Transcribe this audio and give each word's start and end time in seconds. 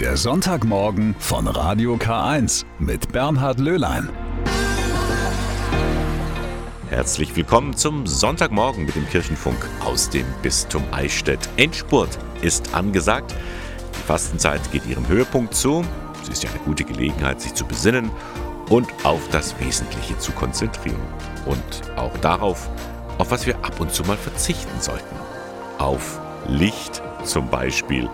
Der 0.00 0.18
Sonntagmorgen 0.18 1.16
von 1.18 1.46
Radio 1.46 1.94
K1 1.94 2.66
mit 2.78 3.12
Bernhard 3.12 3.58
Löhlein. 3.58 4.10
Herzlich 6.90 7.34
willkommen 7.34 7.74
zum 7.74 8.06
Sonntagmorgen 8.06 8.84
mit 8.84 8.94
dem 8.94 9.08
Kirchenfunk 9.08 9.56
aus 9.82 10.10
dem 10.10 10.26
Bistum 10.42 10.84
Eichstätt. 10.92 11.48
Endspurt 11.56 12.18
ist 12.42 12.74
angesagt. 12.74 13.34
Die 13.94 14.06
Fastenzeit 14.06 14.60
geht 14.70 14.84
ihrem 14.84 15.08
Höhepunkt 15.08 15.54
zu. 15.54 15.82
Es 16.22 16.28
ist 16.28 16.44
ja 16.44 16.50
eine 16.50 16.58
gute 16.58 16.84
Gelegenheit, 16.84 17.40
sich 17.40 17.54
zu 17.54 17.64
besinnen 17.64 18.10
und 18.68 18.88
auf 19.02 19.26
das 19.30 19.58
Wesentliche 19.60 20.18
zu 20.18 20.32
konzentrieren. 20.32 21.00
Und 21.46 21.96
auch 21.96 22.16
darauf, 22.18 22.68
auf 23.16 23.30
was 23.30 23.46
wir 23.46 23.56
ab 23.64 23.80
und 23.80 23.92
zu 23.92 24.02
mal 24.02 24.18
verzichten 24.18 24.78
sollten. 24.78 25.16
Auf 25.78 26.20
Licht 26.48 27.02
zum 27.24 27.48
Beispiel. 27.48 28.10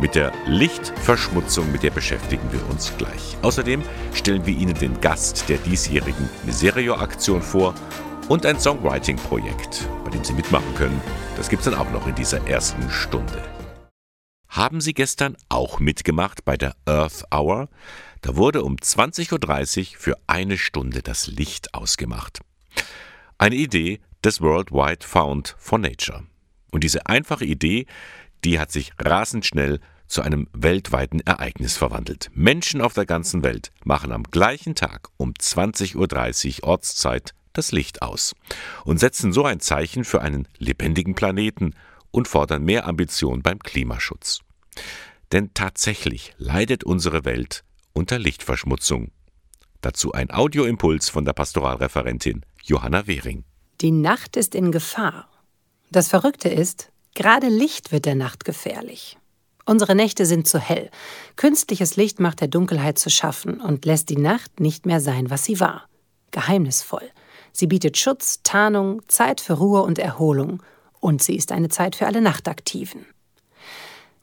Mit 0.00 0.14
der 0.14 0.32
Lichtverschmutzung, 0.46 1.70
mit 1.72 1.82
der 1.82 1.90
beschäftigen 1.90 2.50
wir 2.50 2.66
uns 2.70 2.96
gleich. 2.96 3.36
Außerdem 3.42 3.82
stellen 4.14 4.46
wir 4.46 4.54
Ihnen 4.54 4.72
den 4.72 4.98
Gast 5.02 5.46
der 5.50 5.58
diesjährigen 5.58 6.26
Miserio-Aktion 6.46 7.42
vor 7.42 7.74
und 8.30 8.46
ein 8.46 8.58
Songwriting-Projekt, 8.58 9.86
bei 10.02 10.10
dem 10.10 10.24
Sie 10.24 10.32
mitmachen 10.32 10.74
können. 10.74 10.98
Das 11.36 11.50
gibt 11.50 11.60
es 11.60 11.70
dann 11.70 11.78
auch 11.78 11.90
noch 11.90 12.06
in 12.06 12.14
dieser 12.14 12.46
ersten 12.48 12.88
Stunde. 12.90 13.42
Haben 14.48 14.80
Sie 14.80 14.94
gestern 14.94 15.36
auch 15.50 15.80
mitgemacht 15.80 16.46
bei 16.46 16.56
der 16.56 16.74
Earth 16.86 17.24
Hour? 17.30 17.68
Da 18.22 18.36
wurde 18.36 18.64
um 18.64 18.76
20.30 18.76 19.80
Uhr 19.80 19.98
für 19.98 20.16
eine 20.26 20.56
Stunde 20.56 21.02
das 21.02 21.26
Licht 21.26 21.74
ausgemacht. 21.74 22.40
Eine 23.36 23.56
Idee 23.56 24.00
des 24.24 24.40
Worldwide 24.40 25.06
Found 25.06 25.54
for 25.58 25.78
Nature. 25.78 26.24
Und 26.70 26.84
diese 26.84 27.06
einfache 27.06 27.44
Idee, 27.44 27.86
die 28.44 28.58
hat 28.58 28.72
sich 28.72 28.92
rasend 28.98 29.46
schnell 29.46 29.80
zu 30.06 30.22
einem 30.22 30.48
weltweiten 30.52 31.20
Ereignis 31.20 31.76
verwandelt. 31.76 32.30
Menschen 32.34 32.80
auf 32.80 32.94
der 32.94 33.06
ganzen 33.06 33.42
Welt 33.44 33.70
machen 33.84 34.12
am 34.12 34.24
gleichen 34.24 34.74
Tag 34.74 35.08
um 35.16 35.32
20.30 35.32 36.62
Uhr 36.62 36.68
Ortszeit 36.68 37.34
das 37.52 37.72
Licht 37.72 38.02
aus 38.02 38.34
und 38.84 38.98
setzen 38.98 39.32
so 39.32 39.44
ein 39.44 39.60
Zeichen 39.60 40.04
für 40.04 40.20
einen 40.20 40.46
lebendigen 40.58 41.14
Planeten 41.14 41.74
und 42.10 42.28
fordern 42.28 42.64
mehr 42.64 42.86
Ambition 42.86 43.42
beim 43.42 43.60
Klimaschutz. 43.60 44.40
Denn 45.32 45.54
tatsächlich 45.54 46.34
leidet 46.38 46.84
unsere 46.84 47.24
Welt 47.24 47.62
unter 47.92 48.18
Lichtverschmutzung. 48.18 49.12
Dazu 49.80 50.12
ein 50.12 50.30
Audioimpuls 50.30 51.08
von 51.08 51.24
der 51.24 51.32
Pastoralreferentin 51.32 52.44
Johanna 52.62 53.06
Wehring. 53.06 53.44
Die 53.80 53.92
Nacht 53.92 54.36
ist 54.36 54.54
in 54.54 54.72
Gefahr. 54.72 55.28
Das 55.90 56.08
Verrückte 56.08 56.48
ist, 56.48 56.89
gerade 57.14 57.48
Licht 57.48 57.92
wird 57.92 58.04
der 58.04 58.14
Nacht 58.14 58.44
gefährlich. 58.44 59.16
Unsere 59.66 59.94
Nächte 59.94 60.26
sind 60.26 60.48
zu 60.48 60.58
hell. 60.58 60.90
Künstliches 61.36 61.96
Licht 61.96 62.18
macht 62.18 62.40
der 62.40 62.48
Dunkelheit 62.48 62.98
zu 62.98 63.10
schaffen 63.10 63.60
und 63.60 63.84
lässt 63.84 64.08
die 64.08 64.16
Nacht 64.16 64.58
nicht 64.58 64.86
mehr 64.86 65.00
sein, 65.00 65.30
was 65.30 65.44
sie 65.44 65.60
war. 65.60 65.86
Geheimnisvoll. 66.30 67.08
Sie 67.52 67.66
bietet 67.66 67.98
Schutz, 67.98 68.40
Tarnung, 68.42 69.02
Zeit 69.08 69.40
für 69.40 69.54
Ruhe 69.54 69.82
und 69.82 69.98
Erholung. 69.98 70.62
Und 70.98 71.22
sie 71.22 71.36
ist 71.36 71.52
eine 71.52 71.68
Zeit 71.68 71.96
für 71.96 72.06
alle 72.06 72.20
Nachtaktiven. 72.20 73.06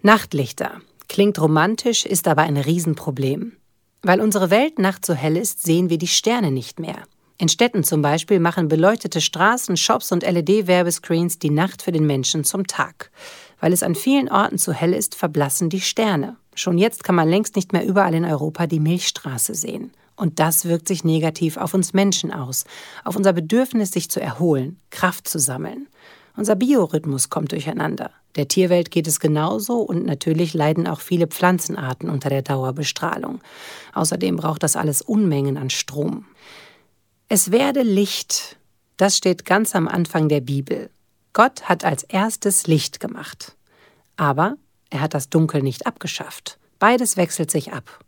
Nachtlichter. 0.01 0.81
Klingt 1.07 1.39
romantisch, 1.39 2.05
ist 2.05 2.27
aber 2.27 2.44
ein 2.44 2.57
Riesenproblem. 2.57 3.53
Weil 4.01 4.22
unsere 4.22 4.49
Welt 4.49 4.79
nachts 4.79 5.07
so 5.07 5.13
hell 5.13 5.38
ist, 5.38 5.63
sehen 5.63 5.89
wir 5.89 5.97
die 5.97 6.07
Sterne 6.07 6.51
nicht 6.51 6.79
mehr. 6.79 7.03
In 7.39 7.49
Städten 7.49 7.83
zum 7.83 8.02
Beispiel 8.02 8.39
machen 8.39 8.67
beleuchtete 8.67 9.21
Straßen, 9.21 9.77
Shops 9.77 10.11
und 10.11 10.23
LED-Werbescreens 10.23 11.38
die 11.38 11.52
Nacht 11.52 11.83
für 11.83 11.91
den 11.91 12.07
Menschen 12.07 12.44
zum 12.44 12.66
Tag. 12.66 13.11
Weil 13.59 13.73
es 13.73 13.83
an 13.83 13.94
vielen 13.94 14.29
Orten 14.29 14.57
zu 14.57 14.73
hell 14.73 14.94
ist, 14.94 15.13
verblassen 15.13 15.69
die 15.69 15.81
Sterne. 15.81 16.38
Schon 16.55 16.79
jetzt 16.79 17.03
kann 17.03 17.13
man 17.13 17.29
längst 17.29 17.55
nicht 17.55 17.73
mehr 17.73 17.85
überall 17.85 18.16
in 18.16 18.25
Europa 18.25 18.66
die 18.66 18.79
Milchstraße 18.79 19.53
sehen. 19.53 19.91
Und 20.16 20.39
das 20.39 20.66
wirkt 20.66 20.88
sich 20.88 21.03
negativ 21.03 21.57
auf 21.57 21.75
uns 21.75 21.94
Menschen 21.94 22.33
aus, 22.33 22.66
auf 23.03 23.16
unser 23.16 23.34
Bedürfnis, 23.34 23.91
sich 23.91 24.09
zu 24.09 24.19
erholen, 24.19 24.79
Kraft 24.89 25.28
zu 25.28 25.38
sammeln. 25.38 25.88
Unser 26.35 26.56
Biorhythmus 26.56 27.29
kommt 27.29 27.51
durcheinander. 27.51 28.09
Der 28.35 28.47
Tierwelt 28.47 28.89
geht 28.89 29.07
es 29.07 29.19
genauso 29.19 29.78
und 29.78 30.06
natürlich 30.06 30.56
leiden 30.56 30.88
auch 30.88 31.01
viele 31.01 31.28
Pflanzenarten 31.28 32.09
unter 32.09 32.29
der 32.29 32.41
Dauerbestrahlung. 32.41 33.41
Außerdem 33.94 34.38
braucht 34.38 34.63
das 34.63 34.75
alles 34.75 35.03
Unmengen 35.03 35.57
an 35.57 35.69
Strom. 35.69 36.25
Es 37.29 37.51
werde 37.51 37.81
Licht. 37.81 38.55
Das 38.95 39.17
steht 39.17 39.43
ganz 39.43 39.75
am 39.75 39.89
Anfang 39.89 40.29
der 40.29 40.39
Bibel. 40.39 40.89
Gott 41.33 41.63
hat 41.63 41.83
als 41.83 42.03
erstes 42.03 42.67
Licht 42.67 43.01
gemacht. 43.01 43.57
Aber 44.15 44.55
er 44.89 45.01
hat 45.01 45.13
das 45.13 45.29
Dunkel 45.29 45.61
nicht 45.61 45.85
abgeschafft. 45.85 46.57
Beides 46.79 47.17
wechselt 47.17 47.51
sich 47.51 47.73
ab. 47.73 47.99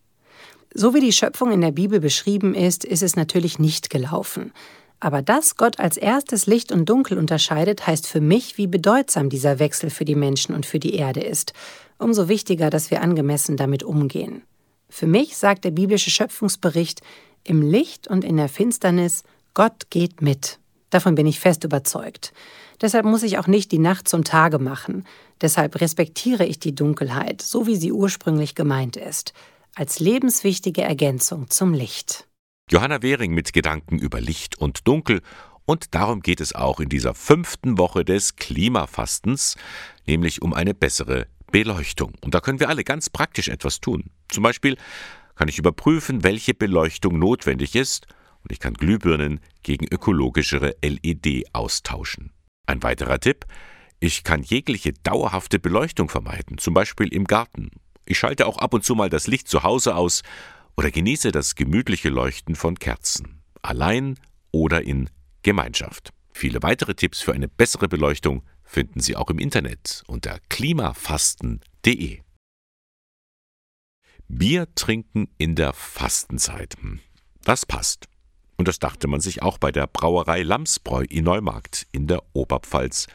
So 0.74 0.94
wie 0.94 1.02
die 1.02 1.12
Schöpfung 1.12 1.52
in 1.52 1.60
der 1.60 1.74
Bibel 1.74 2.00
beschrieben 2.00 2.56
ist, 2.56 2.86
ist 2.86 3.04
es 3.04 3.18
natürlich 3.18 3.60
nicht 3.60 3.90
gelaufen. 3.90 4.54
Aber 5.02 5.22
dass 5.22 5.58
Gott 5.58 5.80
als 5.80 5.98
erstes 5.98 6.46
Licht 6.46 6.72
und 6.72 6.88
Dunkel 6.88 7.18
unterscheidet, 7.18 7.88
heißt 7.88 8.08
für 8.08 8.22
mich, 8.22 8.58
wie 8.58 8.68
bedeutsam 8.68 9.30
dieser 9.30 9.60
Wechsel 9.60 9.90
für 9.90 10.06
die 10.06 10.16
Menschen 10.16 10.56
und 10.56 10.66
für 10.66 10.80
die 10.80 10.96
Erde 10.96 11.20
ist. 11.20 11.52
Umso 11.98 12.30
wichtiger, 12.30 12.70
dass 12.70 12.90
wir 12.90 13.02
angemessen 13.02 13.58
damit 13.58 13.84
umgehen. 13.84 14.44
Für 14.88 15.08
mich 15.08 15.36
sagt 15.36 15.66
der 15.66 15.72
biblische 15.72 16.10
Schöpfungsbericht, 16.10 17.02
im 17.44 17.62
Licht 17.62 18.08
und 18.08 18.24
in 18.24 18.38
der 18.38 18.50
Finsternis, 18.50 19.24
Gott 19.54 19.90
geht 19.90 20.22
mit. 20.22 20.60
Davon 20.90 21.16
bin 21.16 21.28
ich 21.28 21.40
fest 21.40 21.64
überzeugt. 21.64 22.34
Deshalb 22.82 23.06
muss 23.06 23.24
ich 23.24 23.38
auch 23.38 23.48
nicht 23.48 23.72
die 23.72 23.80
Nacht 23.80 24.08
zum 24.08 24.24
Tage 24.24 24.60
machen. 24.60 25.06
Deshalb 25.42 25.80
respektiere 25.82 26.46
ich 26.46 26.60
die 26.60 26.74
Dunkelheit, 26.74 27.42
so 27.42 27.68
wie 27.68 27.76
sie 27.76 27.92
ursprünglich 27.92 28.56
gemeint 28.56 28.96
ist, 28.96 29.34
als 29.76 30.00
lebenswichtige 30.00 30.82
Ergänzung 30.82 31.50
zum 31.50 31.74
Licht. 31.74 32.28
Johanna 32.72 33.02
Wehring 33.02 33.34
mit 33.34 33.54
Gedanken 33.54 33.98
über 34.00 34.22
Licht 34.22 34.58
und 34.58 34.88
Dunkel. 34.88 35.22
Und 35.66 35.94
darum 35.94 36.22
geht 36.22 36.42
es 36.42 36.56
auch 36.56 36.80
in 36.80 36.90
dieser 36.90 37.14
fünften 37.14 37.78
Woche 37.78 38.04
des 38.04 38.36
Klimafastens, 38.36 39.56
nämlich 40.08 40.42
um 40.42 40.54
eine 40.54 40.74
bessere 40.74 41.28
Beleuchtung. 41.52 42.14
Und 42.22 42.34
da 42.34 42.40
können 42.40 42.60
wir 42.60 42.70
alle 42.70 42.84
ganz 42.84 43.10
praktisch 43.10 43.50
etwas 43.50 43.80
tun. 43.80 44.06
Zum 44.30 44.44
Beispiel 44.44 44.78
kann 45.40 45.48
ich 45.48 45.58
überprüfen, 45.58 46.26
welche 46.26 46.54
Beleuchtung 46.54 47.18
notwendig 47.18 47.74
ist 47.74 48.08
und 48.44 48.52
ich 48.52 48.60
kann 48.60 48.74
Glühbirnen 48.74 49.40
gegen 49.64 49.88
ökologischere 49.88 50.76
LED 50.84 51.46
austauschen. 51.54 52.34
Ein 52.68 52.84
weiterer 52.84 53.22
Tipp, 53.22 53.46
ich 54.02 54.26
kann 54.26 54.44
jegliche 54.44 54.92
dauerhafte 54.92 55.58
Beleuchtung 55.58 56.10
vermeiden, 56.10 56.58
zum 56.58 56.74
Beispiel 56.74 57.08
im 57.14 57.24
Garten. 57.24 57.72
Ich 58.06 58.20
schalte 58.20 58.48
auch 58.48 58.58
ab 58.58 58.74
und 58.74 58.84
zu 58.84 58.96
mal 58.96 59.10
das 59.10 59.28
Licht 59.28 59.48
zu 59.48 59.64
Hause 59.64 59.96
aus 59.96 60.24
oder 60.76 60.92
genieße 60.92 61.32
das 61.32 61.56
gemütliche 61.56 62.10
Leuchten 62.10 62.56
von 62.56 62.76
Kerzen, 62.76 63.42
allein 63.62 64.20
oder 64.52 64.84
in 64.84 65.10
Gemeinschaft. 65.42 66.10
Viele 66.34 66.62
weitere 66.64 66.96
Tipps 66.96 67.22
für 67.22 67.32
eine 67.32 67.48
bessere 67.48 67.88
Beleuchtung 67.88 68.44
finden 68.66 69.00
Sie 69.00 69.16
auch 69.16 69.30
im 69.30 69.40
Internet 69.40 70.04
unter 70.06 70.38
klimafasten.de. 70.50 72.20
Bier 74.32 74.68
trinken 74.76 75.28
in 75.40 75.56
der 75.56 75.74
Fastenzeit. 75.74 76.76
Hm, 76.80 77.00
das 77.44 77.66
passt. 77.66 78.08
Und 78.58 78.68
das 78.68 78.78
dachte 78.78 79.08
man 79.08 79.22
sich 79.22 79.42
auch 79.42 79.58
bei 79.58 79.72
der 79.72 79.88
Brauerei 79.88 80.44
Lamsbräu 80.44 81.04
in 81.10 81.26
Neumarkt 81.26 81.88
in 81.92 82.06
der 82.06 82.22
Oberpfalz. 82.34 83.08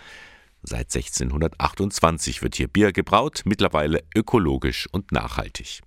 Seit 0.62 0.92
1628 0.92 2.42
wird 2.42 2.56
hier 2.56 2.66
Bier 2.66 2.92
gebraut, 2.92 3.42
mittlerweile 3.44 4.02
ökologisch 4.16 4.88
und 4.90 5.12
nachhaltig. 5.12 5.82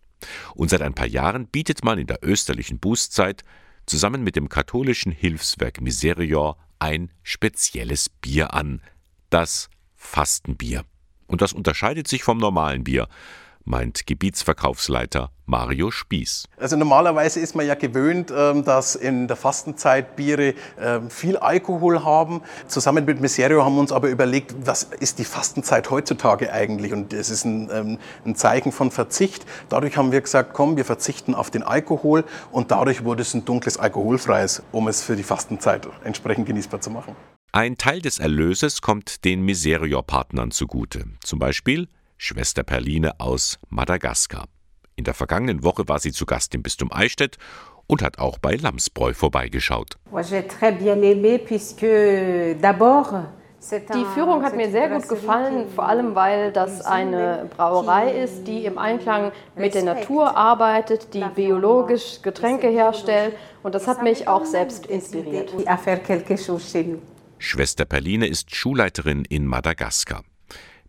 Und 0.56 0.70
seit 0.70 0.82
ein 0.82 0.94
paar 0.94 1.08
Jahren 1.08 1.48
bietet 1.48 1.84
man 1.84 2.00
in 2.00 2.08
der 2.08 2.20
österlichen 2.24 2.80
Bußzeit 2.80 3.44
zusammen 3.86 4.24
mit 4.24 4.38
dem 4.38 4.48
katholischen 4.48 5.12
Hilfswerk 5.12 5.82
Miserior 5.82 6.58
ein 6.80 7.12
spezielles 7.22 8.10
Bier 8.10 8.54
an, 8.54 8.82
das 9.30 9.70
Fastenbier. 9.94 10.86
Und 11.28 11.42
das 11.42 11.52
unterscheidet 11.52 12.08
sich 12.08 12.24
vom 12.24 12.38
normalen 12.38 12.86
Bier 12.86 13.10
meint 13.68 14.08
Gebietsverkaufsleiter 14.08 15.32
Mario 15.46 15.92
Spieß. 15.92 16.46
Also 16.58 16.76
normalerweise 16.76 17.40
ist 17.40 17.56
man 17.56 17.66
ja 17.66 17.76
gewöhnt, 17.76 18.34
ähm, 18.36 18.64
dass 18.64 18.96
in 18.96 19.28
der 19.28 19.38
Fastenzeit 19.38 20.16
Biere 20.16 20.56
ähm, 20.80 21.10
viel 21.10 21.38
Alkohol 21.38 22.04
haben. 22.04 22.42
Zusammen 22.68 23.06
mit 23.06 23.22
Miserio 23.22 23.64
haben 23.64 23.76
wir 23.76 23.82
uns 23.82 23.92
aber 23.92 24.10
überlegt, 24.10 24.56
was 24.66 24.84
ist 24.84 25.20
die 25.20 25.26
Fastenzeit 25.26 25.90
heutzutage 25.90 26.52
eigentlich? 26.52 26.94
Und 26.94 27.14
es 27.14 27.30
ist 27.30 27.46
ein, 27.46 27.70
ähm, 27.72 28.00
ein 28.26 28.36
Zeichen 28.36 28.72
von 28.72 28.92
Verzicht. 28.92 29.46
Dadurch 29.70 29.98
haben 29.98 30.12
wir 30.12 30.22
gesagt, 30.22 30.54
komm, 30.54 30.78
wir 30.78 30.86
verzichten 30.86 31.36
auf 31.36 31.50
den 31.50 31.64
Alkohol 31.64 32.26
und 32.52 32.72
dadurch 32.72 33.04
wurde 33.04 33.22
es 33.22 33.34
ein 33.34 33.46
dunkles 33.46 33.78
alkoholfreies, 33.78 34.64
um 34.72 34.88
es 34.88 35.04
für 35.04 35.16
die 35.16 35.24
Fastenzeit 35.24 35.88
entsprechend 36.04 36.46
genießbar 36.48 36.82
zu 36.82 36.90
machen. 36.90 37.16
Ein 37.54 37.78
Teil 37.78 38.02
des 38.02 38.20
Erlöses 38.20 38.82
kommt 38.82 39.24
den 39.24 39.42
Miserior-Partnern 39.42 40.52
zugute. 40.52 41.06
Zum 41.24 41.40
Beispiel 41.40 41.88
Schwester 42.18 42.64
Perline 42.64 43.20
aus 43.20 43.60
Madagaskar. 43.70 44.46
In 44.96 45.04
der 45.04 45.14
vergangenen 45.14 45.64
Woche 45.64 45.88
war 45.88 46.00
sie 46.00 46.12
zu 46.12 46.26
Gast 46.26 46.56
im 46.56 46.64
Bistum 46.64 46.92
Eichstätt 46.92 47.38
und 47.86 48.02
hat 48.02 48.18
auch 48.18 48.40
bei 48.40 48.56
Lamsbräu 48.56 49.14
vorbeigeschaut. 49.14 49.98
Die 53.94 54.06
Führung 54.14 54.44
hat 54.44 54.56
mir 54.56 54.72
sehr 54.72 54.90
gut 54.90 55.08
gefallen, 55.08 55.68
vor 55.76 55.88
allem 55.88 56.16
weil 56.16 56.52
das 56.52 56.82
eine 56.82 57.50
Brauerei 57.56 58.12
ist, 58.24 58.48
die 58.48 58.66
im 58.66 58.78
Einklang 58.78 59.32
mit 59.56 59.76
der 59.76 59.84
Natur 59.84 60.36
arbeitet, 60.36 61.14
die 61.14 61.24
biologisch 61.36 62.22
Getränke 62.24 62.68
herstellt 62.68 63.36
und 63.62 63.76
das 63.76 63.88
hat 63.88 64.02
mich 64.02 64.28
auch 64.28 64.46
selbst 64.46 64.88
inspiriert. 64.88 65.54
Schwester 67.40 67.86
Perline 67.86 68.26
ist 68.26 68.56
Schulleiterin 68.56 69.24
in 69.26 69.46
Madagaskar. 69.46 70.24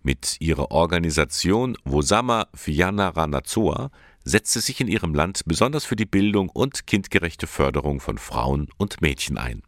Mit 0.09 0.41
ihrer 0.41 0.71
Organisation 0.71 1.77
Wosama 1.85 2.47
Fiana 2.55 3.11
Ranazoa 3.11 3.91
setzt 4.25 4.55
sie 4.55 4.61
sich 4.61 4.81
in 4.81 4.89
ihrem 4.89 5.15
Land 5.15 5.43
besonders 5.45 5.85
für 5.85 5.97
die 5.97 6.07
Bildung 6.07 6.49
und 6.49 6.87
kindgerechte 6.87 7.47
Förderung 7.47 8.01
von 8.01 8.17
Frauen 8.17 8.69
und 8.79 9.03
Mädchen 9.03 9.37
ein. 9.37 9.63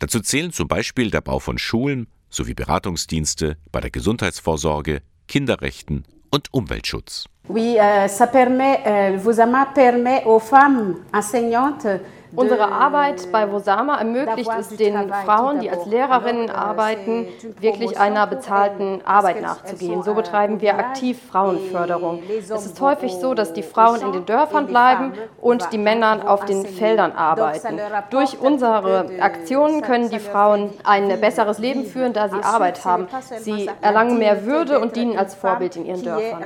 Dazu 0.00 0.18
zählen 0.18 0.50
zum 0.50 0.66
Beispiel 0.66 1.12
der 1.12 1.20
Bau 1.20 1.38
von 1.38 1.58
Schulen 1.58 2.08
sowie 2.28 2.54
Beratungsdienste 2.54 3.56
bei 3.70 3.80
der 3.80 3.90
Gesundheitsvorsorge, 3.90 5.00
Kinderrechten 5.28 6.06
und 6.32 6.52
Umweltschutz. 6.52 7.26
Oui, 7.48 7.76
euh, 7.78 8.08
ça 8.08 8.26
permet, 8.26 8.80
euh, 8.84 9.16
Vosama 9.16 9.66
permet 9.66 10.24
aux 10.24 10.40
femmes 10.40 10.96
enseignantes 11.12 12.00
Unsere 12.34 12.72
Arbeit 12.72 13.30
bei 13.30 13.50
Wosama 13.50 13.98
ermöglicht 13.98 14.50
es 14.58 14.76
den 14.76 15.12
Frauen, 15.24 15.60
die 15.60 15.70
als 15.70 15.86
Lehrerinnen 15.86 16.50
arbeiten, 16.50 17.26
wirklich 17.60 17.98
einer 17.98 18.26
bezahlten 18.26 19.00
Arbeit 19.04 19.42
nachzugehen. 19.42 20.02
So 20.02 20.14
betreiben 20.14 20.60
wir 20.60 20.78
aktiv 20.78 21.20
Frauenförderung. 21.30 22.22
Es 22.28 22.66
ist 22.66 22.80
häufig 22.80 23.14
so, 23.14 23.34
dass 23.34 23.52
die 23.52 23.62
Frauen 23.62 24.00
in 24.00 24.12
den 24.12 24.26
Dörfern 24.26 24.66
bleiben 24.66 25.12
und 25.40 25.72
die 25.72 25.78
Männer 25.78 26.30
auf 26.30 26.44
den 26.44 26.64
Feldern 26.64 27.12
arbeiten. 27.12 27.78
Durch 28.10 28.40
unsere 28.40 29.06
Aktionen 29.20 29.82
können 29.82 30.10
die 30.10 30.18
Frauen 30.18 30.70
ein 30.84 31.20
besseres 31.20 31.58
Leben 31.58 31.84
führen, 31.84 32.12
da 32.12 32.28
sie 32.28 32.42
Arbeit 32.42 32.84
haben. 32.84 33.08
Sie 33.40 33.68
erlangen 33.80 34.18
mehr 34.18 34.46
Würde 34.46 34.80
und 34.80 34.96
dienen 34.96 35.18
als 35.18 35.34
Vorbild 35.34 35.76
in 35.76 35.86
ihren 35.86 36.02
Dörfern. 36.02 36.44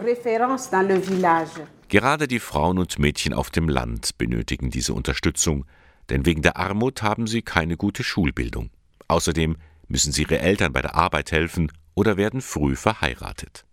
Gerade 1.89 2.27
die 2.27 2.41
Frauen 2.41 2.79
und 2.79 2.99
Mädchen 2.99 3.33
auf 3.33 3.51
dem 3.51 3.69
Land 3.69 4.19
benötigen 4.19 4.71
diese 4.71 4.93
Unterstützung, 4.93 5.67
denn 6.11 6.27
wegen 6.27 6.43
der 6.43 6.57
Armut 6.57 7.03
haben 7.03 7.29
sie 7.29 7.43
keine 7.43 7.77
gute 7.77 8.03
Schulbildung. 8.03 8.71
Außerdem 9.07 9.57
müssen 9.87 10.11
sie 10.13 10.23
ihre 10.23 10.41
Eltern 10.41 10.73
bei 10.73 10.83
der 10.83 10.97
Arbeit 10.97 11.31
helfen 11.31 11.71
oder 11.95 12.17
werden 12.17 12.41
früh 12.41 12.75
verheiratet. 12.75 13.65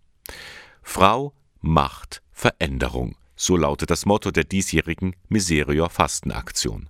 Frau, 0.82 1.32
Macht, 1.60 2.22
Veränderung, 2.30 3.16
so 3.34 3.56
lautet 3.56 3.90
das 3.90 4.06
Motto 4.06 4.30
der 4.30 4.44
diesjährigen 4.44 5.16
Miserior 5.28 5.90
Fastenaktion. 5.90 6.88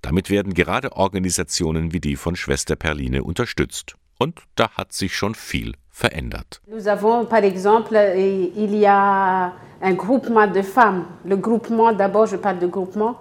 Damit 0.00 0.30
werden 0.30 0.54
gerade 0.54 0.92
Organisationen 0.92 1.92
wie 1.92 2.00
die 2.00 2.16
von 2.16 2.34
Schwester 2.34 2.76
Perline 2.76 3.24
unterstützt. 3.24 3.96
Und 4.18 4.40
da 4.54 4.70
hat 4.70 4.92
sich 4.92 5.16
schon 5.16 5.34
viel 5.34 5.74
verändert. 5.90 6.60
Nous 6.66 6.86
avons 6.86 7.28
par 7.28 7.42
exemple, 7.42 8.14
il 8.16 8.74
y 8.74 8.86
a 8.86 9.52
un 9.82 9.94
groupement 9.94 10.46
de 10.46 10.62
femmes. 10.62 11.04
Le 11.24 11.36
groupement, 11.36 11.92
d'abord 11.92 12.26
je 12.26 12.36
parle 12.36 12.58
de 12.58 12.66
groupement, 12.66 13.16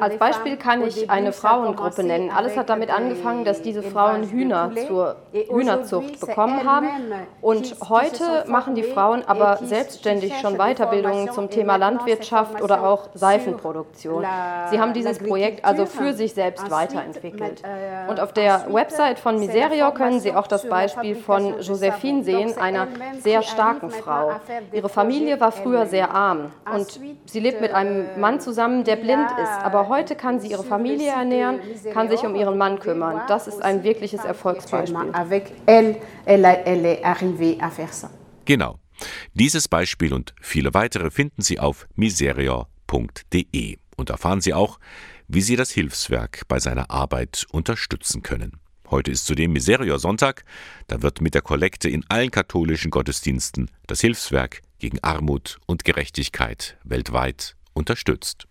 als 0.00 0.18
Beispiel 0.18 0.56
kann 0.56 0.82
ich 0.82 1.08
eine 1.08 1.32
Frauengruppe 1.32 2.02
nennen. 2.02 2.30
Alles 2.30 2.56
hat 2.56 2.68
damit 2.68 2.90
angefangen, 2.90 3.44
dass 3.44 3.62
diese 3.62 3.82
Frauen 3.82 4.24
Hühner 4.24 4.72
zur 4.88 5.16
Hühnerzucht 5.32 6.18
bekommen 6.20 6.64
haben. 6.64 6.88
Und 7.40 7.76
heute 7.88 8.44
machen 8.48 8.74
die 8.74 8.82
Frauen 8.82 9.22
aber 9.26 9.58
selbstständig 9.62 10.32
schon 10.40 10.56
Weiterbildungen 10.56 11.30
zum 11.30 11.48
Thema 11.48 11.76
Landwirtschaft 11.76 12.60
oder 12.60 12.82
auch 12.88 13.08
Seifenproduktion. 13.14 14.24
Sie 14.70 14.80
haben 14.80 14.92
dieses 14.94 15.18
Projekt 15.18 15.64
also 15.64 15.86
für 15.86 16.12
sich 16.12 16.34
selbst 16.34 16.68
weiterentwickelt. 16.70 17.62
Euh, 17.64 18.10
Und 18.10 18.20
auf 18.20 18.32
der 18.32 18.66
Website 18.72 19.18
von 19.18 19.38
Miserior 19.38 19.92
können 19.94 20.18
Sie 20.18 20.34
auch 20.34 20.46
das 20.46 20.68
Beispiel 20.68 21.14
von 21.14 21.60
Josephine 21.60 22.24
sehen, 22.24 22.58
einer 22.58 22.88
sehr 23.20 23.42
starken 23.42 23.90
Frau. 23.90 24.32
Ihre 24.72 24.88
Familie 24.88 25.40
war 25.40 25.52
früher 25.66 25.86
sehr 25.86 26.10
arm 26.10 26.52
und 26.72 27.00
sie 27.26 27.40
lebt 27.40 27.60
mit 27.60 27.72
einem 27.72 28.20
Mann 28.20 28.40
zusammen, 28.40 28.84
der 28.84 28.96
blind 28.96 29.30
ist. 29.42 29.64
Aber 29.64 29.88
heute 29.88 30.16
kann 30.16 30.40
sie 30.40 30.48
ihre 30.48 30.64
Familie 30.64 31.10
ernähren, 31.10 31.60
kann 31.92 32.08
sich 32.08 32.20
um 32.20 32.34
ihren 32.34 32.56
Mann 32.56 32.78
kümmern. 32.78 33.22
Das 33.28 33.46
ist 33.48 33.62
ein 33.62 33.82
wirkliches 33.82 34.24
Erfolgsbeispiel. 34.24 35.12
Genau. 38.44 38.78
Dieses 39.34 39.68
Beispiel 39.68 40.14
und 40.14 40.34
viele 40.40 40.72
weitere 40.72 41.10
finden 41.10 41.42
Sie 41.42 41.58
auf 41.58 41.86
miserior.de 41.96 43.76
und 43.96 44.10
erfahren 44.10 44.40
Sie 44.40 44.54
auch, 44.54 44.78
wie 45.28 45.42
Sie 45.42 45.56
das 45.56 45.70
Hilfswerk 45.70 46.42
bei 46.48 46.58
seiner 46.58 46.90
Arbeit 46.90 47.46
unterstützen 47.50 48.22
können. 48.22 48.60
Heute 48.88 49.10
ist 49.10 49.26
zudem 49.26 49.52
Miserior 49.52 49.98
Sonntag, 49.98 50.44
da 50.86 51.02
wird 51.02 51.20
mit 51.20 51.34
der 51.34 51.42
Kollekte 51.42 51.88
in 51.88 52.04
allen 52.08 52.30
katholischen 52.30 52.90
Gottesdiensten 52.90 53.68
das 53.88 54.00
Hilfswerk 54.00 54.62
gegen 54.78 55.02
Armut 55.02 55.58
und 55.66 55.84
Gerechtigkeit 55.84 56.78
weltweit 56.84 57.56
unterstützt. 57.72 58.46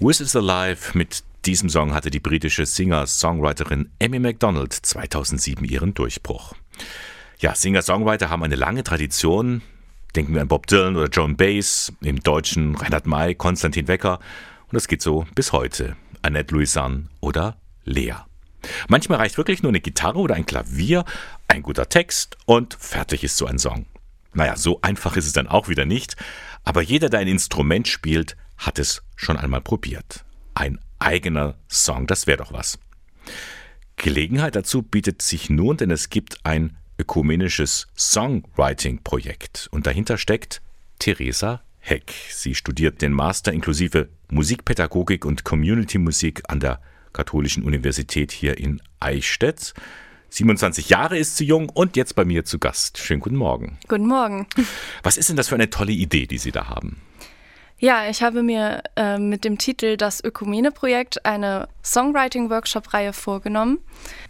Is 0.00 0.36
Alive 0.36 0.96
mit 0.96 1.24
diesem 1.46 1.68
Song 1.68 1.94
hatte 1.94 2.10
die 2.10 2.20
britische 2.20 2.66
Singer-Songwriterin 2.66 3.90
Amy 4.02 4.18
MacDonald 4.18 4.72
2007 4.72 5.64
ihren 5.64 5.94
Durchbruch. 5.94 6.54
Ja, 7.38 7.54
Singer-Songwriter 7.54 8.30
haben 8.30 8.42
eine 8.42 8.56
lange 8.56 8.82
Tradition. 8.82 9.62
Denken 10.14 10.34
wir 10.34 10.42
an 10.42 10.48
Bob 10.48 10.66
Dylan 10.66 10.96
oder 10.96 11.08
Joan 11.08 11.36
Baez, 11.36 11.92
im 12.00 12.20
Deutschen 12.20 12.74
Reinhard 12.74 13.06
May, 13.06 13.34
Konstantin 13.34 13.88
Wecker 13.88 14.18
und 14.68 14.74
das 14.74 14.88
geht 14.88 15.02
so 15.02 15.26
bis 15.34 15.52
heute. 15.52 15.96
Annette 16.22 16.54
Louisanne 16.54 17.08
oder 17.20 17.56
Lea. 17.84 18.14
Manchmal 18.88 19.18
reicht 19.18 19.38
wirklich 19.38 19.62
nur 19.62 19.70
eine 19.70 19.80
Gitarre 19.80 20.18
oder 20.18 20.34
ein 20.34 20.46
Klavier, 20.46 21.04
ein 21.48 21.62
guter 21.62 21.88
Text 21.88 22.36
und 22.44 22.76
fertig 22.78 23.24
ist 23.24 23.36
so 23.36 23.46
ein 23.46 23.58
Song. 23.58 23.86
Naja, 24.34 24.56
so 24.56 24.80
einfach 24.82 25.16
ist 25.16 25.26
es 25.26 25.32
dann 25.32 25.46
auch 25.46 25.68
wieder 25.68 25.86
nicht, 25.86 26.16
aber 26.64 26.82
jeder, 26.82 27.08
der 27.08 27.20
ein 27.20 27.28
Instrument 27.28 27.88
spielt, 27.88 28.36
hat 28.58 28.78
es 28.78 29.02
schon 29.14 29.36
einmal 29.36 29.60
probiert. 29.60 30.24
Ein 30.54 30.78
eigener 30.98 31.56
Song, 31.68 32.06
das 32.06 32.26
wäre 32.26 32.38
doch 32.38 32.52
was. 32.52 32.78
Gelegenheit 33.96 34.56
dazu 34.56 34.82
bietet 34.82 35.22
sich 35.22 35.48
nun, 35.48 35.76
denn 35.76 35.90
es 35.90 36.10
gibt 36.10 36.44
ein 36.44 36.76
ökumenisches 36.98 37.88
Songwriting-Projekt 37.96 39.68
und 39.70 39.86
dahinter 39.86 40.18
steckt 40.18 40.62
Theresa 40.98 41.62
Heck. 41.78 42.12
Sie 42.30 42.54
studiert 42.54 43.00
den 43.00 43.12
Master 43.12 43.52
inklusive 43.52 44.08
Musikpädagogik 44.30 45.24
und 45.24 45.44
Community 45.44 45.98
Musik 45.98 46.42
an 46.48 46.60
der 46.60 46.80
Katholischen 47.16 47.64
Universität 47.64 48.30
hier 48.30 48.58
in 48.58 48.80
Eichstätt. 49.00 49.74
27 50.28 50.90
Jahre 50.90 51.18
ist 51.18 51.36
sie 51.36 51.46
jung 51.46 51.70
und 51.70 51.96
jetzt 51.96 52.14
bei 52.14 52.24
mir 52.24 52.44
zu 52.44 52.58
Gast. 52.58 52.98
Schönen 52.98 53.20
guten 53.20 53.36
Morgen. 53.36 53.78
Guten 53.88 54.06
Morgen. 54.06 54.46
Was 55.02 55.16
ist 55.16 55.30
denn 55.30 55.36
das 55.36 55.48
für 55.48 55.54
eine 55.54 55.70
tolle 55.70 55.92
Idee, 55.92 56.26
die 56.26 56.38
Sie 56.38 56.52
da 56.52 56.68
haben? 56.68 57.00
Ja, 57.78 58.08
ich 58.08 58.22
habe 58.22 58.42
mir 58.42 58.82
äh, 58.96 59.18
mit 59.18 59.44
dem 59.44 59.58
Titel 59.58 59.98
Das 59.98 60.24
Ökumene-Projekt 60.24 61.26
eine 61.26 61.68
Songwriting-Workshop-Reihe 61.84 63.12
vorgenommen, 63.12 63.78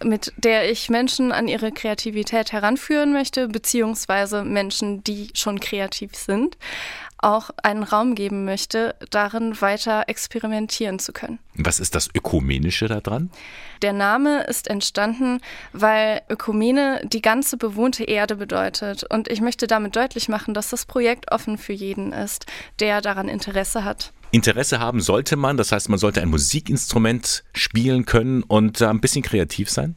mit 0.03 0.33
der 0.37 0.69
ich 0.69 0.89
Menschen 0.89 1.31
an 1.31 1.47
ihre 1.47 1.71
Kreativität 1.71 2.51
heranführen 2.51 3.13
möchte, 3.13 3.47
beziehungsweise 3.47 4.43
Menschen, 4.45 5.05
die 5.05 5.31
schon 5.35 5.61
kreativ 5.61 6.17
sind 6.17 6.57
auch 7.19 7.51
einen 7.63 7.83
Raum 7.83 8.15
geben 8.15 8.45
möchte, 8.45 8.95
darin 9.11 9.61
weiter 9.61 10.05
experimentieren 10.07 10.99
zu 10.99 11.13
können. 11.13 11.39
Was 11.55 11.81
ist 11.81 11.95
das 11.95 12.09
Ökumenische 12.15 12.87
daran? 12.87 13.31
Der 13.83 13.93
Name 13.93 14.45
ist 14.45 14.69
entstanden, 14.69 15.41
weil 15.73 16.23
Ökumene 16.29 17.01
die 17.05 17.23
ganze 17.23 17.57
bewohnte 17.57 18.05
Erde 18.05 18.37
bedeutet. 18.37 19.05
Und 19.05 19.29
ich 19.29 19.41
möchte 19.41 19.67
damit 19.67 19.97
deutlich 19.97 20.29
machen, 20.29 20.55
dass 20.55 20.71
das 20.71 20.85
Projekt 20.85 21.33
offen 21.33 21.59
für 21.59 21.73
jeden 21.73 22.13
ist, 22.13 22.47
der 22.81 23.01
daran 23.01 23.29
Interesse 23.29 23.85
hat. 23.85 24.13
Interesse 24.31 24.79
haben 24.79 25.01
sollte 25.01 25.37
man, 25.37 25.57
das 25.57 25.73
heißt, 25.73 25.89
man 25.89 25.99
sollte 25.99 26.21
ein 26.21 26.29
Musikinstrument 26.29 27.45
spielen 27.53 28.05
können 28.05 28.43
und 28.43 28.83
ein 28.83 29.01
bisschen 29.01 29.23
kreativ 29.23 29.71
sein? 29.71 29.97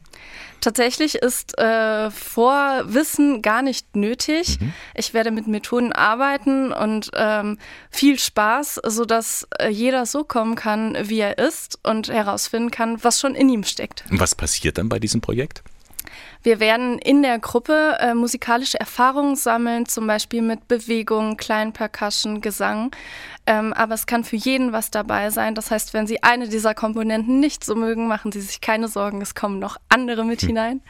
Tatsächlich 0.60 1.16
ist 1.16 1.58
äh, 1.58 2.10
Vorwissen 2.10 3.40
gar 3.40 3.62
nicht 3.62 3.96
nötig. 3.96 4.60
Mhm. 4.60 4.72
Ich 4.94 5.14
werde 5.14 5.30
mit 5.30 5.46
Methoden 5.46 5.92
arbeiten 5.92 6.72
und 6.72 7.10
ähm, 7.14 7.58
viel 7.90 8.18
Spaß, 8.18 8.80
sodass 8.86 9.48
äh, 9.58 9.68
jeder 9.68 10.04
so 10.04 10.22
kommen 10.22 10.56
kann, 10.56 10.96
wie 11.02 11.20
er 11.20 11.38
ist 11.38 11.78
und 11.82 12.08
herausfinden 12.08 12.70
kann, 12.70 13.02
was 13.02 13.20
schon 13.20 13.34
in 13.34 13.48
ihm 13.48 13.64
steckt. 13.64 14.04
Und 14.10 14.20
was 14.20 14.34
passiert 14.34 14.76
dann 14.76 14.90
bei 14.90 14.98
diesem 14.98 15.22
Projekt? 15.22 15.62
Wir 16.42 16.58
werden 16.58 16.98
in 16.98 17.22
der 17.22 17.38
Gruppe 17.38 17.98
äh, 18.00 18.14
musikalische 18.14 18.80
Erfahrungen 18.80 19.36
sammeln, 19.36 19.86
zum 19.86 20.06
Beispiel 20.06 20.40
mit 20.40 20.68
Bewegung, 20.68 21.36
kleinen 21.36 21.72
Percussion, 21.72 22.40
Gesang. 22.40 22.92
Ähm, 23.46 23.72
aber 23.74 23.94
es 23.94 24.06
kann 24.06 24.24
für 24.24 24.36
jeden 24.36 24.72
was 24.72 24.90
dabei 24.90 25.30
sein. 25.30 25.54
Das 25.54 25.70
heißt, 25.70 25.92
wenn 25.92 26.06
Sie 26.06 26.22
eine 26.22 26.48
dieser 26.48 26.74
Komponenten 26.74 27.40
nicht 27.40 27.64
so 27.64 27.74
mögen, 27.74 28.08
machen 28.08 28.32
Sie 28.32 28.40
sich 28.40 28.60
keine 28.60 28.88
Sorgen, 28.88 29.20
es 29.20 29.34
kommen 29.34 29.58
noch 29.58 29.76
andere 29.88 30.24
mit 30.24 30.40
hm. 30.40 30.48
hinein. 30.48 30.82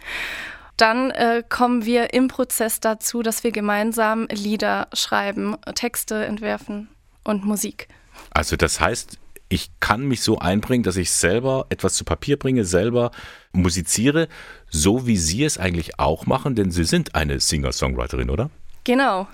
Dann 0.76 1.11
äh, 1.11 1.42
kommen 1.47 1.85
wir 1.85 2.14
im 2.14 2.28
Prozess 2.28 2.80
dazu, 2.80 3.23
dass 3.23 3.45
wir 3.45 3.50
gemeinsam 3.50 4.26
Lieder 4.30 4.88
schreiben, 4.95 5.57
Texte 5.75 6.25
entwerfen 6.25 6.88
und 7.25 7.45
Musik. 7.45 7.88
Also 8.30 8.57
das 8.57 8.80
heißt, 8.80 9.19
ich 9.50 9.73
kann 9.80 10.07
mich 10.07 10.23
so 10.23 10.38
einbringen, 10.38 10.85
dass 10.85 10.97
ich 10.97 11.11
selber 11.11 11.66
etwas 11.71 11.95
zu 11.95 12.04
Papier 12.04 12.38
bringe, 12.38 12.64
selber 12.64 13.11
musiziere, 13.52 14.28
so 14.70 15.06
wie 15.06 15.16
Sie 15.16 15.44
es 15.44 15.58
eigentlich 15.58 15.98
auch 15.98 16.26
machen, 16.26 16.54
denn 16.54 16.70
Sie 16.70 16.84
sind 16.84 17.14
eine 17.14 17.40
Singer-Songwriterin, 17.40 18.30
oder? 18.30 18.50
Genau. 18.84 19.28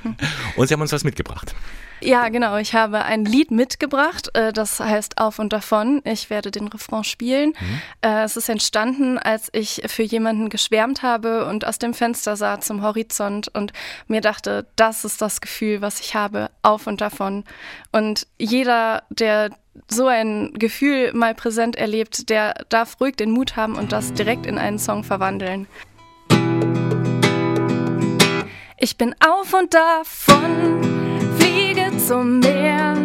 Und 0.56 0.66
Sie 0.66 0.74
haben 0.74 0.80
uns 0.80 0.92
was 0.92 1.04
mitgebracht. 1.04 1.54
Ja, 2.02 2.28
genau. 2.28 2.56
Ich 2.56 2.74
habe 2.74 3.04
ein 3.04 3.24
Lied 3.24 3.50
mitgebracht, 3.50 4.30
äh, 4.34 4.52
das 4.52 4.80
heißt 4.80 5.18
Auf 5.18 5.38
und 5.38 5.52
davon. 5.52 6.00
Ich 6.04 6.30
werde 6.30 6.50
den 6.50 6.68
Refrain 6.68 7.04
spielen. 7.04 7.52
Mhm. 7.60 7.82
Äh, 8.00 8.22
es 8.24 8.36
ist 8.36 8.48
entstanden, 8.48 9.18
als 9.18 9.48
ich 9.52 9.82
für 9.86 10.02
jemanden 10.02 10.48
geschwärmt 10.48 11.02
habe 11.02 11.46
und 11.46 11.66
aus 11.66 11.78
dem 11.78 11.94
Fenster 11.94 12.36
sah 12.36 12.60
zum 12.60 12.82
Horizont 12.82 13.48
und 13.48 13.72
mir 14.08 14.20
dachte, 14.20 14.66
das 14.76 15.04
ist 15.04 15.20
das 15.20 15.40
Gefühl, 15.40 15.82
was 15.82 16.00
ich 16.00 16.14
habe, 16.14 16.50
auf 16.62 16.86
und 16.86 17.00
davon. 17.00 17.44
Und 17.92 18.26
jeder, 18.38 19.02
der 19.10 19.50
so 19.88 20.06
ein 20.06 20.52
Gefühl 20.54 21.12
mal 21.12 21.34
präsent 21.34 21.76
erlebt, 21.76 22.28
der 22.28 22.54
darf 22.68 23.00
ruhig 23.00 23.16
den 23.16 23.30
Mut 23.30 23.56
haben 23.56 23.76
und 23.76 23.92
das 23.92 24.12
direkt 24.12 24.46
in 24.46 24.58
einen 24.58 24.78
Song 24.78 25.04
verwandeln. 25.04 25.66
Ich 28.82 28.96
bin 28.96 29.14
auf 29.20 29.52
und 29.52 29.74
davon 29.74 30.80
zum 32.10 32.40
Meer. 32.40 32.96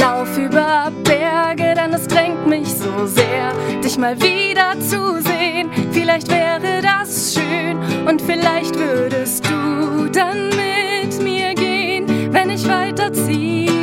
Lauf 0.00 0.36
über 0.36 0.90
Berge, 1.04 1.74
denn 1.76 1.92
es 1.92 2.08
drängt 2.08 2.46
mich 2.46 2.66
so 2.66 3.06
sehr, 3.06 3.52
dich 3.84 3.96
mal 3.98 4.20
wieder 4.20 4.72
zu 4.80 5.22
sehen. 5.22 5.70
Vielleicht 5.92 6.28
wäre 6.28 6.82
das 6.82 7.34
schön 7.34 7.78
und 8.08 8.20
vielleicht 8.22 8.76
würdest 8.76 9.44
du 9.46 10.08
dann 10.08 10.48
mit 10.48 11.22
mir 11.22 11.54
gehen, 11.54 12.32
wenn 12.32 12.50
ich 12.50 12.66
weiterziehe. 12.66 13.77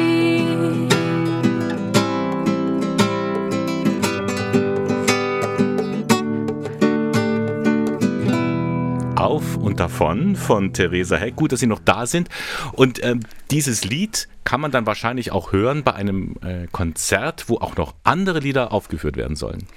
Auf 9.25 9.57
und 9.57 9.79
davon 9.79 10.35
von 10.35 10.71
Theresa 10.71 11.15
Heck. 11.17 11.35
Gut, 11.35 11.51
dass 11.51 11.59
Sie 11.59 11.67
noch 11.67 11.79
da 11.79 12.05
sind. 12.05 12.29
Und 12.73 13.03
ähm, 13.03 13.21
dieses 13.49 13.83
Lied 13.83 14.27
kann 14.43 14.61
man 14.61 14.71
dann 14.71 14.85
wahrscheinlich 14.85 15.31
auch 15.31 15.51
hören 15.51 15.83
bei 15.83 15.93
einem 15.93 16.35
äh, 16.43 16.67
Konzert, 16.71 17.45
wo 17.47 17.57
auch 17.57 17.75
noch 17.75 17.95
andere 18.03 18.39
Lieder 18.39 18.71
aufgeführt 18.71 19.17
werden 19.17 19.35
sollen. 19.35 19.67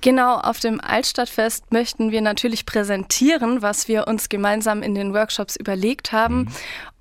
Genau, 0.00 0.36
auf 0.36 0.60
dem 0.60 0.80
Altstadtfest 0.80 1.72
möchten 1.72 2.10
wir 2.10 2.20
natürlich 2.20 2.66
präsentieren, 2.66 3.62
was 3.62 3.88
wir 3.88 4.06
uns 4.06 4.28
gemeinsam 4.28 4.82
in 4.82 4.94
den 4.94 5.14
Workshops 5.14 5.56
überlegt 5.56 6.12
haben. 6.12 6.40
Mhm. 6.40 6.48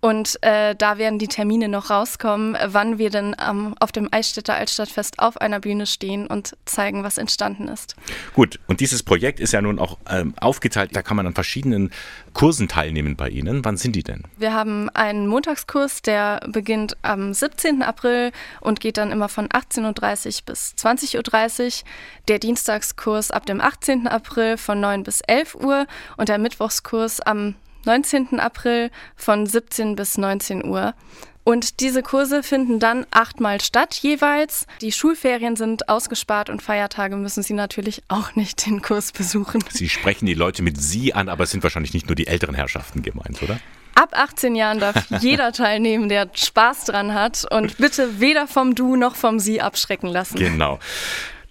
Und 0.06 0.38
äh, 0.44 0.76
da 0.76 1.00
werden 1.00 1.18
die 1.18 1.28
Termine 1.28 1.68
noch 1.68 1.90
rauskommen, 1.90 2.56
wann 2.64 3.00
wir 3.00 3.10
denn 3.10 3.36
ähm, 3.44 3.74
auf 3.80 3.92
dem 3.92 4.08
Eichstätter 4.12 4.54
Altstadtfest 4.54 5.18
auf 5.18 5.42
einer 5.42 5.60
Bühne 5.60 5.88
stehen 5.88 6.28
und 6.28 6.56
zeigen, 6.66 7.04
was 7.04 7.18
entstanden 7.18 7.68
ist. 7.68 7.96
Gut, 8.36 8.60
und 8.68 8.82
dieses 8.82 9.02
Projekt 9.02 9.40
ist 9.40 9.52
ja 9.52 9.64
nun 9.64 9.80
auch 9.80 9.98
ähm, 10.08 10.36
aufgeteilt. 10.40 10.96
Da 10.96 11.02
kann 11.02 11.18
man 11.18 11.26
an 11.26 11.34
verschiedenen 11.34 11.90
Kursen 12.34 12.68
teilnehmen 12.68 13.16
bei 13.16 13.30
Ihnen. 13.30 13.66
Wann 13.66 13.78
sind 13.78 13.96
die 13.96 14.04
denn? 14.04 14.22
Wir 14.38 14.54
haben 14.54 14.92
einen 14.92 15.26
Montagskurs, 15.26 16.04
der 16.04 16.40
beginnt 16.50 16.96
am 17.02 17.34
17. 17.34 17.82
April 17.82 18.32
und 18.62 18.82
geht 18.82 18.98
dann 18.98 19.12
immer 19.12 19.28
von 19.28 19.48
18.30 19.48 19.86
Uhr 19.86 20.42
bis 20.46 20.76
20.30 20.78 21.66
Uhr. 21.66 21.90
Der 22.28 22.38
Dienstagskurs 22.38 23.32
ab 23.32 23.48
dem 23.48 23.60
18. 23.60 24.08
April 24.08 24.58
von 24.58 24.80
9 24.80 25.02
bis 25.02 25.22
11 25.22 25.56
Uhr 25.56 25.88
und 26.16 26.30
der 26.30 26.38
Mittwochskurs 26.38 27.22
am 27.22 27.56
19. 27.86 28.40
April 28.40 28.92
von 29.16 29.46
17 29.46 29.96
bis 29.96 30.18
19 30.18 30.66
Uhr. 30.66 30.94
Und 31.48 31.80
diese 31.80 32.02
Kurse 32.02 32.42
finden 32.42 32.80
dann 32.80 33.06
achtmal 33.12 33.62
statt 33.62 33.94
jeweils. 33.94 34.66
Die 34.82 34.92
Schulferien 34.92 35.56
sind 35.56 35.90
ausgespart 35.90 36.50
und 36.50 36.64
Feiertage 36.64 37.16
müssen 37.16 37.44
Sie 37.44 37.54
natürlich 37.54 38.02
auch 38.08 38.36
nicht 38.36 38.66
den 38.66 38.82
Kurs 38.82 39.12
besuchen. 39.12 39.64
Sie 39.70 39.88
sprechen 39.88 40.26
die 40.26 40.34
Leute 40.34 40.64
mit 40.64 40.82
Sie 40.82 41.14
an, 41.14 41.30
aber 41.30 41.44
es 41.44 41.52
sind 41.52 41.62
wahrscheinlich 41.62 41.94
nicht 41.94 42.08
nur 42.08 42.16
die 42.16 42.26
älteren 42.26 42.56
Herrschaften 42.56 43.04
gemeint, 43.04 43.44
oder? 43.44 43.60
Ab 43.94 44.10
18 44.14 44.56
Jahren 44.56 44.80
darf 44.80 45.06
jeder 45.22 45.52
teilnehmen, 45.52 46.10
der 46.10 46.32
Spaß 46.34 46.86
dran 46.86 47.14
hat 47.14 47.46
und 47.52 47.78
bitte 47.78 48.20
weder 48.20 48.48
vom 48.48 48.74
Du 48.74 48.96
noch 48.96 49.16
vom 49.16 49.38
Sie 49.38 49.62
abschrecken 49.62 50.08
lassen. 50.08 50.40
Genau. 50.40 50.80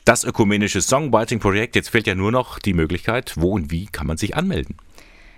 Das 0.04 0.24
ökumenische 0.24 0.82
Songwriting-Projekt, 0.82 1.76
jetzt 1.76 1.90
fehlt 1.90 2.08
ja 2.08 2.16
nur 2.16 2.32
noch 2.32 2.58
die 2.58 2.74
Möglichkeit, 2.74 3.34
wo 3.36 3.52
und 3.52 3.70
wie 3.70 3.86
kann 3.86 4.08
man 4.08 4.16
sich 4.16 4.36
anmelden? 4.36 4.76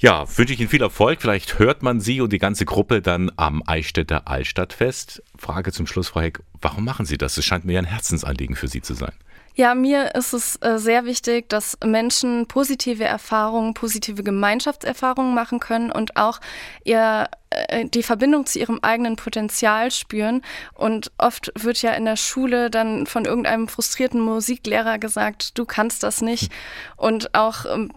Ja, 0.00 0.26
wünsche 0.36 0.52
ich 0.52 0.58
Ihnen 0.58 0.68
viel 0.68 0.82
Erfolg. 0.82 1.22
Vielleicht 1.22 1.60
hört 1.60 1.84
man 1.84 2.00
Sie 2.00 2.20
und 2.20 2.32
die 2.32 2.38
ganze 2.38 2.64
Gruppe 2.64 3.02
dann 3.02 3.30
am 3.36 3.62
Eichstätter 3.64 4.26
Altstadtfest. 4.26 5.22
Frage 5.38 5.70
zum 5.70 5.86
Schluss, 5.86 6.08
Frau 6.08 6.22
Heck, 6.22 6.40
warum 6.60 6.84
machen 6.84 7.06
Sie 7.06 7.18
das? 7.18 7.36
Es 7.36 7.44
scheint 7.44 7.64
mir 7.64 7.78
ein 7.78 7.84
Herzensanliegen 7.84 8.56
für 8.56 8.66
Sie 8.66 8.82
zu 8.82 8.94
sein. 8.94 9.12
Ja, 9.54 9.74
mir 9.74 10.14
ist 10.14 10.32
es 10.32 10.56
äh, 10.62 10.78
sehr 10.78 11.04
wichtig, 11.04 11.50
dass 11.50 11.76
Menschen 11.84 12.46
positive 12.46 13.04
Erfahrungen, 13.04 13.74
positive 13.74 14.22
Gemeinschaftserfahrungen 14.22 15.34
machen 15.34 15.60
können 15.60 15.92
und 15.92 16.16
auch 16.16 16.40
ihr 16.84 17.28
äh, 17.50 17.84
die 17.84 18.02
Verbindung 18.02 18.46
zu 18.46 18.58
ihrem 18.58 18.78
eigenen 18.80 19.16
Potenzial 19.16 19.90
spüren. 19.90 20.42
Und 20.72 21.12
oft 21.18 21.52
wird 21.54 21.82
ja 21.82 21.92
in 21.92 22.06
der 22.06 22.16
Schule 22.16 22.70
dann 22.70 23.06
von 23.06 23.26
irgendeinem 23.26 23.68
frustrierten 23.68 24.20
Musiklehrer 24.20 24.98
gesagt, 24.98 25.58
du 25.58 25.66
kannst 25.66 26.02
das 26.02 26.22
nicht. 26.22 26.50
Und 26.96 27.34
auch 27.34 27.66
ähm, 27.66 27.92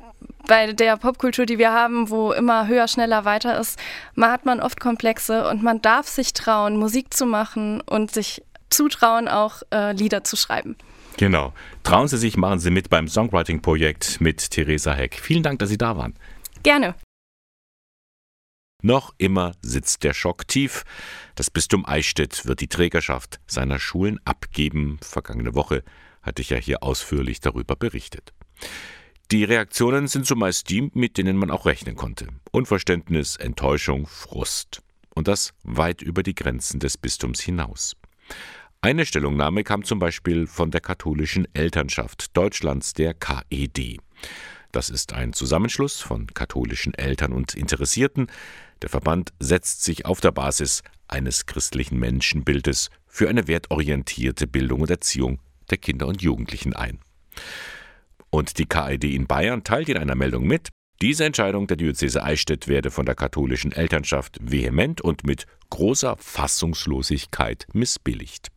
bei 0.48 0.74
der 0.74 0.98
Popkultur, 0.98 1.46
die 1.46 1.58
wir 1.58 1.72
haben, 1.72 2.10
wo 2.10 2.34
immer 2.34 2.68
höher, 2.68 2.90
schneller, 2.90 3.24
weiter 3.24 3.58
ist, 3.58 3.80
man 4.14 4.30
hat 4.30 4.46
man 4.46 4.60
oft 4.60 4.82
Komplexe 4.82 5.48
und 5.48 5.64
man 5.64 5.82
darf 5.82 6.10
sich 6.10 6.34
trauen, 6.34 6.76
Musik 6.76 7.14
zu 7.14 7.26
machen 7.26 7.80
und 7.80 8.12
sich 8.12 8.44
zutrauen, 8.70 9.30
auch 9.30 9.62
äh, 9.74 9.94
Lieder 9.94 10.26
zu 10.26 10.36
schreiben. 10.36 10.76
Genau. 11.18 11.54
Trauen 11.84 12.08
Sie 12.08 12.18
sich, 12.18 12.38
machen 12.38 12.60
Sie 12.60 12.72
mit 12.72 12.90
beim 12.90 13.08
Songwriting-Projekt 13.08 14.20
mit 14.20 14.50
Theresa 14.52 14.94
Heck. 14.94 15.16
Vielen 15.16 15.44
Dank, 15.44 15.60
dass 15.60 15.70
Sie 15.70 15.78
da 15.78 15.98
waren. 15.98 16.14
Gerne. 16.64 16.96
Noch 18.82 19.16
immer 19.18 19.54
sitzt 19.62 20.04
der 20.04 20.14
Schock 20.14 20.48
tief. 20.48 20.84
Das 21.36 21.50
Bistum 21.50 21.86
Eichstätt 21.86 22.46
wird 22.46 22.60
die 22.62 22.68
Trägerschaft 22.68 23.40
seiner 23.48 23.80
Schulen 23.80 24.20
abgeben. 24.26 25.00
Vergangene 25.02 25.56
Woche 25.56 25.84
hatte 26.22 26.42
ich 26.42 26.50
ja 26.50 26.58
hier 26.58 26.84
ausführlich 26.84 27.40
darüber 27.40 27.76
berichtet. 27.76 28.34
Die 29.32 29.44
Reaktionen 29.44 30.08
sind 30.08 30.28
zumeist 30.28 30.70
die, 30.70 30.92
mit 30.94 31.18
denen 31.18 31.38
man 31.38 31.50
auch 31.50 31.66
rechnen 31.66 31.96
konnte. 31.96 32.28
Unverständnis, 32.52 33.38
Enttäuschung, 33.38 34.06
Frust. 34.06 34.84
Und 35.16 35.28
das 35.28 35.54
weit 35.64 36.02
über 36.02 36.22
die 36.22 36.36
Grenzen 36.36 36.80
des 36.80 36.98
Bistums 36.98 37.42
hinaus. 37.42 37.96
Eine 38.86 39.08
Stellungnahme 39.08 39.64
kam 39.64 39.84
zum 39.84 39.98
Beispiel 39.98 40.46
von 40.46 40.70
der 40.70 40.80
katholischen 40.80 41.48
Elternschaft 41.56 42.38
Deutschlands, 42.38 42.94
der 42.94 43.16
KED. 43.16 43.98
Das 44.72 44.92
ist 44.92 45.12
ein 45.12 45.34
Zusammenschluss 45.34 46.02
von 46.02 46.28
katholischen 46.28 46.94
Eltern 46.94 47.34
und 47.34 47.56
Interessierten. 47.56 48.28
Der 48.84 48.90
Verband 48.90 49.34
setzt 49.40 49.84
sich 49.84 50.06
auf 50.06 50.22
der 50.22 50.32
Basis 50.34 50.84
eines 51.08 51.48
christlichen 51.48 51.98
Menschenbildes 51.98 52.92
für 53.08 53.28
eine 53.28 53.48
wertorientierte 53.48 54.46
Bildung 54.46 54.82
und 54.82 54.92
Erziehung 54.92 55.40
der 55.72 55.80
Kinder 55.80 56.06
und 56.06 56.22
Jugendlichen 56.22 56.76
ein. 56.76 57.00
Und 58.30 58.60
die 58.60 58.68
KED 58.68 59.04
in 59.06 59.26
Bayern 59.26 59.64
teilt 59.64 59.90
in 59.90 59.98
einer 59.98 60.14
Meldung 60.14 60.46
mit, 60.46 60.70
diese 61.02 61.26
Entscheidung 61.26 61.66
der 61.66 61.78
Diözese 61.78 62.22
Eichstätt 62.22 62.68
werde 62.68 62.92
von 62.92 63.08
der 63.08 63.16
katholischen 63.16 63.72
Elternschaft 63.72 64.38
vehement 64.40 65.02
und 65.02 65.26
mit 65.26 65.48
großer 65.72 66.18
Fassungslosigkeit 66.20 67.66
missbilligt. 67.74 68.52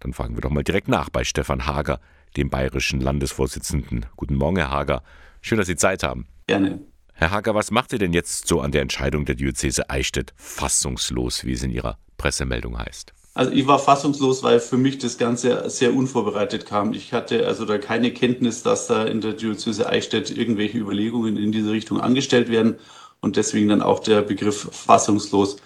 Dann 0.00 0.12
fragen 0.12 0.36
wir 0.36 0.40
doch 0.40 0.50
mal 0.50 0.64
direkt 0.64 0.88
nach 0.88 1.10
bei 1.10 1.24
Stefan 1.24 1.66
Hager, 1.66 2.00
dem 2.36 2.50
bayerischen 2.50 3.00
Landesvorsitzenden. 3.00 4.06
Guten 4.16 4.36
Morgen, 4.36 4.56
Herr 4.56 4.70
Hager. 4.70 5.02
Schön, 5.40 5.58
dass 5.58 5.66
Sie 5.66 5.76
Zeit 5.76 6.02
haben. 6.02 6.26
Gerne. 6.46 6.80
Herr 7.12 7.30
Hager, 7.30 7.54
was 7.54 7.70
macht 7.70 7.92
ihr 7.92 7.98
denn 7.98 8.14
jetzt 8.14 8.48
so 8.48 8.60
an 8.60 8.72
der 8.72 8.82
Entscheidung 8.82 9.26
der 9.26 9.34
Diözese 9.34 9.90
Eichstätt 9.90 10.32
fassungslos, 10.36 11.44
wie 11.44 11.52
es 11.52 11.62
in 11.62 11.70
Ihrer 11.70 11.98
Pressemeldung 12.16 12.78
heißt? 12.78 13.12
Also 13.34 13.52
ich 13.52 13.66
war 13.66 13.78
fassungslos, 13.78 14.42
weil 14.42 14.58
für 14.58 14.76
mich 14.76 14.98
das 14.98 15.16
Ganze 15.16 15.68
sehr 15.70 15.94
unvorbereitet 15.94 16.66
kam. 16.66 16.92
Ich 16.92 17.12
hatte 17.12 17.46
also 17.46 17.64
da 17.64 17.78
keine 17.78 18.12
Kenntnis, 18.12 18.62
dass 18.62 18.86
da 18.86 19.04
in 19.04 19.20
der 19.20 19.34
Diözese 19.34 19.88
Eichstätt 19.88 20.30
irgendwelche 20.30 20.78
Überlegungen 20.78 21.36
in 21.36 21.52
diese 21.52 21.70
Richtung 21.70 22.00
angestellt 22.00 22.50
werden 22.50 22.78
und 23.20 23.36
deswegen 23.36 23.68
dann 23.68 23.82
auch 23.82 24.00
der 24.00 24.22
Begriff 24.22 24.68
fassungslos. 24.72 25.58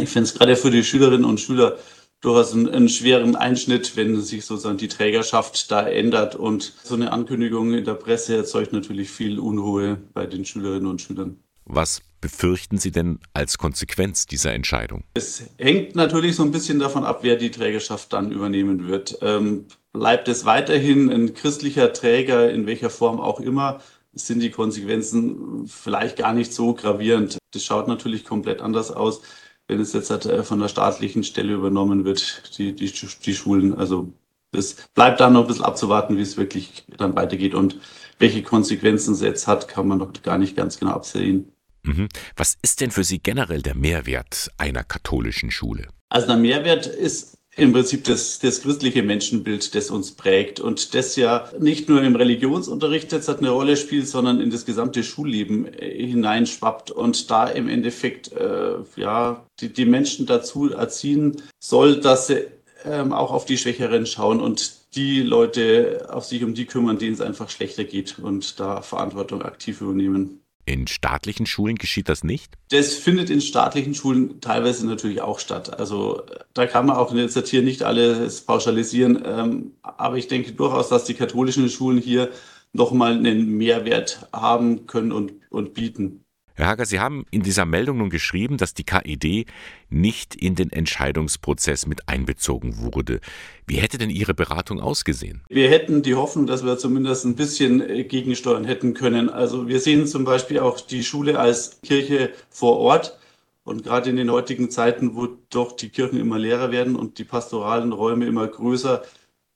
Ich 0.00 0.10
finde 0.10 0.24
es 0.28 0.34
gerade 0.34 0.54
für 0.56 0.70
die 0.70 0.84
Schülerinnen 0.84 1.24
und 1.24 1.40
Schüler 1.40 1.78
durchaus 2.20 2.52
einen, 2.52 2.68
einen, 2.68 2.88
schweren 2.88 3.36
Einschnitt, 3.36 3.96
wenn 3.96 4.20
sich 4.20 4.44
sozusagen 4.44 4.78
die 4.78 4.88
Trägerschaft 4.88 5.70
da 5.70 5.86
ändert. 5.86 6.34
Und 6.34 6.74
so 6.82 6.94
eine 6.94 7.12
Ankündigung 7.12 7.74
in 7.74 7.84
der 7.84 7.94
Presse 7.94 8.36
erzeugt 8.36 8.72
natürlich 8.72 9.10
viel 9.10 9.38
Unruhe 9.38 9.98
bei 10.14 10.26
den 10.26 10.44
Schülerinnen 10.44 10.86
und 10.86 11.00
Schülern. 11.00 11.38
Was 11.64 12.00
befürchten 12.20 12.78
Sie 12.78 12.90
denn 12.90 13.20
als 13.34 13.58
Konsequenz 13.58 14.26
dieser 14.26 14.52
Entscheidung? 14.52 15.04
Es 15.14 15.44
hängt 15.58 15.94
natürlich 15.94 16.34
so 16.34 16.42
ein 16.42 16.50
bisschen 16.50 16.78
davon 16.78 17.04
ab, 17.04 17.20
wer 17.22 17.36
die 17.36 17.50
Trägerschaft 17.50 18.12
dann 18.12 18.32
übernehmen 18.32 18.88
wird. 18.88 19.18
Ähm, 19.22 19.66
bleibt 19.92 20.28
es 20.28 20.44
weiterhin 20.44 21.10
ein 21.10 21.34
christlicher 21.34 21.92
Träger, 21.92 22.50
in 22.50 22.66
welcher 22.66 22.90
Form 22.90 23.20
auch 23.20 23.38
immer, 23.38 23.80
sind 24.12 24.40
die 24.40 24.50
Konsequenzen 24.50 25.66
vielleicht 25.68 26.16
gar 26.16 26.32
nicht 26.32 26.52
so 26.52 26.74
gravierend. 26.74 27.38
Das 27.52 27.62
schaut 27.62 27.86
natürlich 27.86 28.24
komplett 28.24 28.60
anders 28.60 28.90
aus, 28.90 29.20
wenn 29.68 29.80
es 29.80 29.92
jetzt 29.92 30.10
äh, 30.10 30.42
von 30.42 30.58
der 30.58 30.68
staatlichen 30.68 31.22
Stelle 31.22 31.54
übernommen 31.54 32.04
wird, 32.04 32.58
die, 32.58 32.74
die, 32.74 32.90
die 32.90 33.34
Schulen. 33.34 33.78
Also 33.78 34.12
es 34.50 34.76
bleibt 34.94 35.20
da 35.20 35.30
noch 35.30 35.42
ein 35.42 35.46
bisschen 35.46 35.64
abzuwarten, 35.64 36.16
wie 36.16 36.22
es 36.22 36.36
wirklich 36.36 36.84
dann 36.96 37.14
weitergeht 37.14 37.54
und 37.54 37.76
welche 38.18 38.42
Konsequenzen 38.42 39.14
es 39.14 39.20
jetzt 39.20 39.46
hat, 39.46 39.68
kann 39.68 39.86
man 39.86 39.98
noch 39.98 40.12
gar 40.22 40.38
nicht 40.38 40.56
ganz 40.56 40.78
genau 40.78 40.92
absehen. 40.92 41.52
Mhm. 41.84 42.08
Was 42.36 42.56
ist 42.62 42.80
denn 42.80 42.90
für 42.90 43.04
Sie 43.04 43.20
generell 43.20 43.62
der 43.62 43.76
Mehrwert 43.76 44.50
einer 44.56 44.82
katholischen 44.82 45.50
Schule? 45.50 45.88
Also 46.08 46.26
der 46.26 46.36
Mehrwert 46.36 46.86
ist 46.86 47.37
im 47.58 47.72
Prinzip 47.72 48.04
das, 48.04 48.38
das 48.38 48.62
christliche 48.62 49.02
Menschenbild, 49.02 49.74
das 49.74 49.90
uns 49.90 50.12
prägt 50.12 50.60
und 50.60 50.94
das 50.94 51.16
ja 51.16 51.50
nicht 51.58 51.88
nur 51.88 52.02
im 52.02 52.14
Religionsunterricht 52.14 53.10
jetzt 53.12 53.28
eine 53.28 53.50
Rolle 53.50 53.76
spielt, 53.76 54.06
sondern 54.06 54.40
in 54.40 54.50
das 54.50 54.64
gesamte 54.64 55.02
Schulleben 55.02 55.66
äh, 55.74 56.06
hineinschwappt 56.06 56.92
und 56.92 57.30
da 57.30 57.48
im 57.48 57.68
Endeffekt 57.68 58.32
äh, 58.32 58.76
ja 58.96 59.44
die, 59.60 59.72
die 59.72 59.86
Menschen 59.86 60.26
dazu 60.26 60.70
erziehen 60.70 61.42
soll, 61.58 62.00
dass 62.00 62.28
sie 62.28 62.46
ähm, 62.84 63.12
auch 63.12 63.32
auf 63.32 63.44
die 63.44 63.58
Schwächeren 63.58 64.06
schauen 64.06 64.40
und 64.40 64.94
die 64.94 65.22
Leute 65.22 66.06
auf 66.10 66.24
sich 66.24 66.44
um 66.44 66.54
die 66.54 66.64
kümmern, 66.64 66.98
denen 66.98 67.14
es 67.14 67.20
einfach 67.20 67.50
schlechter 67.50 67.84
geht 67.84 68.20
und 68.20 68.60
da 68.60 68.82
Verantwortung 68.82 69.42
aktiv 69.42 69.80
übernehmen. 69.80 70.42
In 70.68 70.86
staatlichen 70.86 71.46
Schulen 71.46 71.76
geschieht 71.76 72.10
das 72.10 72.24
nicht? 72.24 72.52
Das 72.68 72.92
findet 72.92 73.30
in 73.30 73.40
staatlichen 73.40 73.94
Schulen 73.94 74.42
teilweise 74.42 74.86
natürlich 74.86 75.22
auch 75.22 75.38
statt. 75.38 75.78
Also 75.80 76.24
da 76.52 76.66
kann 76.66 76.84
man 76.84 76.96
auch 76.96 77.14
jetzt 77.14 77.48
hier 77.48 77.62
nicht 77.62 77.84
alles 77.84 78.42
pauschalisieren. 78.42 79.22
Ähm, 79.24 79.72
aber 79.80 80.18
ich 80.18 80.28
denke 80.28 80.52
durchaus, 80.52 80.90
dass 80.90 81.04
die 81.04 81.14
katholischen 81.14 81.70
Schulen 81.70 81.96
hier 81.96 82.30
nochmal 82.74 83.12
einen 83.12 83.56
Mehrwert 83.56 84.28
haben 84.30 84.86
können 84.86 85.10
und, 85.10 85.32
und 85.48 85.72
bieten. 85.72 86.26
Herr 86.58 86.66
Hager, 86.66 86.86
Sie 86.86 86.98
haben 86.98 87.24
in 87.30 87.44
dieser 87.44 87.64
Meldung 87.64 87.98
nun 87.98 88.10
geschrieben, 88.10 88.56
dass 88.56 88.74
die 88.74 88.82
KED 88.82 89.46
nicht 89.90 90.34
in 90.34 90.56
den 90.56 90.72
Entscheidungsprozess 90.72 91.86
mit 91.86 92.08
einbezogen 92.08 92.78
wurde. 92.78 93.20
Wie 93.68 93.76
hätte 93.76 93.96
denn 93.96 94.10
Ihre 94.10 94.34
Beratung 94.34 94.80
ausgesehen? 94.80 95.42
Wir 95.48 95.70
hätten 95.70 96.02
die 96.02 96.16
Hoffnung, 96.16 96.48
dass 96.48 96.64
wir 96.64 96.76
zumindest 96.76 97.24
ein 97.26 97.36
bisschen 97.36 97.80
äh, 97.88 98.02
gegensteuern 98.02 98.64
hätten 98.64 98.92
können. 98.94 99.28
Also 99.28 99.68
wir 99.68 99.78
sehen 99.78 100.08
zum 100.08 100.24
Beispiel 100.24 100.58
auch 100.58 100.80
die 100.80 101.04
Schule 101.04 101.38
als 101.38 101.80
Kirche 101.82 102.30
vor 102.50 102.78
Ort. 102.78 103.16
Und 103.62 103.84
gerade 103.84 104.10
in 104.10 104.16
den 104.16 104.32
heutigen 104.32 104.68
Zeiten, 104.68 105.14
wo 105.14 105.28
doch 105.50 105.76
die 105.76 105.90
Kirchen 105.90 106.18
immer 106.18 106.40
leerer 106.40 106.72
werden 106.72 106.96
und 106.96 107.18
die 107.18 107.24
pastoralen 107.24 107.92
Räume 107.92 108.26
immer 108.26 108.48
größer, 108.48 109.04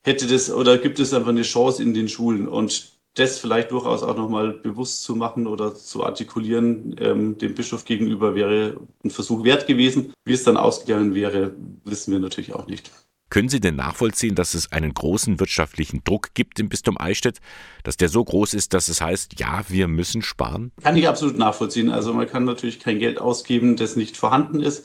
hätte 0.05 0.29
das 0.29 0.53
oder 0.53 0.79
gibt 0.79 1.01
es 1.01 1.13
einfach 1.13 1.31
eine 1.31 1.43
Chance 1.43 1.83
in 1.83 1.95
den 1.95 2.09
Schulen. 2.09 2.47
Und 2.47 2.92
das 3.15 3.39
vielleicht 3.39 3.71
durchaus 3.71 4.03
auch 4.03 4.17
nochmal 4.17 4.53
bewusst 4.53 5.03
zu 5.03 5.15
machen 5.15 5.47
oder 5.47 5.75
zu 5.75 6.05
artikulieren, 6.05 6.97
ähm, 6.99 7.39
dem 7.39 7.55
Bischof 7.55 7.85
gegenüber 7.85 8.35
wäre 8.35 8.81
ein 9.05 9.11
Versuch 9.11 9.45
wert 9.45 9.67
gewesen. 9.67 10.13
Wie 10.25 10.33
es 10.33 10.45
dann 10.45 10.57
ausgegangen 10.57 11.15
wäre, 11.15 11.55
wissen 11.85 12.13
wir 12.13 12.21
natürlich 12.21 12.55
auch 12.55 12.67
nicht. 12.67 12.91
Können 13.29 13.49
Sie 13.49 13.61
denn 13.61 13.77
nachvollziehen, 13.77 14.35
dass 14.35 14.53
es 14.53 14.73
einen 14.73 14.93
großen 14.93 15.41
wirtschaftlichen 15.41 16.05
Druck 16.05 16.35
gibt 16.35 16.61
im 16.61 16.69
Bistum 16.69 16.99
Eichstätt, 16.99 17.39
dass 17.83 17.97
der 17.97 18.11
so 18.11 18.23
groß 18.23 18.53
ist, 18.53 18.75
dass 18.75 18.89
es 18.89 19.01
heißt, 19.01 19.41
ja, 19.41 19.63
wir 19.69 19.89
müssen 19.89 20.21
sparen? 20.21 20.71
Kann 20.83 20.99
ich 20.99 21.09
absolut 21.09 21.39
nachvollziehen. 21.39 21.91
Also 21.91 22.13
man 22.13 22.29
kann 22.29 22.45
natürlich 22.45 22.79
kein 22.79 22.99
Geld 22.99 23.19
ausgeben, 23.19 23.77
das 23.77 23.97
nicht 23.97 24.19
vorhanden 24.19 24.61
ist. 24.61 24.85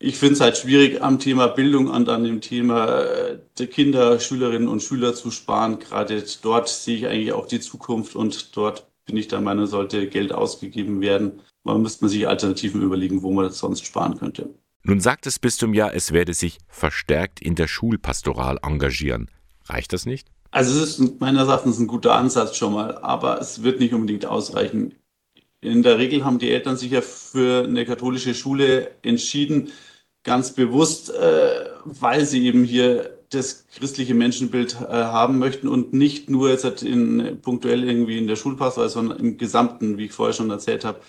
Ich 0.00 0.16
finde 0.16 0.34
es 0.34 0.40
halt 0.40 0.56
schwierig, 0.56 1.02
am 1.02 1.18
Thema 1.18 1.48
Bildung 1.48 1.88
und 1.88 2.08
an 2.08 2.22
dem 2.22 2.40
Thema 2.40 3.00
äh, 3.00 3.38
der 3.58 3.66
Kinder, 3.66 4.20
Schülerinnen 4.20 4.68
und 4.68 4.82
Schüler 4.82 5.14
zu 5.14 5.32
sparen. 5.32 5.80
Gerade 5.80 6.24
dort 6.40 6.68
sehe 6.68 6.96
ich 6.96 7.06
eigentlich 7.06 7.32
auch 7.32 7.48
die 7.48 7.58
Zukunft 7.58 8.14
und 8.14 8.56
dort 8.56 8.86
bin 9.06 9.16
ich 9.16 9.26
der 9.26 9.40
Meinung, 9.40 9.66
sollte 9.66 10.06
Geld 10.06 10.32
ausgegeben 10.32 11.00
werden. 11.00 11.40
Man 11.64 11.82
müsste 11.82 12.04
man 12.04 12.10
sich 12.10 12.28
Alternativen 12.28 12.82
überlegen, 12.82 13.22
wo 13.22 13.32
man 13.32 13.46
das 13.46 13.58
sonst 13.58 13.84
sparen 13.84 14.16
könnte. 14.16 14.54
Nun 14.84 15.00
sagt 15.00 15.26
das 15.26 15.40
Bistum 15.40 15.74
ja, 15.74 15.90
es 15.90 16.12
werde 16.12 16.32
sich 16.32 16.58
verstärkt 16.68 17.40
in 17.40 17.56
der 17.56 17.66
Schulpastoral 17.66 18.58
engagieren. 18.62 19.28
Reicht 19.64 19.92
das 19.92 20.06
nicht? 20.06 20.28
Also 20.52 20.80
es 20.80 20.98
ist 20.98 21.20
meines 21.20 21.48
Erachtens 21.48 21.78
ein 21.78 21.88
guter 21.88 22.14
Ansatz 22.14 22.56
schon 22.56 22.72
mal, 22.72 22.96
aber 22.98 23.40
es 23.40 23.64
wird 23.64 23.80
nicht 23.80 23.92
unbedingt 23.92 24.26
ausreichen. 24.26 24.94
In 25.60 25.82
der 25.82 25.98
Regel 25.98 26.24
haben 26.24 26.38
die 26.38 26.50
Eltern 26.50 26.76
sich 26.76 26.92
ja 26.92 27.00
für 27.00 27.64
eine 27.64 27.84
katholische 27.84 28.32
Schule 28.32 28.92
entschieden, 29.02 29.72
ganz 30.28 30.52
bewusst, 30.52 31.08
äh, 31.08 31.70
weil 31.84 32.26
sie 32.26 32.44
eben 32.44 32.64
hier 32.64 33.18
das 33.30 33.66
christliche 33.74 34.14
Menschenbild 34.14 34.74
äh, 34.74 34.92
haben 34.92 35.38
möchten 35.38 35.68
und 35.68 35.94
nicht 35.94 36.28
nur 36.28 36.50
jetzt 36.50 36.64
halt 36.64 36.82
in, 36.82 37.38
punktuell 37.40 37.82
irgendwie 37.82 38.18
in 38.18 38.26
der 38.26 38.36
Schulpasswahl, 38.36 38.90
sondern 38.90 39.18
im 39.18 39.38
Gesamten, 39.38 39.96
wie 39.96 40.04
ich 40.04 40.12
vorher 40.12 40.34
schon 40.34 40.50
erzählt 40.50 40.84
habe. 40.84 41.00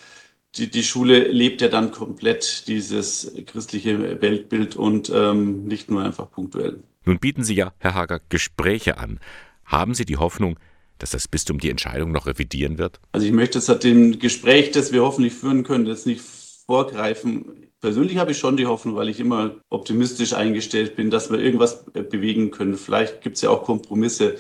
Die, 0.56 0.72
die 0.72 0.84
Schule 0.84 1.28
lebt 1.28 1.62
ja 1.62 1.68
dann 1.68 1.92
komplett 1.92 2.68
dieses 2.68 3.34
christliche 3.46 4.22
Weltbild 4.22 4.78
und 4.78 5.12
ähm, 5.14 5.66
nicht 5.66 5.92
nur 5.92 6.02
einfach 6.02 6.32
punktuell. 6.32 6.82
Nun 7.04 7.20
bieten 7.20 7.44
Sie 7.44 7.56
ja, 7.56 7.74
Herr 7.78 7.94
Hager, 7.94 8.22
Gespräche 8.30 8.98
an. 8.98 9.20
Haben 9.66 9.94
Sie 9.96 10.06
die 10.06 10.18
Hoffnung, 10.18 10.58
dass 10.98 11.10
das 11.10 11.28
Bistum 11.28 11.60
die 11.60 11.70
Entscheidung 11.70 12.14
noch 12.14 12.26
revidieren 12.26 12.78
wird? 12.78 13.02
Also 13.12 13.28
ich 13.28 13.34
möchte 13.34 13.60
jetzt 13.60 13.84
dem 13.84 14.18
Gespräch, 14.18 14.72
das 14.72 14.94
wir 14.94 15.02
hoffentlich 15.04 15.34
führen 15.34 15.64
können, 15.64 15.86
jetzt 15.88 16.08
nicht 16.08 16.22
vorgreifen. 16.70 17.72
Persönlich 17.82 18.20
habe 18.20 18.30
ich 18.30 18.38
schon 18.38 18.56
die 18.56 18.68
Hoffnung, 18.68 18.96
weil 18.96 19.10
ich 19.10 19.20
immer 19.20 19.56
optimistisch 19.72 20.34
eingestellt 20.34 20.96
bin, 20.96 21.10
dass 21.10 21.32
wir 21.32 21.40
irgendwas 21.40 21.84
bewegen 21.86 22.52
können. 22.52 22.76
Vielleicht 22.76 23.22
gibt 23.22 23.38
es 23.38 23.42
ja 23.42 23.50
auch 23.50 23.64
Kompromisse, 23.64 24.36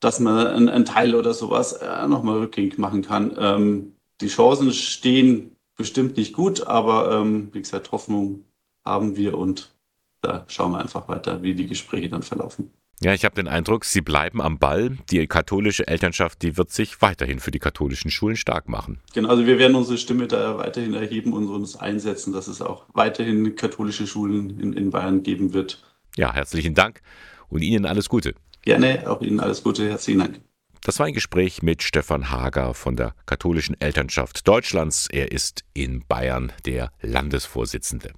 dass 0.00 0.20
man 0.20 0.68
einen, 0.68 0.86
Teil 0.86 1.14
oder 1.14 1.34
sowas 1.34 1.74
äh, 1.74 2.08
nochmal 2.08 2.38
rückgängig 2.38 2.78
machen 2.78 3.02
kann. 3.02 3.36
Ähm, 3.38 3.92
die 4.22 4.28
Chancen 4.28 4.72
stehen 4.72 5.54
bestimmt 5.76 6.16
nicht 6.16 6.32
gut, 6.32 6.66
aber 6.66 7.12
ähm, 7.12 7.50
wie 7.52 7.60
gesagt, 7.60 7.92
Hoffnung 7.92 8.46
haben 8.82 9.16
wir 9.16 9.36
und 9.36 9.76
da 10.22 10.46
schauen 10.48 10.72
wir 10.72 10.80
einfach 10.80 11.08
weiter, 11.08 11.42
wie 11.42 11.54
die 11.54 11.66
Gespräche 11.66 12.08
dann 12.08 12.22
verlaufen. 12.22 12.70
Ja, 13.02 13.14
ich 13.14 13.24
habe 13.24 13.34
den 13.34 13.48
Eindruck, 13.48 13.86
Sie 13.86 14.02
bleiben 14.02 14.42
am 14.42 14.58
Ball. 14.58 14.98
Die 15.10 15.26
katholische 15.26 15.88
Elternschaft, 15.88 16.42
die 16.42 16.58
wird 16.58 16.70
sich 16.70 17.00
weiterhin 17.00 17.40
für 17.40 17.50
die 17.50 17.58
katholischen 17.58 18.10
Schulen 18.10 18.36
stark 18.36 18.68
machen. 18.68 19.00
Genau, 19.14 19.30
also 19.30 19.46
wir 19.46 19.58
werden 19.58 19.74
unsere 19.74 19.96
Stimme 19.96 20.26
da 20.26 20.58
weiterhin 20.58 20.92
erheben 20.92 21.32
und 21.32 21.48
uns 21.48 21.76
einsetzen, 21.76 22.34
dass 22.34 22.46
es 22.46 22.60
auch 22.60 22.84
weiterhin 22.92 23.56
katholische 23.56 24.06
Schulen 24.06 24.60
in, 24.60 24.74
in 24.74 24.90
Bayern 24.90 25.22
geben 25.22 25.54
wird. 25.54 25.82
Ja, 26.16 26.34
herzlichen 26.34 26.74
Dank 26.74 27.00
und 27.48 27.62
Ihnen 27.62 27.86
alles 27.86 28.10
Gute. 28.10 28.34
Gerne, 28.62 29.08
auch 29.08 29.22
Ihnen 29.22 29.40
alles 29.40 29.62
Gute. 29.62 29.88
Herzlichen 29.88 30.20
Dank. 30.20 30.40
Das 30.82 30.98
war 30.98 31.06
ein 31.06 31.14
Gespräch 31.14 31.62
mit 31.62 31.82
Stefan 31.82 32.30
Hager 32.30 32.74
von 32.74 32.96
der 32.96 33.14
katholischen 33.24 33.80
Elternschaft 33.80 34.46
Deutschlands. 34.46 35.08
Er 35.10 35.32
ist 35.32 35.64
in 35.72 36.04
Bayern 36.06 36.52
der 36.66 36.92
Landesvorsitzende. 37.00 38.12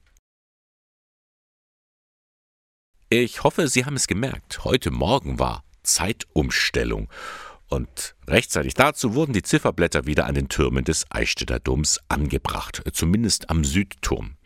Ich 3.14 3.42
hoffe, 3.42 3.68
Sie 3.68 3.84
haben 3.84 3.96
es 3.96 4.06
gemerkt. 4.06 4.64
Heute 4.64 4.90
Morgen 4.90 5.38
war 5.38 5.64
Zeitumstellung. 5.82 7.10
Und 7.68 8.14
rechtzeitig 8.26 8.72
dazu 8.72 9.12
wurden 9.12 9.34
die 9.34 9.42
Zifferblätter 9.42 10.06
wieder 10.06 10.24
an 10.24 10.34
den 10.34 10.48
Türmen 10.48 10.82
des 10.82 11.04
Eichstätter 11.10 11.60
Doms 11.60 12.00
angebracht, 12.08 12.82
zumindest 12.94 13.50
am 13.50 13.64
Südturm. 13.64 14.36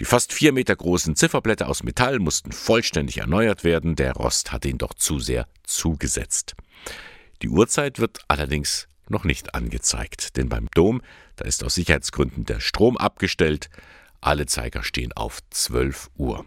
Die 0.00 0.06
fast 0.06 0.32
vier 0.32 0.54
Meter 0.54 0.74
großen 0.74 1.16
Zifferblätter 1.16 1.68
aus 1.68 1.82
Metall 1.82 2.18
mussten 2.18 2.52
vollständig 2.52 3.18
erneuert 3.18 3.62
werden, 3.62 3.94
der 3.94 4.14
Rost 4.14 4.52
hatte 4.52 4.70
ihn 4.70 4.78
doch 4.78 4.94
zu 4.94 5.18
sehr 5.18 5.46
zugesetzt. 5.62 6.54
Die 7.42 7.50
Uhrzeit 7.50 7.98
wird 7.98 8.20
allerdings 8.26 8.88
noch 9.10 9.24
nicht 9.24 9.54
angezeigt, 9.54 10.38
denn 10.38 10.48
beim 10.48 10.70
Dom, 10.74 11.02
da 11.36 11.44
ist 11.44 11.62
aus 11.62 11.74
Sicherheitsgründen 11.74 12.46
der 12.46 12.60
Strom 12.60 12.96
abgestellt, 12.96 13.68
alle 14.22 14.46
Zeiger 14.46 14.82
stehen 14.82 15.12
auf 15.12 15.40
12 15.50 16.08
Uhr. 16.16 16.46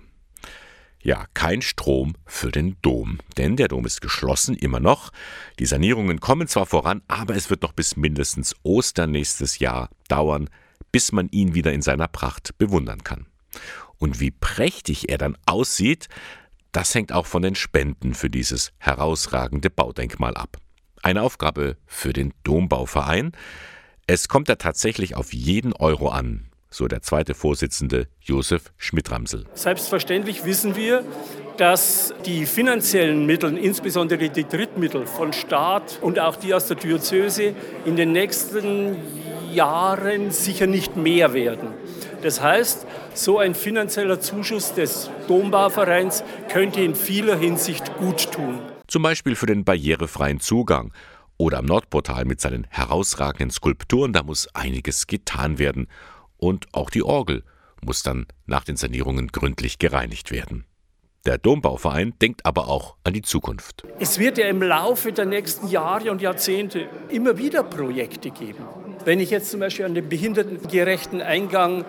Ja, 1.06 1.28
kein 1.36 1.62
Strom 1.62 2.16
für 2.26 2.52
den 2.52 2.78
Dom, 2.82 3.20
denn 3.38 3.58
der 3.58 3.68
Dom 3.68 3.86
ist 3.86 4.02
geschlossen, 4.02 4.56
immer 4.56 4.80
noch. 4.80 5.12
Die 5.60 5.68
Sanierungen 5.68 6.20
kommen 6.20 6.48
zwar 6.48 6.66
voran, 6.66 7.04
aber 7.08 7.36
es 7.36 7.52
wird 7.52 7.62
noch 7.62 7.74
bis 7.74 7.96
mindestens 7.96 8.56
Ostern 8.64 9.12
nächstes 9.12 9.60
Jahr 9.60 9.92
dauern, 10.08 10.50
bis 10.92 11.12
man 11.12 11.30
ihn 11.30 11.54
wieder 11.54 11.74
in 11.74 11.84
seiner 11.84 12.08
Pracht 12.08 12.58
bewundern 12.58 13.04
kann. 13.04 13.28
Und 14.00 14.20
wie 14.20 14.32
prächtig 14.32 15.08
er 15.10 15.20
dann 15.20 15.38
aussieht, 15.46 16.08
das 16.72 16.96
hängt 16.96 17.12
auch 17.12 17.28
von 17.28 17.44
den 17.44 17.54
Spenden 17.54 18.16
für 18.16 18.32
dieses 18.32 18.72
herausragende 18.80 19.70
Baudenkmal 19.70 20.36
ab. 20.36 20.58
Eine 21.04 21.22
Aufgabe 21.22 21.78
für 21.86 22.14
den 22.14 22.34
Dombauverein. 22.42 23.34
Es 24.08 24.28
kommt 24.28 24.50
da 24.50 24.56
tatsächlich 24.56 25.16
auf 25.16 25.34
jeden 25.34 25.74
Euro 25.74 26.10
an, 26.10 26.50
so 26.70 26.88
der 26.88 27.02
zweite 27.02 27.34
Vorsitzende 27.34 28.08
Josef 28.22 28.72
Schmidramsel. 28.78 29.46
Selbstverständlich 29.54 30.46
wissen 30.46 30.76
wir, 30.76 31.04
dass 31.58 32.14
die 32.26 32.46
finanziellen 32.46 33.26
Mittel, 33.26 33.58
insbesondere 33.58 34.30
die 34.30 34.44
Drittmittel 34.44 35.06
von 35.08 35.32
Staat 35.34 36.00
und 36.02 36.20
auch 36.20 36.36
die 36.36 36.54
aus 36.54 36.68
der 36.68 36.78
Diözese, 36.78 37.56
in 37.86 37.96
den 37.96 38.12
nächsten 38.12 38.98
Jahren 39.54 40.32
sicher 40.32 40.68
nicht 40.68 40.98
mehr 40.98 41.34
werden. 41.34 41.70
Das 42.22 42.42
heißt, 42.42 42.86
so 43.14 43.40
ein 43.40 43.56
finanzieller 43.56 44.20
Zuschuss 44.20 44.74
des 44.74 45.10
Dombauvereins 45.28 46.24
könnte 46.50 46.82
in 46.82 46.96
vieler 46.96 47.38
Hinsicht 47.38 47.98
gut 47.98 48.32
tun. 48.32 48.60
Zum 48.88 49.04
Beispiel 49.04 49.36
für 49.36 49.46
den 49.46 49.64
barrierefreien 49.64 50.40
Zugang 50.40 50.92
oder 51.38 51.60
am 51.60 51.66
Nordportal 51.66 52.26
mit 52.26 52.42
seinen 52.42 52.68
herausragenden 52.70 53.52
Skulpturen, 53.52 54.14
da 54.14 54.24
muss 54.24 54.48
einiges 54.54 55.08
getan 55.08 55.60
werden. 55.60 55.88
Und 56.38 56.68
auch 56.74 56.90
die 56.90 57.04
Orgel 57.04 57.44
muss 57.82 58.04
dann 58.04 58.26
nach 58.46 58.64
den 58.64 58.78
Sanierungen 58.78 59.28
gründlich 59.30 59.80
gereinigt 59.80 60.32
werden. 60.32 60.66
Der 61.26 61.40
Dombauverein 61.40 62.14
denkt 62.22 62.46
aber 62.46 62.68
auch 62.68 62.98
an 63.04 63.14
die 63.14 63.24
Zukunft. 63.24 63.84
Es 64.00 64.20
wird 64.20 64.38
ja 64.38 64.48
im 64.48 64.62
Laufe 64.62 65.12
der 65.12 65.26
nächsten 65.26 65.68
Jahre 65.68 66.12
und 66.12 66.22
Jahrzehnte 66.22 66.88
immer 67.10 67.40
wieder 67.40 67.64
Projekte 67.64 68.30
geben. 68.30 68.64
Wenn 69.06 69.20
ich 69.20 69.32
jetzt 69.32 69.50
zum 69.50 69.60
Beispiel 69.60 69.86
an 69.86 69.96
den 69.96 70.08
behindertengerechten 70.08 71.22
Eingang 71.22 71.84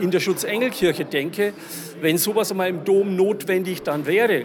in 0.00 0.10
der 0.10 0.18
Schutzengelkirche 0.18 1.04
denke, 1.04 1.52
wenn 2.00 2.18
sowas 2.18 2.50
einmal 2.50 2.68
im 2.68 2.84
Dom 2.84 3.14
notwendig 3.14 3.82
dann 3.82 4.06
wäre, 4.06 4.44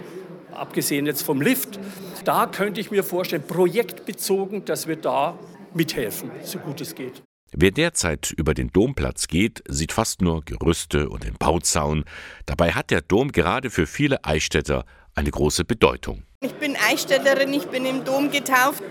abgesehen 0.52 1.08
jetzt 1.08 1.24
vom 1.24 1.42
Lift, 1.42 1.80
da 2.24 2.46
könnte 2.46 2.80
ich 2.80 2.92
mir 2.92 3.04
vorstellen, 3.04 3.44
projektbezogen, 3.48 4.66
dass 4.66 4.88
wir 4.88 4.96
da 4.96 5.40
mithelfen, 5.74 6.30
so 6.44 6.60
gut 6.60 6.82
es 6.82 6.94
geht. 6.94 7.24
Wer 7.52 7.72
derzeit 7.72 8.32
über 8.32 8.54
den 8.54 8.72
Domplatz 8.72 9.28
geht, 9.28 9.64
sieht 9.68 9.94
fast 9.94 10.22
nur 10.22 10.44
Gerüste 10.44 11.10
und 11.10 11.24
den 11.24 11.36
Bauzaun. 11.36 12.04
Dabei 12.46 12.74
hat 12.74 12.92
der 12.92 13.02
Dom 13.02 13.32
gerade 13.32 13.70
für 13.70 13.88
viele 13.88 14.26
Eichstätter 14.26 14.86
eine 15.14 15.32
große 15.32 15.64
Bedeutung. 15.64 16.24
Ich 16.42 16.54
bin 16.56 16.76
Eichstätterin, 16.76 17.54
ich 17.54 17.68
bin 17.68 17.86
im 17.86 18.04
Dom 18.04 18.30
getauft, 18.30 18.84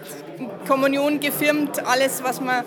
Kommunion 0.66 1.20
gefirmt, 1.20 1.84
alles, 1.84 2.22
was 2.22 2.40
man 2.40 2.64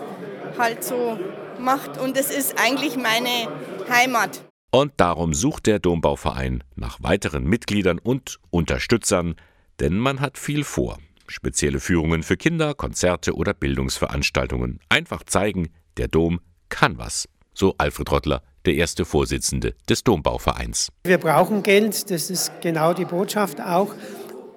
halt 0.58 0.84
so 0.84 1.20
macht. 1.60 1.98
Und 1.98 2.16
es 2.16 2.30
ist 2.30 2.60
eigentlich 2.60 2.96
meine 2.96 3.50
Heimat. 3.90 4.44
Und 4.72 4.94
darum 4.98 5.34
sucht 5.34 5.66
der 5.66 5.80
Dombauverein 5.80 6.64
nach 6.76 7.02
weiteren 7.02 7.46
Mitgliedern 7.46 7.98
und 7.98 8.40
Unterstützern, 8.52 9.36
denn 9.80 9.98
man 9.98 10.20
hat 10.20 10.38
viel 10.38 10.64
vor. 10.64 11.00
Spezielle 11.28 11.80
Führungen 11.80 12.24
für 12.24 12.38
Kinder, 12.38 12.74
Konzerte 12.74 13.36
oder 13.36 13.54
Bildungsveranstaltungen. 13.54 14.80
Einfach 14.90 15.24
zeigen, 15.24 15.70
der 15.98 16.08
Dom 16.08 16.40
kann 16.70 16.98
was. 16.98 17.28
So 17.54 17.76
Alfred 17.78 18.12
Rottler, 18.12 18.44
der 18.66 18.76
erste 18.76 19.04
Vorsitzende 19.04 19.76
des 19.90 20.04
Dombauvereins. 20.04 20.90
Wir 21.04 21.18
brauchen 21.18 21.64
Geld, 21.64 22.10
das 22.12 22.30
ist 22.30 22.52
genau 22.62 22.94
die 22.94 23.06
Botschaft 23.06 23.60
auch. 23.60 23.94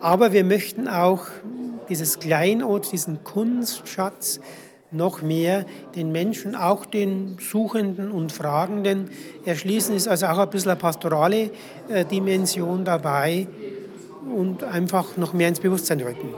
Aber 0.00 0.32
wir 0.32 0.44
möchten 0.44 0.86
auch 0.88 1.26
dieses 1.88 2.18
Kleinod, 2.18 2.92
diesen 2.92 3.24
Kunstschatz 3.24 4.40
noch 4.92 5.22
mehr 5.22 5.66
den 5.94 6.12
Menschen, 6.12 6.54
auch 6.54 6.84
den 6.84 7.36
Suchenden 7.40 8.10
und 8.10 8.32
Fragenden 8.32 9.10
erschließen. 9.44 9.94
Ist 9.94 10.08
also 10.08 10.26
auch 10.26 10.38
ein 10.38 10.50
bisschen 10.50 10.70
eine 10.70 10.80
pastorale 10.80 11.50
äh, 11.88 12.04
Dimension 12.04 12.84
dabei 12.84 13.46
und 14.34 14.64
einfach 14.64 15.16
noch 15.16 15.32
mehr 15.32 15.48
ins 15.48 15.60
Bewusstsein 15.60 16.00
rücken. 16.00 16.34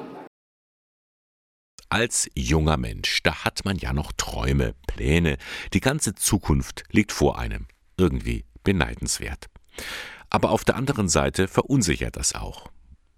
Als 1.92 2.26
junger 2.34 2.78
Mensch, 2.78 3.22
da 3.22 3.44
hat 3.44 3.66
man 3.66 3.76
ja 3.76 3.92
noch 3.92 4.12
Träume, 4.16 4.74
Pläne, 4.86 5.36
die 5.74 5.80
ganze 5.80 6.14
Zukunft 6.14 6.84
liegt 6.90 7.12
vor 7.12 7.38
einem. 7.38 7.66
Irgendwie 7.98 8.46
beneidenswert. 8.64 9.50
Aber 10.30 10.52
auf 10.52 10.64
der 10.64 10.76
anderen 10.76 11.10
Seite 11.10 11.48
verunsichert 11.48 12.16
das 12.16 12.34
auch. 12.34 12.70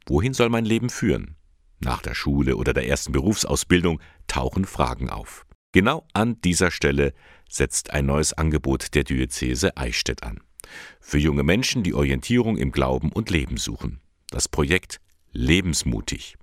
Wohin 0.06 0.34
soll 0.34 0.48
mein 0.48 0.64
Leben 0.64 0.90
führen? 0.90 1.36
Nach 1.78 2.02
der 2.02 2.16
Schule 2.16 2.56
oder 2.56 2.74
der 2.74 2.88
ersten 2.88 3.12
Berufsausbildung 3.12 4.00
tauchen 4.26 4.64
Fragen 4.64 5.08
auf. 5.08 5.46
Genau 5.70 6.04
an 6.12 6.40
dieser 6.40 6.72
Stelle 6.72 7.14
setzt 7.48 7.90
ein 7.90 8.06
neues 8.06 8.32
Angebot 8.32 8.96
der 8.96 9.04
Diözese 9.04 9.76
Eichstätt 9.76 10.24
an. 10.24 10.40
Für 10.98 11.18
junge 11.18 11.44
Menschen, 11.44 11.84
die 11.84 11.94
Orientierung 11.94 12.56
im 12.56 12.72
Glauben 12.72 13.12
und 13.12 13.30
Leben 13.30 13.56
suchen. 13.56 14.00
Das 14.30 14.48
Projekt 14.48 15.00
Lebensmutig. 15.30 16.36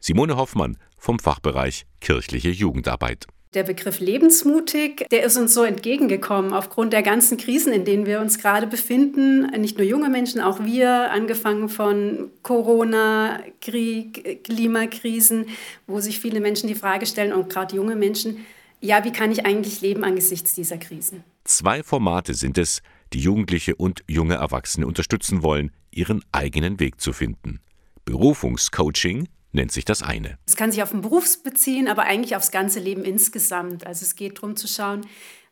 Simone 0.00 0.36
Hoffmann 0.36 0.76
vom 0.98 1.18
Fachbereich 1.18 1.86
kirchliche 2.00 2.50
Jugendarbeit. 2.50 3.26
Der 3.54 3.62
Begriff 3.62 3.98
lebensmutig, 3.98 5.06
der 5.10 5.22
ist 5.22 5.38
uns 5.38 5.54
so 5.54 5.64
entgegengekommen 5.64 6.52
aufgrund 6.52 6.92
der 6.92 7.02
ganzen 7.02 7.38
Krisen, 7.38 7.72
in 7.72 7.86
denen 7.86 8.04
wir 8.04 8.20
uns 8.20 8.38
gerade 8.38 8.66
befinden. 8.66 9.50
Nicht 9.58 9.78
nur 9.78 9.86
junge 9.86 10.10
Menschen, 10.10 10.42
auch 10.42 10.62
wir, 10.62 11.10
angefangen 11.10 11.70
von 11.70 12.30
Corona, 12.42 13.40
Krieg, 13.62 14.44
Klimakrisen, 14.44 15.46
wo 15.86 16.00
sich 16.00 16.20
viele 16.20 16.40
Menschen 16.40 16.68
die 16.68 16.74
Frage 16.74 17.06
stellen 17.06 17.32
und 17.32 17.48
gerade 17.48 17.74
junge 17.74 17.96
Menschen, 17.96 18.44
ja, 18.80 19.04
wie 19.04 19.12
kann 19.12 19.32
ich 19.32 19.46
eigentlich 19.46 19.80
leben 19.80 20.04
angesichts 20.04 20.54
dieser 20.54 20.76
Krisen? 20.76 21.24
Zwei 21.44 21.82
Formate 21.82 22.34
sind 22.34 22.58
es, 22.58 22.82
die 23.14 23.20
Jugendliche 23.20 23.74
und 23.74 24.04
junge 24.06 24.34
Erwachsene 24.34 24.86
unterstützen 24.86 25.42
wollen, 25.42 25.72
ihren 25.90 26.22
eigenen 26.32 26.78
Weg 26.78 27.00
zu 27.00 27.14
finden. 27.14 27.60
Berufungscoaching 28.04 29.26
nennt 29.52 29.72
sich 29.72 29.84
das 29.84 30.02
eine. 30.02 30.38
Es 30.46 30.56
kann 30.56 30.72
sich 30.72 30.82
auf 30.82 30.90
den 30.90 31.00
Beruf 31.00 31.42
beziehen, 31.42 31.88
aber 31.88 32.04
eigentlich 32.04 32.36
aufs 32.36 32.50
ganze 32.50 32.80
Leben 32.80 33.04
insgesamt. 33.04 33.86
Also 33.86 34.04
es 34.04 34.16
geht 34.16 34.38
darum 34.38 34.56
zu 34.56 34.68
schauen, 34.68 35.06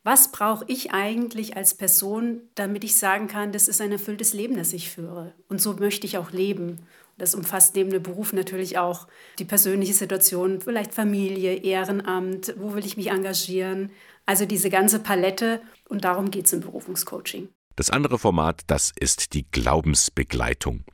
was 0.05 0.31
brauche 0.31 0.65
ich 0.69 0.93
eigentlich 0.93 1.57
als 1.57 1.75
Person, 1.75 2.43
damit 2.55 2.85
ich 2.85 2.97
sagen 2.97 3.27
kann, 3.27 3.51
das 3.51 3.67
ist 3.67 3.81
ein 3.81 3.91
erfülltes 3.91 4.35
Leben, 4.35 4.57
das 4.57 4.73
ich 4.73 4.91
führe. 4.91 5.35
Und 5.49 5.61
so 5.61 5.73
möchte 5.73 6.07
ich 6.07 6.17
auch 6.17 6.31
leben. 6.31 6.87
Das 7.19 7.35
umfasst 7.35 7.75
neben 7.75 7.91
dem 7.91 8.03
Beruf 8.03 8.33
natürlich 8.33 8.79
auch 8.79 9.09
die 9.39 9.45
persönliche 9.45 9.95
Situation, 9.95 10.61
vielleicht 10.61 10.95
Familie, 10.95 11.55
Ehrenamt, 11.55 12.55
wo 12.59 12.75
will 12.75 12.87
ich 12.87 12.97
mich 12.97 13.11
engagieren. 13.11 13.91
Also 14.27 14.45
diese 14.45 14.71
ganze 14.71 15.01
Palette 15.01 15.61
und 15.89 16.05
darum 16.05 16.31
geht 16.31 16.47
es 16.47 16.53
im 16.53 16.61
Berufungscoaching. 16.61 17.49
Das 17.77 17.91
andere 17.91 18.19
Format, 18.19 18.62
das 18.69 18.91
ist 18.99 19.35
die 19.35 19.45
Glaubensbegleitung. 19.51 20.85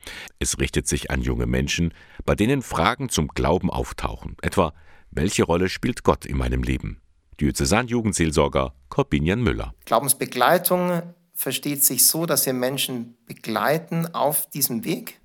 Es 0.41 0.59
richtet 0.59 0.89
sich 0.89 1.13
an 1.13 1.23
junge 1.23 1.47
Menschen, 1.47 1.95
bei 2.25 2.35
denen 2.35 2.61
Fragen 2.61 3.09
zum 3.09 3.29
Glauben 3.29 3.71
auftauchen, 3.71 4.37
etwa 4.43 4.75
welche 5.13 5.45
Rolle 5.45 5.69
spielt 5.69 6.03
Gott 6.03 6.27
in 6.27 6.37
meinem 6.37 6.65
Leben? 6.65 7.01
Diözesan-Jugendseelsorger 7.41 8.75
Corbinian 8.89 9.43
Müller. 9.43 9.75
Glaubensbegleitung 9.85 11.03
versteht 11.35 11.85
sich 11.85 12.05
so, 12.05 12.27
dass 12.27 12.47
wir 12.47 12.53
Menschen 12.53 13.17
begleiten 13.27 14.13
auf 14.13 14.51
diesem 14.51 14.85
Weg, 14.85 15.21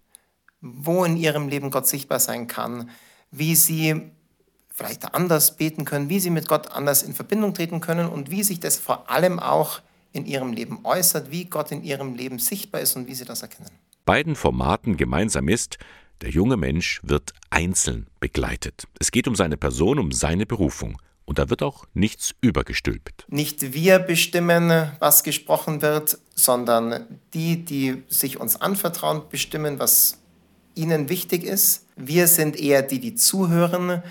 wo 0.61 1.05
in 1.05 1.17
ihrem 1.17 1.47
Leben 1.47 1.71
Gott 1.71 1.87
sichtbar 1.87 2.19
sein 2.19 2.47
kann, 2.47 2.91
wie 3.31 3.55
sie 3.55 4.11
vielleicht 4.69 5.15
anders 5.15 5.57
beten 5.57 5.85
können, 5.85 6.09
wie 6.09 6.19
sie 6.19 6.29
mit 6.29 6.47
Gott 6.47 6.71
anders 6.71 7.01
in 7.01 7.15
Verbindung 7.15 7.55
treten 7.55 7.81
können 7.81 8.07
und 8.07 8.29
wie 8.29 8.43
sich 8.43 8.59
das 8.59 8.77
vor 8.77 9.09
allem 9.09 9.39
auch 9.39 9.81
in 10.17 10.25
ihrem 10.25 10.51
Leben 10.51 10.79
äußert, 10.83 11.31
wie 11.31 11.45
Gott 11.45 11.71
in 11.71 11.83
ihrem 11.83 12.15
Leben 12.15 12.39
sichtbar 12.39 12.81
ist 12.81 12.95
und 12.95 13.07
wie 13.07 13.15
sie 13.15 13.25
das 13.25 13.41
erkennen. 13.41 13.69
Beiden 14.05 14.35
Formaten 14.35 14.97
gemeinsam 14.97 15.47
ist, 15.47 15.77
der 16.21 16.29
junge 16.29 16.57
Mensch 16.57 16.99
wird 17.03 17.33
einzeln 17.49 18.07
begleitet. 18.19 18.87
Es 18.99 19.11
geht 19.11 19.27
um 19.27 19.35
seine 19.35 19.57
Person, 19.57 19.99
um 19.99 20.11
seine 20.11 20.45
Berufung. 20.45 20.97
Und 21.25 21.39
da 21.39 21.49
wird 21.49 21.61
auch 21.61 21.85
nichts 21.93 22.33
übergestülpt. 22.39 23.25
Nicht 23.27 23.73
wir 23.73 23.99
bestimmen, 23.99 24.91
was 24.99 25.23
gesprochen 25.23 25.81
wird, 25.81 26.17
sondern 26.35 27.19
die, 27.33 27.65
die 27.65 28.03
sich 28.07 28.39
uns 28.39 28.59
anvertrauen, 28.59 29.23
bestimmen, 29.29 29.77
was 29.77 30.19
ihnen 30.73 31.09
wichtig 31.09 31.43
ist. 31.43 31.85
Wir 31.97 32.27
sind 32.27 32.57
eher 32.57 32.81
die, 32.81 32.99
die 32.99 33.15
zuhören, 33.15 34.01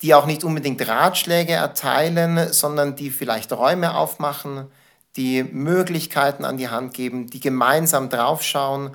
die 0.00 0.14
auch 0.14 0.24
nicht 0.24 0.42
unbedingt 0.42 0.86
Ratschläge 0.88 1.52
erteilen, 1.52 2.52
sondern 2.52 2.96
die 2.96 3.10
vielleicht 3.10 3.52
Räume 3.52 3.94
aufmachen, 3.94 4.66
die 5.16 5.44
Möglichkeiten 5.44 6.44
an 6.44 6.56
die 6.56 6.68
Hand 6.68 6.94
geben, 6.94 7.28
die 7.28 7.40
gemeinsam 7.40 8.08
draufschauen, 8.08 8.90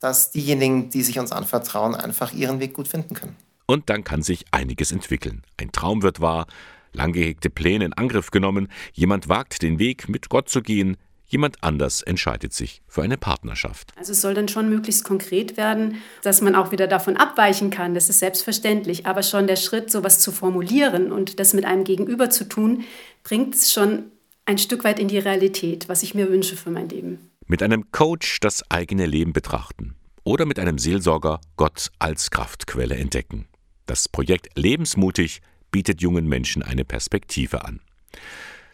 dass 0.00 0.30
diejenigen, 0.30 0.90
die 0.90 1.02
sich 1.02 1.18
uns 1.18 1.32
anvertrauen, 1.32 1.94
einfach 1.94 2.32
ihren 2.32 2.60
Weg 2.60 2.74
gut 2.74 2.88
finden 2.88 3.14
können. 3.14 3.36
Und 3.66 3.90
dann 3.90 4.04
kann 4.04 4.22
sich 4.22 4.44
einiges 4.52 4.92
entwickeln. 4.92 5.42
Ein 5.56 5.72
Traum 5.72 6.02
wird 6.02 6.20
wahr, 6.20 6.46
lang 6.92 7.12
gehegte 7.12 7.50
Pläne 7.50 7.84
in 7.84 7.92
Angriff 7.92 8.30
genommen, 8.30 8.68
jemand 8.92 9.28
wagt 9.28 9.62
den 9.62 9.78
Weg, 9.78 10.08
mit 10.08 10.28
Gott 10.28 10.48
zu 10.48 10.62
gehen, 10.62 10.96
jemand 11.26 11.62
anders 11.64 12.02
entscheidet 12.02 12.52
sich 12.52 12.82
für 12.86 13.02
eine 13.02 13.16
Partnerschaft. 13.18 13.92
Also 13.96 14.12
es 14.12 14.20
soll 14.20 14.34
dann 14.34 14.48
schon 14.48 14.68
möglichst 14.68 15.04
konkret 15.04 15.56
werden, 15.56 15.96
dass 16.22 16.40
man 16.40 16.54
auch 16.54 16.70
wieder 16.70 16.86
davon 16.86 17.16
abweichen 17.16 17.70
kann, 17.70 17.94
das 17.94 18.08
ist 18.08 18.20
selbstverständlich, 18.20 19.06
aber 19.06 19.24
schon 19.24 19.48
der 19.48 19.56
Schritt, 19.56 19.90
sowas 19.90 20.20
zu 20.20 20.30
formulieren 20.30 21.10
und 21.10 21.40
das 21.40 21.52
mit 21.52 21.64
einem 21.64 21.82
Gegenüber 21.82 22.30
zu 22.30 22.44
tun, 22.44 22.84
bringt 23.24 23.56
es 23.56 23.72
schon 23.72 24.12
ein 24.46 24.58
Stück 24.58 24.84
weit 24.84 24.98
in 24.98 25.08
die 25.08 25.18
Realität, 25.18 25.88
was 25.88 26.02
ich 26.02 26.14
mir 26.14 26.30
wünsche 26.30 26.56
für 26.56 26.70
mein 26.70 26.88
Leben. 26.88 27.30
Mit 27.46 27.62
einem 27.62 27.90
Coach 27.90 28.40
das 28.40 28.68
eigene 28.70 29.06
Leben 29.06 29.32
betrachten 29.32 29.96
oder 30.24 30.46
mit 30.46 30.58
einem 30.58 30.78
Seelsorger 30.78 31.40
Gott 31.56 31.90
als 31.98 32.30
Kraftquelle 32.30 32.96
entdecken. 32.96 33.46
Das 33.86 34.08
Projekt 34.08 34.48
Lebensmutig 34.56 35.40
bietet 35.70 36.00
jungen 36.00 36.28
Menschen 36.28 36.62
eine 36.62 36.84
Perspektive 36.84 37.64
an. 37.64 37.80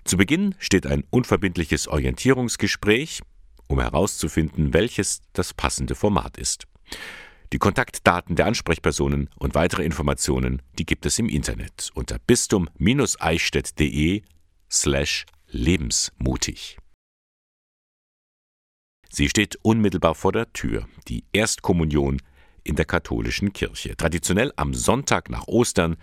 Zu 0.04 0.16
Beginn 0.16 0.54
steht 0.58 0.86
ein 0.86 1.04
unverbindliches 1.10 1.88
Orientierungsgespräch, 1.88 3.20
um 3.66 3.80
herauszufinden, 3.80 4.74
welches 4.74 5.22
das 5.32 5.54
passende 5.54 5.94
Format 5.94 6.36
ist. 6.36 6.66
Die 7.52 7.58
Kontaktdaten 7.58 8.36
der 8.36 8.46
Ansprechpersonen 8.46 9.28
und 9.38 9.54
weitere 9.54 9.84
Informationen, 9.84 10.62
die 10.78 10.86
gibt 10.86 11.06
es 11.06 11.18
im 11.18 11.28
Internet 11.28 11.90
unter 11.94 12.18
bistum-eichstätt.de 12.18 14.22
slash 14.70 15.26
lebensmutig. 15.52 16.78
Sie 19.10 19.28
steht 19.28 19.58
unmittelbar 19.62 20.14
vor 20.14 20.32
der 20.32 20.52
Tür, 20.52 20.88
die 21.08 21.24
Erstkommunion 21.32 22.20
in 22.64 22.76
der 22.76 22.86
katholischen 22.86 23.52
Kirche. 23.52 23.96
Traditionell 23.96 24.52
am 24.56 24.72
Sonntag 24.72 25.28
nach 25.28 25.46
Ostern 25.46 25.96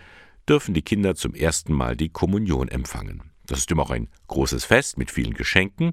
dürfen 0.48 0.74
die 0.74 0.82
Kinder 0.82 1.16
zum 1.16 1.34
ersten 1.34 1.72
Mal 1.72 1.96
die 1.96 2.08
Kommunion 2.08 2.68
empfangen. 2.68 3.22
Das 3.46 3.58
ist 3.58 3.70
immer 3.72 3.82
auch 3.82 3.90
ein 3.90 4.08
großes 4.28 4.64
Fest 4.64 4.96
mit 4.96 5.10
vielen 5.10 5.34
Geschenken. 5.34 5.92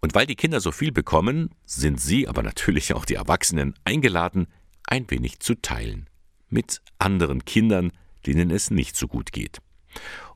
Und 0.00 0.14
weil 0.14 0.26
die 0.26 0.36
Kinder 0.36 0.60
so 0.60 0.70
viel 0.70 0.92
bekommen, 0.92 1.50
sind 1.64 2.00
sie, 2.00 2.28
aber 2.28 2.42
natürlich 2.44 2.94
auch 2.94 3.04
die 3.04 3.14
Erwachsenen, 3.14 3.74
eingeladen, 3.84 4.46
ein 4.86 5.10
wenig 5.10 5.40
zu 5.40 5.56
teilen. 5.56 6.08
Mit 6.48 6.82
anderen 6.98 7.44
Kindern, 7.44 7.90
denen 8.26 8.50
es 8.50 8.70
nicht 8.70 8.94
so 8.94 9.08
gut 9.08 9.32
geht. 9.32 9.60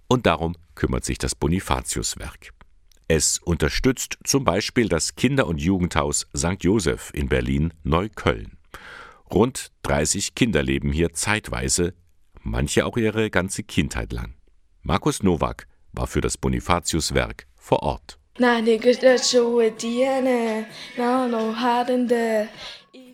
Und 0.08 0.26
darum 0.26 0.56
kümmert 0.74 1.04
sich 1.04 1.18
das 1.18 1.34
Bonifatiuswerk. 1.34 2.50
Es 3.08 3.38
unterstützt 3.38 4.18
zum 4.24 4.44
Beispiel 4.44 4.88
das 4.88 5.16
Kinder- 5.16 5.46
und 5.46 5.60
Jugendhaus 5.60 6.26
St. 6.36 6.56
Joseph 6.60 7.10
in 7.14 7.28
Berlin-Neukölln. 7.28 8.58
Rund 9.32 9.70
30 9.82 10.34
Kinder 10.34 10.62
leben 10.62 10.92
hier 10.92 11.12
zeitweise, 11.12 11.94
manche 12.42 12.86
auch 12.86 12.96
ihre 12.96 13.30
ganze 13.30 13.62
Kindheit 13.62 14.12
lang. 14.12 14.34
Markus 14.82 15.22
Nowak 15.22 15.66
war 15.92 16.06
für 16.06 16.20
das 16.20 16.38
Bonifatiuswerk 16.38 17.46
vor 17.56 17.82
Ort. 17.82 18.18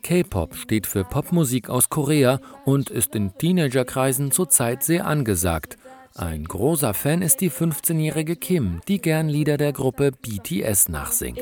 K-Pop 0.03 0.55
steht 0.55 0.87
für 0.87 1.05
Popmusik 1.05 1.71
aus 1.71 1.89
Korea 1.89 2.41
und 2.65 2.91
ist 2.91 3.15
in 3.15 3.37
Teenagerkreisen 3.39 4.31
zurzeit 4.31 4.83
sehr 4.83 5.07
angesagt. 5.07 5.79
Ein 6.17 6.45
großer 6.45 6.95
Fan 6.95 7.23
ist 7.23 7.41
die 7.41 7.51
15-jährige 7.51 8.37
Kim, 8.37 8.81
die 8.87 9.01
gern 9.01 9.29
Lieder 9.29 9.57
der 9.57 9.73
Gruppe 9.73 10.13
BTS 10.13 10.89
nachsingt. 10.89 11.41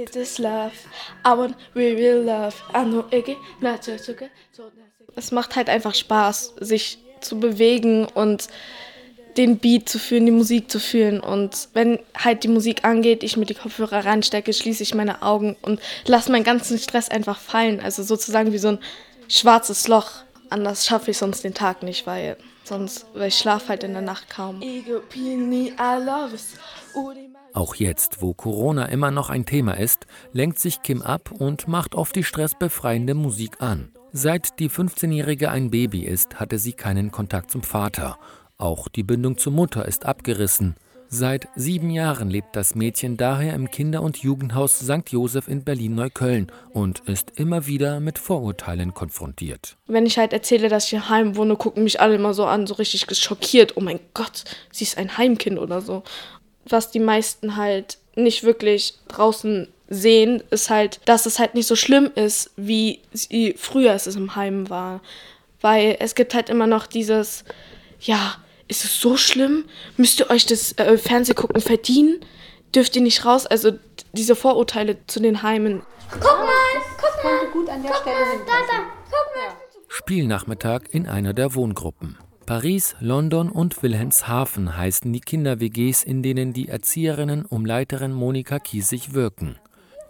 Es 5.14 5.30
macht 5.30 5.56
halt 5.56 5.68
einfach 5.68 5.94
Spaß, 5.94 6.54
sich 6.58 6.98
zu 7.20 7.38
bewegen 7.38 8.06
und 8.06 8.48
den 9.36 9.58
Beat 9.58 9.90
zu 9.90 9.98
fühlen, 9.98 10.24
die 10.24 10.32
Musik 10.32 10.70
zu 10.70 10.80
fühlen. 10.80 11.20
Und 11.20 11.68
wenn 11.74 11.98
halt 12.16 12.42
die 12.42 12.48
Musik 12.48 12.82
angeht, 12.82 13.22
ich 13.22 13.36
mir 13.36 13.44
die 13.44 13.54
Kopfhörer 13.54 14.06
reinstecke, 14.06 14.54
schließe 14.54 14.82
ich 14.82 14.94
meine 14.94 15.20
Augen 15.20 15.54
und 15.60 15.80
lasse 16.06 16.32
meinen 16.32 16.44
ganzen 16.44 16.78
Stress 16.78 17.10
einfach 17.10 17.38
fallen. 17.38 17.80
Also 17.80 18.02
sozusagen 18.02 18.52
wie 18.52 18.58
so 18.58 18.68
ein 18.68 18.78
schwarzes 19.28 19.86
Loch. 19.86 20.10
Anders 20.48 20.86
schaffe 20.86 21.10
ich 21.10 21.18
sonst 21.18 21.44
den 21.44 21.52
Tag 21.52 21.82
nicht, 21.82 22.06
weil 22.06 22.38
sonst, 22.72 23.06
weil 23.14 23.28
ich 23.28 23.36
schlafe 23.36 23.68
halt 23.68 23.84
in 23.84 23.92
der 23.92 24.02
Nacht 24.02 24.30
kaum. 24.30 24.62
Auch 27.52 27.74
jetzt, 27.74 28.22
wo 28.22 28.32
Corona 28.32 28.86
immer 28.86 29.10
noch 29.10 29.28
ein 29.28 29.44
Thema 29.44 29.74
ist, 29.74 30.06
lenkt 30.32 30.58
sich 30.58 30.82
Kim 30.82 31.02
ab 31.02 31.30
und 31.30 31.68
macht 31.68 31.94
oft 31.94 32.16
die 32.16 32.24
stressbefreiende 32.24 33.12
Musik 33.14 33.60
an. 33.60 33.92
Seit 34.12 34.58
die 34.58 34.70
15-Jährige 34.70 35.50
ein 35.50 35.70
Baby 35.70 36.04
ist, 36.04 36.40
hatte 36.40 36.58
sie 36.58 36.72
keinen 36.72 37.10
Kontakt 37.10 37.50
zum 37.50 37.62
Vater. 37.62 38.18
Auch 38.56 38.88
die 38.88 39.02
Bindung 39.02 39.36
zur 39.36 39.52
Mutter 39.52 39.86
ist 39.86 40.06
abgerissen. 40.06 40.76
Seit 41.14 41.48
sieben 41.54 41.90
Jahren 41.90 42.30
lebt 42.30 42.56
das 42.56 42.74
Mädchen 42.74 43.18
daher 43.18 43.52
im 43.52 43.70
Kinder- 43.70 44.00
und 44.00 44.16
Jugendhaus 44.16 44.78
St. 44.78 45.10
Joseph 45.10 45.46
in 45.46 45.62
Berlin-Neukölln 45.62 46.50
und 46.70 47.00
ist 47.00 47.38
immer 47.38 47.66
wieder 47.66 48.00
mit 48.00 48.18
Vorurteilen 48.18 48.94
konfrontiert. 48.94 49.76
Wenn 49.86 50.06
ich 50.06 50.16
halt 50.16 50.32
erzähle, 50.32 50.70
dass 50.70 50.90
ich 50.90 51.10
heim 51.10 51.36
wohne, 51.36 51.56
gucken 51.56 51.84
mich 51.84 52.00
alle 52.00 52.14
immer 52.14 52.32
so 52.32 52.46
an, 52.46 52.66
so 52.66 52.72
richtig 52.72 53.06
geschockiert. 53.06 53.76
Oh 53.76 53.82
mein 53.82 54.00
Gott, 54.14 54.44
sie 54.70 54.84
ist 54.84 54.96
ein 54.96 55.18
Heimkind 55.18 55.58
oder 55.58 55.82
so. 55.82 56.02
Was 56.64 56.90
die 56.90 56.98
meisten 56.98 57.56
halt 57.56 57.98
nicht 58.16 58.42
wirklich 58.42 58.94
draußen 59.08 59.68
sehen, 59.90 60.42
ist 60.50 60.70
halt, 60.70 60.98
dass 61.04 61.26
es 61.26 61.38
halt 61.38 61.54
nicht 61.54 61.66
so 61.66 61.76
schlimm 61.76 62.10
ist, 62.14 62.52
wie 62.56 63.00
sie 63.12 63.54
früher 63.58 63.92
es 63.92 64.06
im 64.06 64.34
Heim 64.34 64.70
war. 64.70 65.02
Weil 65.60 65.98
es 66.00 66.14
gibt 66.14 66.32
halt 66.32 66.48
immer 66.48 66.66
noch 66.66 66.86
dieses, 66.86 67.44
ja, 68.00 68.36
ist 68.72 68.84
es 68.86 68.98
so 68.98 69.18
schlimm? 69.18 69.66
Müsst 69.98 70.18
ihr 70.18 70.30
euch 70.30 70.46
das 70.46 70.72
äh, 70.78 70.96
Fernsehgucken 70.96 71.60
verdienen? 71.60 72.20
Dürft 72.74 72.96
ihr 72.96 73.02
nicht 73.02 73.26
raus? 73.26 73.44
Also 73.44 73.72
diese 74.14 74.34
Vorurteile 74.34 74.96
zu 75.06 75.20
den 75.20 75.42
Heimen. 75.42 75.82
Guck 76.10 76.22
mal, 76.22 76.48
guck 76.96 77.24
mal. 77.24 77.50
gut 77.52 77.68
an 77.68 77.82
der 77.82 77.92
guck 77.92 78.00
Stelle 78.00 78.16
mal, 78.16 78.38
da, 78.46 78.52
da, 78.52 78.78
guck 79.04 79.36
mal. 79.36 79.54
Spielnachmittag 79.88 80.84
in 80.90 81.06
einer 81.06 81.34
der 81.34 81.54
Wohngruppen. 81.54 82.16
Paris, 82.46 82.96
London 82.98 83.50
und 83.50 83.82
Wilhelmshaven 83.82 84.74
heißen 84.76 85.12
die 85.12 85.20
Kinder-WGs, 85.20 86.02
in 86.02 86.22
denen 86.22 86.54
die 86.54 86.68
Erzieherinnen 86.68 87.44
um 87.44 87.66
Leiterin 87.66 88.12
Monika 88.12 88.58
Kiesig 88.58 89.12
wirken. 89.12 89.58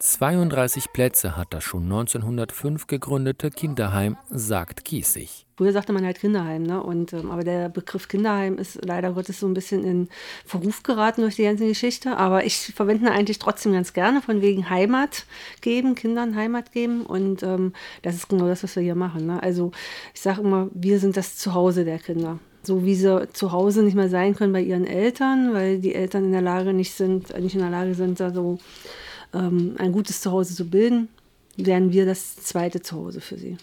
32 0.04 0.92
Plätze 0.92 1.36
hat 1.36 1.54
das 1.54 1.62
schon 1.62 1.84
1905 1.84 2.88
gegründete 2.88 3.50
Kinderheim, 3.50 4.16
sagt 4.30 4.84
Kiesig. 4.84 5.46
Früher 5.56 5.70
sagte 5.70 5.92
man 5.92 6.04
halt 6.04 6.18
Kinderheim, 6.18 6.64
ne? 6.64 6.82
Und, 6.82 7.12
ähm, 7.12 7.30
aber 7.30 7.44
der 7.44 7.68
Begriff 7.68 8.08
Kinderheim 8.08 8.58
ist 8.58 8.84
leider 8.84 9.12
Gottes 9.12 9.38
so 9.38 9.46
ein 9.46 9.54
bisschen 9.54 9.84
in 9.84 10.08
Verruf 10.44 10.82
geraten 10.82 11.20
durch 11.20 11.36
die 11.36 11.44
ganze 11.44 11.68
Geschichte. 11.68 12.16
Aber 12.16 12.44
ich 12.44 12.74
verwende 12.74 13.04
ihn 13.04 13.12
eigentlich 13.12 13.38
trotzdem 13.38 13.74
ganz 13.74 13.92
gerne, 13.92 14.20
von 14.22 14.42
wegen 14.42 14.68
Heimat 14.68 15.24
geben, 15.60 15.94
Kindern 15.94 16.34
Heimat 16.34 16.72
geben. 16.72 17.06
Und 17.06 17.44
ähm, 17.44 17.72
das 18.02 18.16
ist 18.16 18.28
genau 18.28 18.48
das, 18.48 18.64
was 18.64 18.74
wir 18.74 18.82
hier 18.82 18.96
machen. 18.96 19.26
Ne? 19.26 19.40
Also 19.40 19.70
ich 20.14 20.20
sage 20.20 20.40
immer, 20.40 20.68
wir 20.74 20.98
sind 20.98 21.16
das 21.16 21.36
Zuhause 21.36 21.84
der 21.84 22.00
Kinder 22.00 22.40
so 22.64 22.84
wie 22.84 22.94
sie 22.94 23.28
zu 23.32 23.50
Hause 23.50 23.82
nicht 23.82 23.96
mehr 23.96 24.08
sein 24.08 24.36
können 24.36 24.52
bei 24.52 24.60
ihren 24.60 24.86
Eltern, 24.86 25.52
weil 25.52 25.80
die 25.80 25.96
Eltern 25.96 26.26
in 26.26 26.30
der 26.30 26.42
Lage 26.42 26.72
nicht 26.72 26.92
sind, 26.92 27.36
nicht 27.40 27.56
in 27.56 27.60
der 27.60 27.70
Lage 27.70 27.94
sind, 27.94 28.20
da 28.20 28.30
so 28.30 28.60
ähm, 29.32 29.76
ein 29.78 29.92
gutes 29.92 30.20
Zuhause 30.20 30.54
zu 30.54 30.66
bilden, 30.66 31.08
werden 31.56 31.92
wir 31.92 32.06
das 32.06 32.36
zweite 32.36 32.80
Zuhause 32.80 33.20
für 33.20 33.36
sie. 33.36 33.56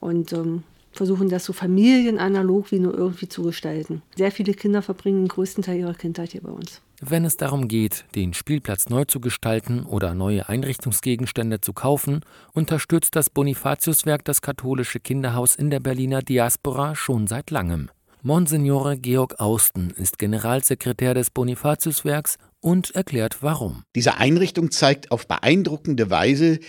Und 0.00 0.32
ähm, 0.32 0.62
versuchen 0.92 1.28
das 1.28 1.44
so 1.44 1.52
familienanalog 1.52 2.72
wie 2.72 2.80
nur 2.80 2.94
irgendwie 2.94 3.28
zu 3.28 3.42
gestalten. 3.42 4.02
Sehr 4.16 4.32
viele 4.32 4.54
Kinder 4.54 4.82
verbringen 4.82 5.22
den 5.22 5.28
größten 5.28 5.62
Teil 5.62 5.78
ihrer 5.78 5.94
Kindheit 5.94 6.32
hier 6.32 6.42
bei 6.42 6.50
uns. 6.50 6.80
Wenn 7.00 7.24
es 7.24 7.36
darum 7.36 7.68
geht, 7.68 8.04
den 8.16 8.34
Spielplatz 8.34 8.88
neu 8.88 9.04
zu 9.04 9.20
gestalten 9.20 9.84
oder 9.84 10.14
neue 10.14 10.48
Einrichtungsgegenstände 10.48 11.60
zu 11.60 11.72
kaufen, 11.72 12.22
unterstützt 12.54 13.14
das 13.14 13.30
Bonifatiuswerk 13.30 14.24
das 14.24 14.42
katholische 14.42 14.98
Kinderhaus 14.98 15.54
in 15.54 15.70
der 15.70 15.78
Berliner 15.78 16.22
Diaspora 16.22 16.96
schon 16.96 17.28
seit 17.28 17.52
langem. 17.52 17.90
Monsignore 18.22 18.98
Georg 18.98 19.38
Austen 19.38 19.90
ist 19.90 20.18
Generalsekretär 20.18 21.14
des 21.14 21.30
Bonifatiuswerks 21.30 22.36
und 22.60 22.90
erklärt 22.94 23.42
warum. 23.42 23.84
Diese 23.94 24.16
Einrichtung 24.16 24.70
zeigt 24.70 25.10
auf 25.10 25.26
beeindruckende 25.26 26.10
Weise, 26.10 26.60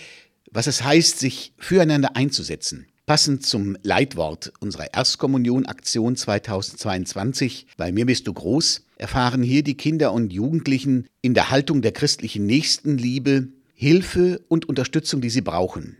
was 0.50 0.66
es 0.66 0.82
heißt, 0.82 1.18
sich 1.18 1.54
füreinander 1.58 2.16
einzusetzen. 2.16 2.86
Passend 3.06 3.44
zum 3.44 3.76
Leitwort 3.82 4.52
unserer 4.60 4.94
Erstkommunion-Aktion 4.94 6.14
2022, 6.14 7.66
bei 7.76 7.90
mir 7.90 8.06
bist 8.06 8.28
du 8.28 8.32
groß, 8.32 8.86
erfahren 8.96 9.42
hier 9.42 9.64
die 9.64 9.76
Kinder 9.76 10.12
und 10.12 10.32
Jugendlichen 10.32 11.08
in 11.20 11.34
der 11.34 11.50
Haltung 11.50 11.82
der 11.82 11.92
christlichen 11.92 12.46
Nächstenliebe 12.46 13.48
Hilfe 13.74 14.44
und 14.48 14.68
Unterstützung, 14.68 15.20
die 15.20 15.30
sie 15.30 15.40
brauchen. 15.40 15.96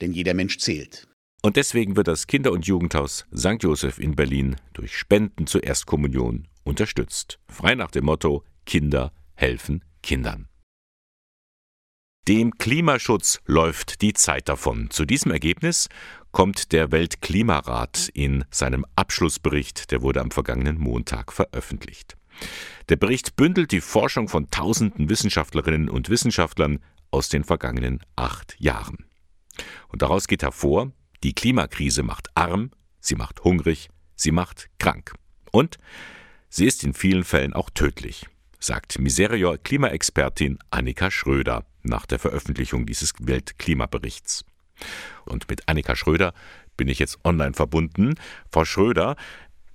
Denn 0.00 0.12
jeder 0.12 0.32
Mensch 0.32 0.58
zählt. 0.58 1.08
Und 1.42 1.56
deswegen 1.56 1.96
wird 1.96 2.08
das 2.08 2.26
Kinder- 2.26 2.52
und 2.52 2.66
Jugendhaus 2.66 3.26
St. 3.36 3.56
Joseph 3.60 3.98
in 3.98 4.14
Berlin 4.14 4.56
durch 4.72 4.96
Spenden 4.96 5.46
zur 5.46 5.62
Erstkommunion 5.62 6.48
unterstützt. 6.64 7.38
Frei 7.48 7.74
nach 7.74 7.90
dem 7.90 8.04
Motto 8.04 8.44
Kinder 8.64 9.12
helfen 9.36 9.84
Kindern. 10.02 10.48
Dem 12.28 12.58
Klimaschutz 12.58 13.40
läuft 13.46 14.02
die 14.02 14.12
Zeit 14.12 14.48
davon. 14.48 14.90
Zu 14.90 15.04
diesem 15.04 15.30
Ergebnis 15.30 15.88
kommt 16.32 16.72
der 16.72 16.90
Weltklimarat 16.90 18.10
in 18.14 18.44
seinem 18.50 18.84
Abschlussbericht, 18.96 19.92
der 19.92 20.02
wurde 20.02 20.20
am 20.20 20.32
vergangenen 20.32 20.76
Montag 20.76 21.32
veröffentlicht. 21.32 22.16
Der 22.88 22.96
Bericht 22.96 23.36
bündelt 23.36 23.70
die 23.70 23.80
Forschung 23.80 24.28
von 24.28 24.50
tausenden 24.50 25.08
Wissenschaftlerinnen 25.08 25.88
und 25.88 26.10
Wissenschaftlern 26.10 26.80
aus 27.12 27.28
den 27.28 27.44
vergangenen 27.44 28.00
acht 28.16 28.56
Jahren. 28.58 29.06
Und 29.88 30.02
daraus 30.02 30.26
geht 30.26 30.42
hervor, 30.42 30.90
die 31.22 31.32
Klimakrise 31.32 32.02
macht 32.02 32.28
arm, 32.34 32.72
sie 33.00 33.14
macht 33.14 33.44
hungrig, 33.44 33.88
sie 34.16 34.32
macht 34.32 34.68
krank. 34.78 35.14
Und 35.52 35.78
sie 36.48 36.66
ist 36.66 36.82
in 36.82 36.92
vielen 36.92 37.22
Fällen 37.22 37.52
auch 37.52 37.70
tödlich 37.70 38.26
sagt 38.58 38.98
Miserior 38.98 39.58
Klimaexpertin 39.58 40.58
Annika 40.70 41.10
Schröder 41.10 41.64
nach 41.82 42.06
der 42.06 42.18
Veröffentlichung 42.18 42.86
dieses 42.86 43.12
Weltklimaberichts. 43.20 44.44
Und 45.24 45.48
mit 45.48 45.68
Annika 45.68 45.96
Schröder 45.96 46.32
bin 46.76 46.88
ich 46.88 46.98
jetzt 46.98 47.18
online 47.24 47.54
verbunden. 47.54 48.14
Frau 48.50 48.64
Schröder, 48.64 49.16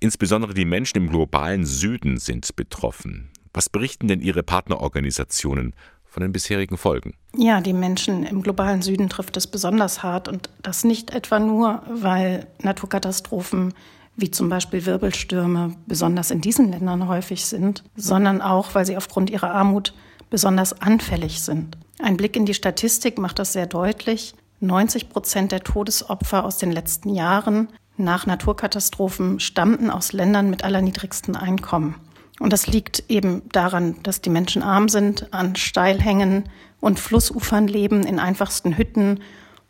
insbesondere 0.00 0.54
die 0.54 0.64
Menschen 0.64 0.98
im 0.98 1.10
globalen 1.10 1.64
Süden 1.64 2.18
sind 2.18 2.54
betroffen. 2.56 3.30
Was 3.52 3.68
berichten 3.68 4.08
denn 4.08 4.20
Ihre 4.20 4.42
Partnerorganisationen 4.42 5.74
von 6.04 6.22
den 6.22 6.32
bisherigen 6.32 6.76
Folgen? 6.76 7.14
Ja, 7.36 7.60
die 7.60 7.72
Menschen 7.72 8.24
im 8.24 8.42
globalen 8.42 8.82
Süden 8.82 9.08
trifft 9.08 9.36
es 9.36 9.46
besonders 9.46 10.02
hart 10.02 10.28
und 10.28 10.50
das 10.62 10.84
nicht 10.84 11.10
etwa 11.10 11.38
nur, 11.38 11.82
weil 11.88 12.46
Naturkatastrophen 12.62 13.74
wie 14.16 14.30
zum 14.30 14.48
Beispiel 14.48 14.84
Wirbelstürme 14.84 15.74
besonders 15.86 16.30
in 16.30 16.40
diesen 16.40 16.70
Ländern 16.70 17.08
häufig 17.08 17.46
sind, 17.46 17.82
sondern 17.96 18.42
auch, 18.42 18.74
weil 18.74 18.86
sie 18.86 18.96
aufgrund 18.96 19.30
ihrer 19.30 19.52
Armut 19.52 19.94
besonders 20.30 20.80
anfällig 20.80 21.42
sind. 21.42 21.76
Ein 22.00 22.16
Blick 22.16 22.36
in 22.36 22.46
die 22.46 22.54
Statistik 22.54 23.18
macht 23.18 23.38
das 23.38 23.52
sehr 23.52 23.66
deutlich. 23.66 24.34
90 24.60 25.08
Prozent 25.08 25.52
der 25.52 25.62
Todesopfer 25.62 26.44
aus 26.44 26.56
den 26.58 26.72
letzten 26.72 27.08
Jahren 27.08 27.68
nach 27.96 28.26
Naturkatastrophen 28.26 29.40
stammten 29.40 29.90
aus 29.90 30.12
Ländern 30.12 30.50
mit 30.50 30.64
allerniedrigsten 30.64 31.36
Einkommen. 31.36 31.96
Und 32.40 32.52
das 32.52 32.66
liegt 32.66 33.04
eben 33.08 33.42
daran, 33.52 33.96
dass 34.02 34.20
die 34.20 34.30
Menschen 34.30 34.62
arm 34.62 34.88
sind, 34.88 35.32
an 35.32 35.56
Steilhängen 35.56 36.44
und 36.80 36.98
Flussufern 36.98 37.68
leben, 37.68 38.04
in 38.04 38.18
einfachsten 38.18 38.76
Hütten 38.76 39.20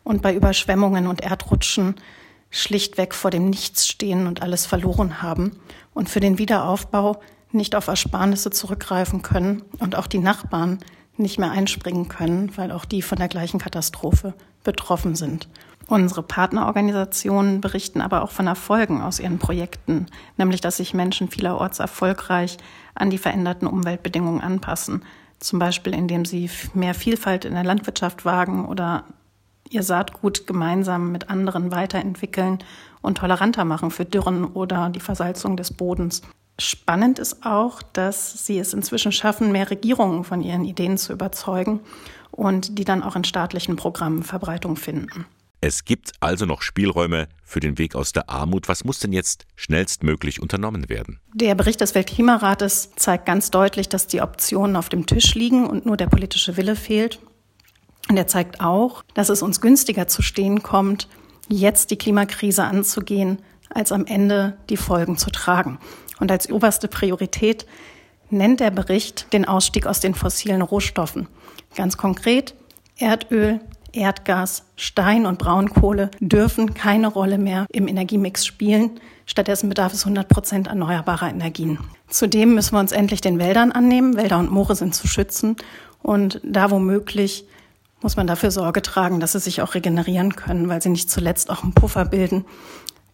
und 0.03 0.21
bei 0.21 0.33
Überschwemmungen 0.33 1.07
und 1.07 1.21
Erdrutschen 1.21 1.95
schlichtweg 2.53 3.15
vor 3.15 3.31
dem 3.31 3.49
Nichts 3.49 3.87
stehen 3.87 4.27
und 4.27 4.43
alles 4.43 4.67
verloren 4.67 5.23
haben 5.23 5.57
und 5.93 6.07
für 6.07 6.19
den 6.19 6.37
Wiederaufbau 6.37 7.19
nicht 7.51 7.75
auf 7.75 7.87
Ersparnisse 7.87 8.51
zurückgreifen 8.51 9.23
können 9.23 9.63
und 9.79 9.95
auch 9.95 10.07
die 10.07 10.19
Nachbarn 10.19 10.77
nicht 11.17 11.39
mehr 11.39 11.51
einspringen 11.51 12.07
können, 12.07 12.55
weil 12.55 12.71
auch 12.71 12.85
die 12.85 13.01
von 13.01 13.17
der 13.17 13.27
gleichen 13.27 13.59
Katastrophe 13.59 14.35
betroffen 14.63 15.15
sind. 15.15 15.49
Unsere 15.87 16.21
Partnerorganisationen 16.21 17.59
berichten 17.59 18.01
aber 18.01 18.21
auch 18.21 18.31
von 18.31 18.47
Erfolgen 18.47 19.01
aus 19.01 19.19
ihren 19.19 19.39
Projekten, 19.39 20.05
nämlich 20.37 20.61
dass 20.61 20.77
sich 20.77 20.93
Menschen 20.93 21.29
vielerorts 21.29 21.79
erfolgreich 21.79 22.57
an 22.93 23.09
die 23.09 23.17
veränderten 23.17 23.67
Umweltbedingungen 23.67 24.41
anpassen, 24.41 25.03
zum 25.39 25.57
Beispiel 25.59 25.93
indem 25.93 26.23
sie 26.23 26.49
mehr 26.73 26.93
Vielfalt 26.93 27.45
in 27.45 27.55
der 27.55 27.63
Landwirtschaft 27.63 28.25
wagen 28.25 28.65
oder 28.65 29.05
ihr 29.73 29.83
Saatgut 29.83 30.47
gemeinsam 30.47 31.11
mit 31.11 31.29
anderen 31.29 31.71
weiterentwickeln 31.71 32.59
und 33.01 33.17
toleranter 33.17 33.65
machen 33.65 33.91
für 33.91 34.05
Dürren 34.05 34.45
oder 34.45 34.89
die 34.89 34.99
Versalzung 34.99 35.57
des 35.57 35.73
Bodens. 35.73 36.21
Spannend 36.59 37.17
ist 37.19 37.45
auch, 37.45 37.81
dass 37.81 38.45
sie 38.45 38.59
es 38.59 38.73
inzwischen 38.73 39.11
schaffen, 39.11 39.51
mehr 39.51 39.71
Regierungen 39.71 40.23
von 40.23 40.41
ihren 40.41 40.65
Ideen 40.65 40.97
zu 40.97 41.11
überzeugen 41.11 41.79
und 42.31 42.77
die 42.77 42.85
dann 42.85 43.03
auch 43.03 43.15
in 43.15 43.23
staatlichen 43.23 43.75
Programmen 43.75 44.23
Verbreitung 44.23 44.75
finden. 44.75 45.25
Es 45.61 45.85
gibt 45.85 46.11
also 46.19 46.45
noch 46.45 46.61
Spielräume 46.61 47.29
für 47.41 47.61
den 47.61 47.77
Weg 47.77 47.95
aus 47.95 48.11
der 48.11 48.29
Armut. 48.29 48.67
Was 48.67 48.83
muss 48.83 48.99
denn 48.99 49.13
jetzt 49.13 49.45
schnellstmöglich 49.55 50.41
unternommen 50.41 50.89
werden? 50.89 51.21
Der 51.33 51.55
Bericht 51.55 51.79
des 51.79 51.95
Weltklimarates 51.95 52.91
zeigt 52.97 53.25
ganz 53.25 53.49
deutlich, 53.49 53.87
dass 53.87 54.05
die 54.05 54.21
Optionen 54.21 54.75
auf 54.75 54.89
dem 54.89 55.05
Tisch 55.05 55.35
liegen 55.35 55.65
und 55.65 55.85
nur 55.85 55.95
der 55.95 56.07
politische 56.07 56.57
Wille 56.57 56.75
fehlt. 56.75 57.19
Und 58.09 58.17
er 58.17 58.27
zeigt 58.27 58.61
auch, 58.61 59.03
dass 59.13 59.29
es 59.29 59.41
uns 59.41 59.61
günstiger 59.61 60.07
zu 60.07 60.21
stehen 60.21 60.61
kommt, 60.63 61.07
jetzt 61.49 61.91
die 61.91 61.97
Klimakrise 61.97 62.63
anzugehen, 62.63 63.39
als 63.69 63.91
am 63.91 64.05
Ende 64.05 64.57
die 64.69 64.77
Folgen 64.77 65.17
zu 65.17 65.29
tragen. 65.29 65.79
Und 66.19 66.31
als 66.31 66.49
oberste 66.51 66.87
Priorität 66.87 67.65
nennt 68.29 68.59
der 68.59 68.71
Bericht 68.71 69.31
den 69.33 69.45
Ausstieg 69.45 69.87
aus 69.87 69.99
den 69.99 70.15
fossilen 70.15 70.61
Rohstoffen. 70.61 71.27
Ganz 71.75 71.97
konkret, 71.97 72.55
Erdöl, 72.97 73.59
Erdgas, 73.93 74.65
Stein 74.75 75.25
und 75.25 75.37
Braunkohle 75.39 76.09
dürfen 76.19 76.73
keine 76.73 77.07
Rolle 77.07 77.37
mehr 77.37 77.67
im 77.71 77.87
Energiemix 77.87 78.45
spielen. 78.45 78.99
Stattdessen 79.25 79.69
bedarf 79.69 79.93
es 79.93 80.03
100 80.03 80.27
Prozent 80.27 80.67
erneuerbarer 80.67 81.29
Energien. 81.29 81.79
Zudem 82.09 82.55
müssen 82.55 82.75
wir 82.75 82.79
uns 82.79 82.91
endlich 82.91 83.21
den 83.21 83.39
Wäldern 83.39 83.71
annehmen. 83.71 84.17
Wälder 84.17 84.39
und 84.39 84.51
Moore 84.51 84.75
sind 84.75 84.95
zu 84.95 85.07
schützen. 85.07 85.55
Und 86.01 86.41
da 86.43 86.71
womöglich 86.71 87.45
muss 88.03 88.17
man 88.17 88.27
dafür 88.27 88.51
Sorge 88.51 88.81
tragen, 88.81 89.19
dass 89.19 89.31
sie 89.31 89.39
sich 89.39 89.61
auch 89.61 89.73
regenerieren 89.73 90.35
können, 90.35 90.69
weil 90.69 90.81
sie 90.81 90.89
nicht 90.89 91.09
zuletzt 91.09 91.49
auch 91.49 91.63
einen 91.63 91.73
Puffer 91.73 92.05
bilden. 92.05 92.45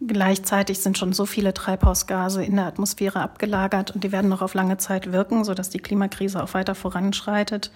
Gleichzeitig 0.05 0.79
sind 0.79 0.97
schon 0.97 1.11
so 1.11 1.25
viele 1.25 1.53
Treibhausgase 1.53 2.43
in 2.43 2.55
der 2.55 2.65
Atmosphäre 2.65 3.19
abgelagert 3.19 3.91
und 3.91 4.03
die 4.03 4.11
werden 4.11 4.29
noch 4.29 4.41
auf 4.41 4.53
lange 4.53 4.77
Zeit 4.77 5.11
wirken, 5.11 5.43
sodass 5.43 5.69
die 5.69 5.79
Klimakrise 5.79 6.41
auch 6.41 6.53
weiter 6.53 6.73
voranschreitet. 6.73 7.71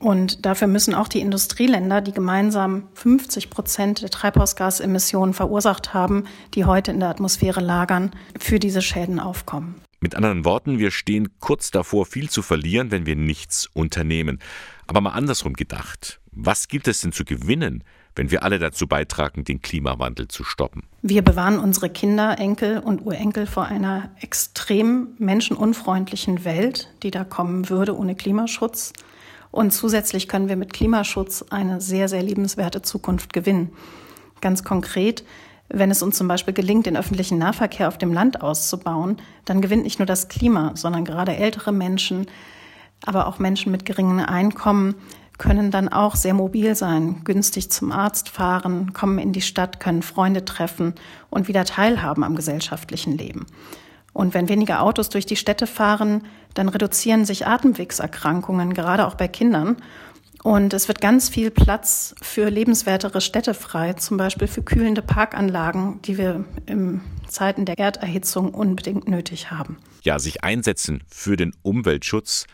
Und 0.00 0.44
dafür 0.44 0.68
müssen 0.68 0.94
auch 0.94 1.08
die 1.08 1.20
Industrieländer, 1.20 2.00
die 2.00 2.12
gemeinsam 2.12 2.88
50 2.94 3.50
Prozent 3.50 4.02
der 4.02 4.10
Treibhausgasemissionen 4.10 5.34
verursacht 5.34 5.94
haben, 5.94 6.24
die 6.54 6.64
heute 6.64 6.90
in 6.90 7.00
der 7.00 7.08
Atmosphäre 7.08 7.60
lagern, 7.60 8.10
für 8.38 8.58
diese 8.58 8.82
Schäden 8.82 9.20
aufkommen. 9.20 9.76
Mit 10.00 10.14
anderen 10.14 10.44
Worten, 10.44 10.78
wir 10.78 10.90
stehen 10.90 11.38
kurz 11.40 11.70
davor, 11.70 12.04
viel 12.04 12.28
zu 12.28 12.42
verlieren, 12.42 12.90
wenn 12.90 13.06
wir 13.06 13.16
nichts 13.16 13.68
unternehmen. 13.72 14.38
Aber 14.86 15.00
mal 15.00 15.12
andersrum 15.12 15.54
gedacht, 15.54 16.20
was 16.36 16.68
gibt 16.68 16.86
es 16.86 17.00
denn 17.00 17.12
zu 17.12 17.24
gewinnen, 17.24 17.82
wenn 18.14 18.30
wir 18.30 18.42
alle 18.42 18.58
dazu 18.58 18.86
beitragen, 18.86 19.44
den 19.44 19.62
Klimawandel 19.62 20.28
zu 20.28 20.44
stoppen? 20.44 20.82
Wir 21.00 21.22
bewahren 21.22 21.58
unsere 21.58 21.88
Kinder, 21.88 22.38
Enkel 22.38 22.78
und 22.78 23.04
Urenkel 23.04 23.46
vor 23.46 23.64
einer 23.64 24.10
extrem 24.20 25.08
menschenunfreundlichen 25.18 26.44
Welt, 26.44 26.90
die 27.02 27.10
da 27.10 27.24
kommen 27.24 27.70
würde 27.70 27.96
ohne 27.96 28.14
Klimaschutz. 28.14 28.92
Und 29.50 29.72
zusätzlich 29.72 30.28
können 30.28 30.48
wir 30.48 30.56
mit 30.56 30.74
Klimaschutz 30.74 31.42
eine 31.48 31.80
sehr, 31.80 32.08
sehr 32.08 32.22
liebenswerte 32.22 32.82
Zukunft 32.82 33.32
gewinnen. 33.32 33.72
Ganz 34.42 34.62
konkret, 34.62 35.24
wenn 35.68 35.90
es 35.90 36.02
uns 36.02 36.18
zum 36.18 36.28
Beispiel 36.28 36.52
gelingt, 36.52 36.84
den 36.84 36.98
öffentlichen 36.98 37.38
Nahverkehr 37.38 37.88
auf 37.88 37.96
dem 37.96 38.12
Land 38.12 38.42
auszubauen, 38.42 39.16
dann 39.46 39.62
gewinnt 39.62 39.84
nicht 39.84 39.98
nur 39.98 40.06
das 40.06 40.28
Klima, 40.28 40.72
sondern 40.74 41.06
gerade 41.06 41.34
ältere 41.34 41.72
Menschen, 41.72 42.26
aber 43.04 43.26
auch 43.26 43.38
Menschen 43.38 43.72
mit 43.72 43.86
geringen 43.86 44.20
Einkommen 44.20 44.94
können 45.38 45.70
dann 45.70 45.88
auch 45.88 46.14
sehr 46.14 46.34
mobil 46.34 46.74
sein, 46.74 47.22
günstig 47.24 47.70
zum 47.70 47.92
Arzt 47.92 48.28
fahren, 48.28 48.92
kommen 48.92 49.18
in 49.18 49.32
die 49.32 49.42
Stadt, 49.42 49.80
können 49.80 50.02
Freunde 50.02 50.44
treffen 50.44 50.94
und 51.30 51.48
wieder 51.48 51.64
teilhaben 51.64 52.24
am 52.24 52.36
gesellschaftlichen 52.36 53.16
Leben. 53.16 53.46
Und 54.12 54.32
wenn 54.32 54.48
weniger 54.48 54.82
Autos 54.82 55.10
durch 55.10 55.26
die 55.26 55.36
Städte 55.36 55.66
fahren, 55.66 56.22
dann 56.54 56.70
reduzieren 56.70 57.26
sich 57.26 57.46
Atemwegserkrankungen, 57.46 58.72
gerade 58.72 59.06
auch 59.06 59.14
bei 59.14 59.28
Kindern. 59.28 59.76
Und 60.42 60.72
es 60.72 60.88
wird 60.88 61.00
ganz 61.00 61.28
viel 61.28 61.50
Platz 61.50 62.14
für 62.22 62.48
lebenswertere 62.48 63.20
Städte 63.20 63.52
frei, 63.52 63.92
zum 63.94 64.16
Beispiel 64.16 64.48
für 64.48 64.62
kühlende 64.62 65.02
Parkanlagen, 65.02 66.00
die 66.02 66.16
wir 66.16 66.44
in 66.64 67.02
Zeiten 67.28 67.66
der 67.66 67.78
Erderhitzung 67.78 68.54
unbedingt 68.54 69.08
nötig 69.08 69.50
haben. 69.50 69.76
Ja, 70.02 70.18
sich 70.18 70.44
einsetzen 70.44 71.02
für 71.08 71.36
den 71.36 71.52
Umweltschutz, 71.62 72.46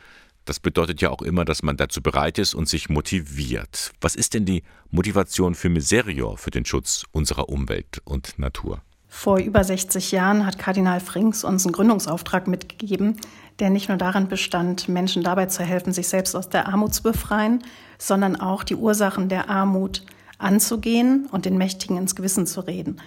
das 0.44 0.61
bedeutet 0.61 1.00
ja 1.00 1.11
auch 1.11 1.22
immer, 1.22 1.44
dass 1.44 1.62
man 1.62 1.76
dazu 1.76 2.02
bereit 2.02 2.38
ist 2.38 2.55
und 2.55 2.68
sich 2.68 2.88
motiviert. 2.88 3.92
Was 4.00 4.14
ist 4.14 4.35
denn 4.35 4.44
die 4.44 4.62
Motivation 4.90 5.55
für 5.55 5.68
Miserior 5.68 6.37
für 6.37 6.50
den 6.50 6.64
Schutz 6.64 7.05
unserer 7.12 7.48
Umwelt 7.48 8.00
und 8.05 8.38
Natur? 8.38 8.83
Vor 9.09 9.38
über 9.38 9.62
60 9.62 10.11
Jahren 10.11 10.46
hat 10.46 10.59
Kardinal 10.59 10.98
Frings 10.98 11.44
uns 11.44 11.66
einen 11.66 11.74
Gründungsauftrag 11.74 12.48
mitgegeben, 12.48 13.18
der 13.59 13.68
nicht 13.68 13.88
nur 13.88 13.98
darin 13.98 14.26
bestand, 14.26 14.88
Menschen 14.88 15.22
dabei 15.22 15.46
zu 15.46 15.62
helfen, 15.62 15.92
sich 15.92 16.09
selbst 16.09 16.35
aus 16.35 16.48
der 16.48 16.66
Armut 16.66 16.94
zu 16.94 17.02
befreien, 17.02 17.62
sondern 17.98 18.37
auch 18.37 18.64
die 18.64 18.74
Ursachen 18.74 19.28
der 19.28 19.50
Armut 19.50 20.02
anzugehen 20.38 21.28
und 21.31 21.44
den 21.44 21.59
Mächtigen 21.59 21.98
ins 21.98 22.16
Gewissen 22.16 22.46
zu 22.46 22.61
reden. 22.62 23.00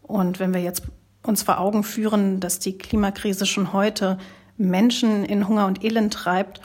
Und 0.00 0.40
wenn 0.40 0.54
wir 0.54 0.62
jetzt 0.62 0.84
uns 1.22 1.42
vor 1.42 1.60
Augen 1.60 1.84
führen, 1.84 2.40
dass 2.40 2.58
die 2.58 2.76
Klimakrise 2.78 3.46
schon 3.46 3.72
heute 3.72 4.18
Menschen 4.56 5.24
in 5.24 5.48
Hunger 5.48 5.66
und 5.66 5.84
Elend 5.84 6.12
treibt, 6.12 6.60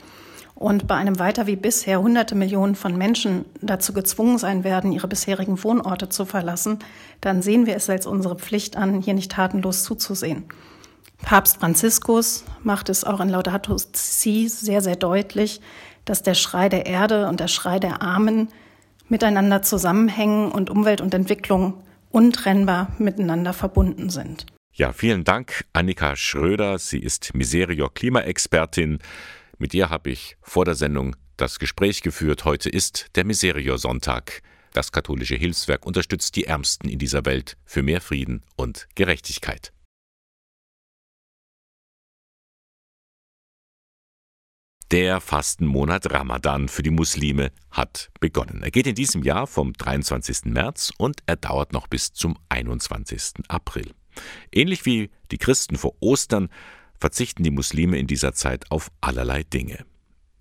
und 0.60 0.88
bei 0.88 0.95
einem 0.95 1.19
weiter 1.19 1.45
wie 1.45 1.56
bisher 1.56 2.02
hunderte 2.02 2.34
Millionen 2.34 2.76
von 2.76 2.97
Menschen 2.97 3.45
dazu 3.62 3.93
gezwungen 3.93 4.39
sein 4.39 4.63
werden, 4.63 4.91
ihre 4.91 5.08
bisherigen 5.08 5.63
Wohnorte 5.63 6.10
zu 6.10 6.26
verlassen, 6.26 6.80
dann 7.21 7.43
sehen 7.43 7.67
wir 7.67 7.76
es 7.76 7.89
als 7.89 8.08
unsere 8.08 8.36
Pflicht 8.36 8.76
an, 8.76 9.02
hier 9.02 9.13
nicht 9.13 9.32
tatenlos 9.32 9.84
zuzusehen. 9.84 10.45
Papst 11.21 11.58
Franziskus 11.58 12.43
macht 12.63 12.89
es 12.89 13.04
auch 13.04 13.19
in 13.19 13.30
Laudato 13.30 13.76
Si 13.93 14.47
sehr, 14.47 14.82
sehr 14.82 14.95
deutlich, 14.95 15.62
dass 16.06 16.23
der 16.23 16.36
Schrei 16.36 16.69
der 16.69 16.88
Erde 16.88 17.28
und 17.28 17.39
der 17.39 17.47
Schrei 17.47 17.80
der 17.80 18.02
Armen 18.02 18.50
miteinander 19.10 19.62
zusammenhängen 19.62 20.52
und 20.52 20.69
Umwelt 20.69 21.02
und 21.02 21.13
Entwicklung 21.13 21.76
untrennbar 22.12 22.88
miteinander 22.97 23.54
verbunden 23.54 24.10
sind. 24.10 24.45
Ja, 24.78 24.94
vielen 24.94 25.24
Dank, 25.24 25.66
Annika 25.74 26.16
Schröder. 26.16 26.78
Sie 26.78 27.00
ist 27.00 27.34
Miserior 27.34 27.92
Klimaexpertin. 27.92 29.00
Mit 29.58 29.74
ihr 29.74 29.90
habe 29.90 30.12
ich 30.12 30.38
vor 30.40 30.66
der 30.66 30.76
Sendung 30.76 31.16
das 31.36 31.58
Gespräch 31.58 32.04
geführt. 32.04 32.46
Heute 32.46 32.70
ist 32.70 33.08
der 33.16 33.26
Miserior-Sonntag. 33.26 34.44
Das 34.74 34.92
katholische 34.92 35.34
Hilfswerk 35.34 35.84
unterstützt 35.84 36.36
die 36.36 36.44
Ärmsten 36.44 36.90
in 36.90 37.00
dieser 37.00 37.26
Welt 37.26 37.58
für 37.66 37.82
mehr 37.82 38.02
Frieden 38.02 38.44
und 38.56 38.88
Gerechtigkeit. 38.94 39.74
Der 44.92 45.19
Fastenmonat 45.21 46.13
Ramadan 46.13 46.69
für 46.69 46.84
die 46.84 46.92
Muslime 46.92 47.52
hat 47.71 48.12
begonnen. 48.19 48.62
Er 48.62 48.69
geht 48.69 48.86
in 48.86 48.94
diesem 48.94 49.23
Jahr 49.23 49.48
vom 49.48 49.73
23. 49.73 50.46
März 50.46 50.92
und 51.00 51.21
er 51.25 51.36
dauert 51.36 51.73
noch 51.73 51.88
bis 51.88 52.13
zum 52.13 52.38
21. 52.50 53.44
April. 53.48 53.96
Ähnlich 54.52 54.86
wie 54.86 55.10
die 55.32 55.38
Christen 55.38 55.78
vor 55.78 55.94
Ostern 56.00 56.50
verzichten 57.00 57.44
die 57.44 57.52
Muslime 57.52 57.98
in 57.98 58.08
dieser 58.08 58.34
Zeit 58.34 58.72
auf 58.72 58.90
allerlei 59.02 59.44
Dinge. 59.44 59.86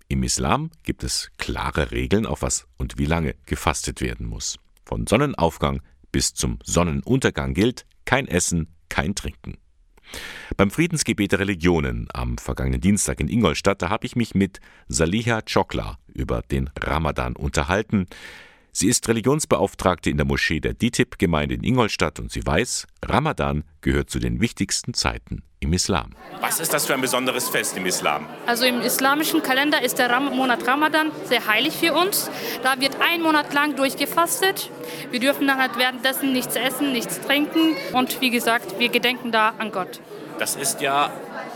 Im 0.09 0.23
Islam 0.23 0.71
gibt 0.83 1.03
es 1.03 1.31
klare 1.37 1.91
Regeln, 1.91 2.25
auf 2.25 2.41
was 2.41 2.65
und 2.77 2.97
wie 2.97 3.05
lange 3.05 3.35
gefastet 3.45 4.01
werden 4.01 4.25
muss. 4.25 4.57
Von 4.85 5.05
Sonnenaufgang 5.05 5.81
bis 6.11 6.33
zum 6.33 6.59
Sonnenuntergang 6.63 7.53
gilt 7.53 7.85
kein 8.05 8.27
Essen, 8.27 8.69
kein 8.89 9.15
Trinken. 9.15 9.57
Beim 10.55 10.71
Friedensgebet 10.71 11.33
der 11.33 11.39
Religionen 11.39 12.07
am 12.13 12.37
vergangenen 12.37 12.79
Dienstag 12.79 13.19
in 13.19 13.27
Ingolstadt, 13.27 13.81
da 13.81 13.89
habe 13.89 14.05
ich 14.05 14.15
mich 14.15 14.33
mit 14.33 14.61
Saliha 14.87 15.41
Chokla 15.41 15.97
über 16.07 16.41
den 16.41 16.69
Ramadan 16.79 17.35
unterhalten. 17.35 18.07
Sie 18.79 18.89
ist 18.89 19.07
Religionsbeauftragte 19.07 20.11
in 20.11 20.17
der 20.17 20.27
Moschee 20.27 20.59
der 20.59 20.75
DITIB-Gemeinde 20.75 21.55
in 21.55 21.63
Ingolstadt 21.63 22.19
und 22.19 22.31
sie 22.31 22.45
weiß, 22.45 22.85
Ramadan 23.03 23.63
gehört 23.81 24.11
zu 24.11 24.19
den 24.19 24.39
wichtigsten 24.39 24.93
Zeiten 24.93 25.41
im 25.59 25.73
Islam. 25.73 26.11
Was 26.41 26.59
ist 26.59 26.75
das 26.75 26.85
für 26.85 26.93
ein 26.93 27.01
besonderes 27.01 27.49
Fest 27.49 27.75
im 27.75 27.87
Islam? 27.87 28.27
Also 28.45 28.65
im 28.65 28.81
islamischen 28.81 29.41
Kalender 29.41 29.81
ist 29.81 29.97
der 29.97 30.11
Ram 30.11 30.25
Monat 30.25 30.67
Ramadan 30.67 31.11
sehr 31.25 31.47
heilig 31.47 31.73
für 31.73 31.93
uns. 31.93 32.29
Da 32.61 32.79
wird 32.79 32.97
ein 33.01 33.23
Monat 33.23 33.51
lang 33.51 33.75
durchgefastet. 33.75 34.69
Wir 35.09 35.21
dürfen 35.21 35.47
dann 35.47 35.57
halt 35.57 35.79
währenddessen 35.79 36.31
nichts 36.31 36.55
essen, 36.55 36.91
nichts 36.91 37.19
trinken 37.19 37.75
und 37.93 38.21
wie 38.21 38.29
gesagt, 38.29 38.77
wir 38.77 38.89
gedenken 38.89 39.31
da 39.31 39.55
an 39.57 39.71
Gott. 39.71 40.01
Das 40.37 40.55
ist 40.55 40.81
ja 40.81 41.11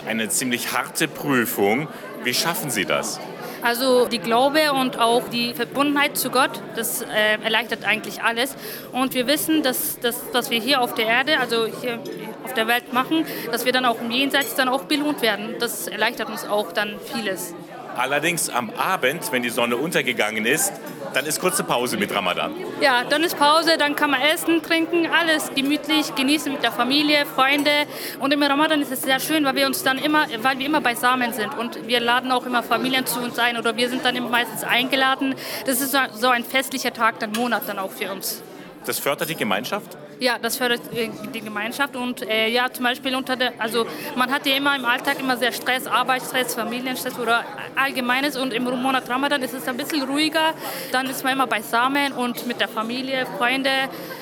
eine 0.07 0.29
ziemlich 0.29 0.73
harte 0.73 1.07
Prüfung. 1.07 1.87
Wie 2.23 2.33
schaffen 2.33 2.71
Sie 2.71 2.85
das? 2.85 3.19
Also 3.61 4.07
die 4.07 4.19
Glaube 4.19 4.73
und 4.73 4.99
auch 4.99 5.27
die 5.29 5.53
Verbundenheit 5.53 6.17
zu 6.17 6.29
Gott, 6.29 6.61
das 6.75 7.01
äh, 7.01 7.37
erleichtert 7.43 7.85
eigentlich 7.85 8.23
alles. 8.23 8.55
Und 8.91 9.13
wir 9.13 9.27
wissen, 9.27 9.63
dass 9.63 9.99
das, 9.99 10.21
was 10.33 10.49
wir 10.49 10.59
hier 10.59 10.81
auf 10.81 10.93
der 10.95 11.05
Erde, 11.05 11.39
also 11.39 11.67
hier 11.67 11.99
auf 12.43 12.53
der 12.53 12.67
Welt 12.67 12.91
machen, 12.93 13.25
dass 13.51 13.65
wir 13.65 13.71
dann 13.71 13.85
auch 13.85 14.01
im 14.01 14.11
Jenseits 14.11 14.55
dann 14.55 14.69
auch 14.69 14.83
belohnt 14.83 15.21
werden. 15.21 15.55
Das 15.59 15.87
erleichtert 15.87 16.29
uns 16.29 16.45
auch 16.45 16.71
dann 16.71 16.99
vieles. 17.13 17.53
Allerdings 17.95 18.49
am 18.49 18.69
Abend, 18.71 19.31
wenn 19.31 19.43
die 19.43 19.49
Sonne 19.49 19.75
untergegangen 19.75 20.45
ist, 20.45 20.73
dann 21.13 21.25
ist 21.25 21.39
kurze 21.39 21.63
Pause 21.63 21.97
mit 21.97 22.13
Ramadan. 22.13 22.53
Ja, 22.79 23.03
dann 23.03 23.23
ist 23.23 23.37
Pause, 23.37 23.77
dann 23.77 23.95
kann 23.95 24.11
man 24.11 24.21
essen, 24.21 24.61
trinken, 24.61 25.07
alles 25.07 25.51
gemütlich 25.55 26.13
genießen 26.15 26.51
mit 26.51 26.63
der 26.63 26.71
Familie, 26.71 27.25
Freunde. 27.25 27.71
Und 28.19 28.33
im 28.33 28.41
Ramadan 28.41 28.81
ist 28.81 28.91
es 28.91 29.01
sehr 29.01 29.19
schön, 29.19 29.43
weil 29.45 29.55
wir 29.55 29.67
uns 29.67 29.83
dann 29.83 29.97
immer, 29.97 30.25
weil 30.41 30.59
wir 30.59 30.65
immer 30.65 30.81
beisammen 30.81 31.33
sind 31.33 31.57
und 31.57 31.87
wir 31.87 31.99
laden 31.99 32.31
auch 32.31 32.45
immer 32.45 32.63
Familien 32.63 33.05
zu 33.05 33.19
uns 33.19 33.37
ein 33.39 33.57
oder 33.57 33.75
wir 33.75 33.89
sind 33.89 34.05
dann 34.05 34.17
meistens 34.29 34.63
eingeladen. 34.63 35.35
Das 35.65 35.81
ist 35.81 35.95
so 36.13 36.29
ein 36.29 36.43
festlicher 36.43 36.93
Tag, 36.93 37.19
dann 37.19 37.31
Monat 37.31 37.63
dann 37.67 37.79
auch 37.79 37.91
für 37.91 38.11
uns. 38.11 38.41
Das 38.85 38.99
fördert 38.99 39.29
die 39.29 39.35
Gemeinschaft? 39.35 39.97
Ja, 40.21 40.37
das 40.37 40.55
fördert 40.57 40.81
äh, 40.93 41.09
die 41.33 41.41
Gemeinschaft 41.41 41.95
und 41.95 42.21
äh, 42.21 42.47
ja, 42.47 42.71
zum 42.71 42.83
Beispiel 42.83 43.15
unter 43.15 43.35
der, 43.35 43.53
also 43.57 43.87
man 44.15 44.31
hat 44.31 44.45
ja 44.45 44.55
immer 44.55 44.75
im 44.75 44.85
Alltag 44.85 45.19
immer 45.19 45.35
sehr 45.35 45.51
Stress, 45.51 45.87
Arbeitsstress, 45.87 46.53
Familienstress 46.53 47.17
oder 47.17 47.43
allgemeines 47.75 48.37
und 48.37 48.53
im 48.53 48.65
Monat 48.65 49.09
Ramadan 49.09 49.41
ist 49.41 49.55
es 49.55 49.67
ein 49.67 49.77
bisschen 49.77 50.03
ruhiger. 50.03 50.53
Dann 50.91 51.07
ist 51.07 51.23
man 51.23 51.33
immer 51.33 51.47
beisammen 51.47 52.13
und 52.13 52.45
mit 52.45 52.59
der 52.59 52.67
Familie, 52.67 53.25
Freunde. 53.39 53.71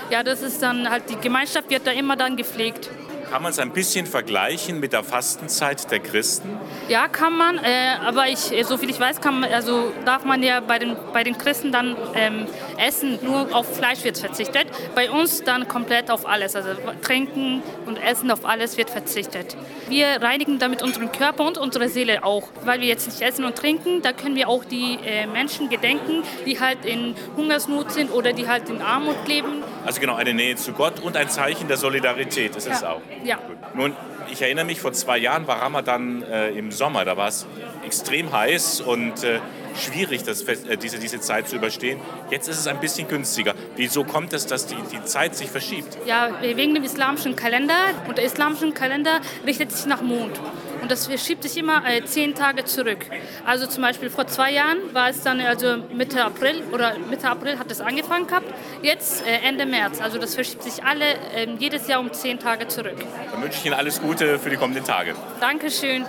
Ja, 0.09 0.23
das 0.23 0.41
ist 0.41 0.61
dann 0.61 0.89
halt 0.89 1.03
die 1.09 1.17
Gemeinschaft 1.17 1.69
wird 1.69 1.85
da 1.85 1.91
immer 1.91 2.15
dann 2.15 2.37
gepflegt. 2.37 2.89
Kann 3.29 3.43
man 3.43 3.51
es 3.51 3.59
ein 3.59 3.71
bisschen 3.71 4.07
vergleichen 4.07 4.79
mit 4.79 4.91
der 4.91 5.03
Fastenzeit 5.03 5.91
der 5.91 5.99
Christen? 5.99 6.57
Ja, 6.87 7.07
kann 7.07 7.37
man. 7.37 7.59
Äh, 7.59 7.97
aber 8.03 8.27
ich, 8.27 8.51
so 8.65 8.75
viel 8.77 8.89
ich 8.89 8.99
weiß, 8.99 9.21
man, 9.23 9.43
also 9.43 9.93
darf 10.03 10.25
man 10.25 10.41
ja 10.41 10.61
bei 10.61 10.79
den, 10.79 10.95
bei 11.13 11.23
den 11.23 11.37
Christen 11.37 11.71
dann 11.71 11.95
ähm, 12.15 12.47
essen. 12.77 13.19
Nur 13.21 13.55
auf 13.55 13.75
Fleisch 13.77 14.03
wird 14.03 14.17
verzichtet. 14.17 14.65
Bei 14.95 15.11
uns 15.11 15.43
dann 15.43 15.67
komplett 15.67 16.09
auf 16.09 16.27
alles. 16.27 16.55
Also 16.55 16.69
trinken 17.03 17.61
und 17.85 17.97
essen 17.97 18.31
auf 18.31 18.45
alles 18.45 18.77
wird 18.77 18.89
verzichtet. 18.89 19.55
Wir 19.89 20.07
reinigen 20.21 20.57
damit 20.57 20.81
unseren 20.81 21.11
Körper 21.11 21.45
und 21.45 21.59
unsere 21.59 21.87
Seele 21.87 22.23
auch. 22.23 22.47
Weil 22.65 22.81
wir 22.81 22.87
jetzt 22.87 23.05
nicht 23.05 23.21
essen 23.21 23.45
und 23.45 23.55
trinken, 23.55 24.01
da 24.01 24.11
können 24.11 24.35
wir 24.35 24.49
auch 24.49 24.65
die 24.65 24.97
äh, 25.05 25.27
Menschen 25.27 25.69
gedenken, 25.69 26.23
die 26.47 26.59
halt 26.59 26.83
in 26.83 27.13
Hungersnot 27.37 27.91
sind 27.91 28.11
oder 28.11 28.33
die 28.33 28.47
halt 28.47 28.69
in 28.69 28.81
Armut 28.81 29.27
leben. 29.27 29.63
Also 29.85 30.01
genau, 30.01 30.15
eine 30.15 30.33
Nähe 30.33 30.55
zu 30.55 30.73
Gott 30.73 30.99
und 30.99 31.15
ein 31.15 31.29
Zeichen 31.29 31.67
der 31.67 31.77
Solidarität 31.77 32.55
ist 32.55 32.67
ja. 32.67 32.73
es 32.73 32.83
auch. 32.83 33.01
Ja. 33.23 33.37
Gut. 33.37 33.57
Nun, 33.75 33.95
ich 34.31 34.41
erinnere 34.41 34.65
mich, 34.65 34.79
vor 34.81 34.93
zwei 34.93 35.17
Jahren 35.17 35.47
war 35.47 35.61
Ramadan 35.61 36.23
äh, 36.23 36.49
im 36.51 36.71
Sommer. 36.71 37.05
Da 37.05 37.17
war 37.17 37.27
es 37.27 37.47
extrem 37.85 38.31
heiß 38.31 38.81
und 38.81 39.23
äh, 39.23 39.39
schwierig, 39.75 40.23
das, 40.23 40.43
äh, 40.43 40.77
diese, 40.77 40.99
diese 40.99 41.19
Zeit 41.19 41.47
zu 41.47 41.55
überstehen. 41.55 41.99
Jetzt 42.29 42.47
ist 42.47 42.59
es 42.59 42.67
ein 42.67 42.79
bisschen 42.79 43.07
günstiger. 43.07 43.55
Wieso 43.75 44.03
kommt 44.03 44.33
es, 44.33 44.45
dass 44.45 44.67
die, 44.67 44.75
die 44.91 45.03
Zeit 45.03 45.35
sich 45.35 45.49
verschiebt? 45.49 45.97
Ja, 46.05 46.29
wegen 46.41 46.75
dem 46.75 46.83
islamischen 46.83 47.35
Kalender. 47.35 47.75
Und 48.07 48.17
der 48.17 48.25
islamische 48.25 48.71
Kalender 48.71 49.19
richtet 49.45 49.71
sich 49.71 49.85
nach 49.85 50.01
Mond. 50.01 50.39
Und 50.81 50.91
das 50.91 51.07
verschiebt 51.07 51.43
sich 51.43 51.57
immer 51.57 51.83
äh, 51.85 52.03
zehn 52.05 52.35
Tage 52.35 52.65
zurück. 52.65 53.05
Also 53.45 53.67
zum 53.67 53.83
Beispiel 53.83 54.09
vor 54.09 54.27
zwei 54.27 54.51
Jahren 54.51 54.77
war 54.93 55.09
es 55.09 55.21
dann 55.21 55.39
also 55.41 55.77
Mitte 55.93 56.23
April 56.23 56.63
oder 56.71 56.97
Mitte 57.09 57.29
April 57.29 57.59
hat 57.59 57.71
es 57.71 57.81
angefangen 57.81 58.27
gehabt. 58.27 58.47
Jetzt 58.81 59.25
äh, 59.25 59.39
Ende 59.47 59.65
März. 59.65 60.01
Also 60.01 60.17
das 60.17 60.35
verschiebt 60.35 60.63
sich 60.63 60.83
alle 60.83 61.15
äh, 61.33 61.47
jedes 61.59 61.87
Jahr 61.87 61.99
um 61.99 62.11
zehn 62.13 62.39
Tage 62.39 62.67
zurück. 62.67 62.97
Dann 63.31 63.41
wünsche 63.41 63.57
ich 63.59 63.65
Ihnen 63.65 63.75
alles 63.75 64.01
Gute 64.01 64.39
für 64.39 64.49
die 64.49 64.55
kommenden 64.55 64.83
Tage. 64.83 65.15
Dankeschön. 65.39 66.05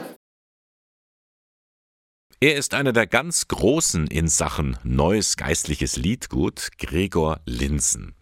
Er 2.42 2.56
ist 2.56 2.72
einer 2.72 2.94
der 2.94 3.06
ganz 3.06 3.48
Großen 3.48 4.06
in 4.06 4.26
Sachen 4.26 4.78
neues 4.82 5.36
geistliches 5.36 5.96
Liedgut, 5.96 6.70
Gregor 6.78 7.40
Linsen. 7.44 8.14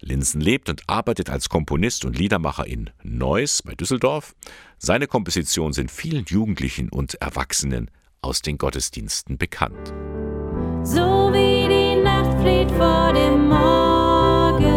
Linsen 0.00 0.40
lebt 0.40 0.68
und 0.68 0.82
arbeitet 0.86 1.28
als 1.28 1.48
Komponist 1.48 2.04
und 2.04 2.16
Liedermacher 2.16 2.68
in 2.68 2.90
Neuss 3.02 3.62
bei 3.62 3.74
Düsseldorf. 3.74 4.36
Seine 4.78 5.08
Kompositionen 5.08 5.72
sind 5.72 5.90
vielen 5.90 6.24
Jugendlichen 6.26 6.88
und 6.88 7.14
Erwachsenen 7.16 7.90
aus 8.22 8.42
den 8.42 8.58
Gottesdiensten 8.58 9.38
bekannt. 9.38 9.92
So 10.84 11.28
flieht 12.40 12.70
vor 12.72 13.12
dem 13.12 13.48
Morgen, 13.48 14.72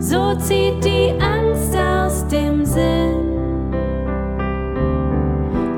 so 0.00 0.34
zieht 0.36 0.84
die 0.84 1.12
Angst 1.20 1.76
aus 1.76 2.26
dem 2.28 2.64
Sinn. 2.64 3.34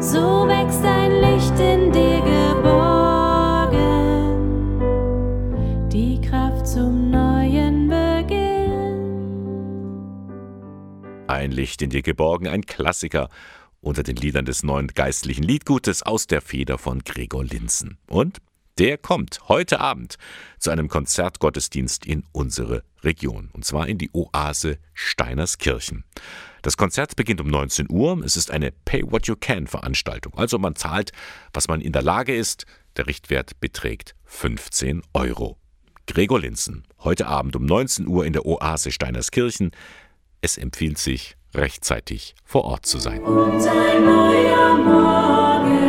So 0.01 0.47
wächst 0.49 0.84
ein 0.84 1.20
Licht 1.20 1.59
in 1.59 1.93
dir 1.93 2.20
geborgen, 2.20 3.78
die 5.91 6.20
Kraft 6.20 6.66
zum 6.66 7.11
neuen 7.11 7.89
Beginn. 7.89 8.39
Ein 11.26 11.51
Licht 11.51 11.82
in 11.82 11.91
dir 11.91 12.03
geborgen, 12.03 12.47
ein 12.49 12.66
Klassiker 12.66 13.28
unter 13.80 14.03
den 14.03 14.16
Liedern 14.16 14.45
des 14.45 14.62
neuen 14.62 14.89
geistlichen 14.89 15.45
Liedgutes 15.45 16.03
aus 16.03 16.26
der 16.26 16.41
Feder 16.41 16.78
von 16.78 17.01
Gregor 17.05 17.45
Linzen. 17.45 17.97
Und 18.09 18.39
der 18.79 18.97
kommt 18.97 19.41
heute 19.49 19.81
Abend 19.81 20.16
zu 20.59 20.70
einem 20.70 20.89
Konzertgottesdienst 20.89 22.07
in 22.07 22.24
unsere 22.33 22.85
Region, 23.03 23.51
und 23.53 23.64
zwar 23.64 23.89
in 23.89 23.99
die 23.99 24.11
Oase 24.12 24.79
Steinerskirchen. 24.95 26.05
Das 26.62 26.76
Konzert 26.76 27.16
beginnt 27.16 27.41
um 27.41 27.49
19 27.49 27.87
Uhr. 27.91 28.22
Es 28.24 28.37
ist 28.37 28.51
eine 28.51 28.72
Pay-What-You-Can-Veranstaltung. 28.85 30.35
Also 30.35 30.59
man 30.59 30.74
zahlt, 30.74 31.12
was 31.53 31.68
man 31.68 31.81
in 31.81 31.93
der 31.93 32.03
Lage 32.03 32.35
ist. 32.35 32.66
Der 32.97 33.07
Richtwert 33.07 33.61
beträgt 33.61 34.14
15 34.24 35.03
Euro. 35.12 35.57
Gregor 36.07 36.41
Linzen, 36.41 36.85
heute 37.01 37.26
Abend 37.26 37.55
um 37.55 37.64
19 37.64 38.07
Uhr 38.07 38.24
in 38.26 38.33
der 38.33 38.47
Oase 38.47 38.91
Steinerskirchen. 38.91 39.70
Es 40.41 40.57
empfiehlt 40.57 40.99
sich, 40.99 41.37
rechtzeitig 41.55 42.35
vor 42.45 42.64
Ort 42.64 42.87
zu 42.87 42.99
sein. 42.99 43.22
Und 43.22 43.66
ein 43.66 44.05
neuer 44.05 44.79
Morgen 44.79 45.88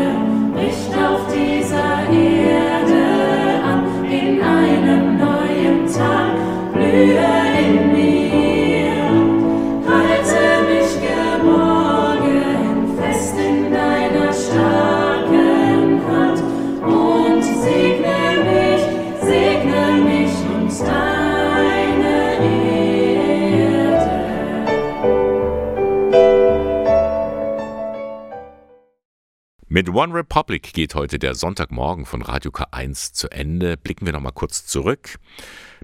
Mit 29.71 29.87
One 29.87 30.13
Republic 30.13 30.73
geht 30.73 30.93
heute 30.93 31.19
der 31.19 31.35
Sonntagmorgen 31.35 32.05
von 32.05 32.21
Radio 32.21 32.51
K1 32.51 33.13
zu 33.13 33.29
Ende. 33.31 33.77
Blicken 33.77 34.05
wir 34.05 34.11
noch 34.11 34.19
mal 34.19 34.31
kurz 34.31 34.65
zurück. 34.65 35.19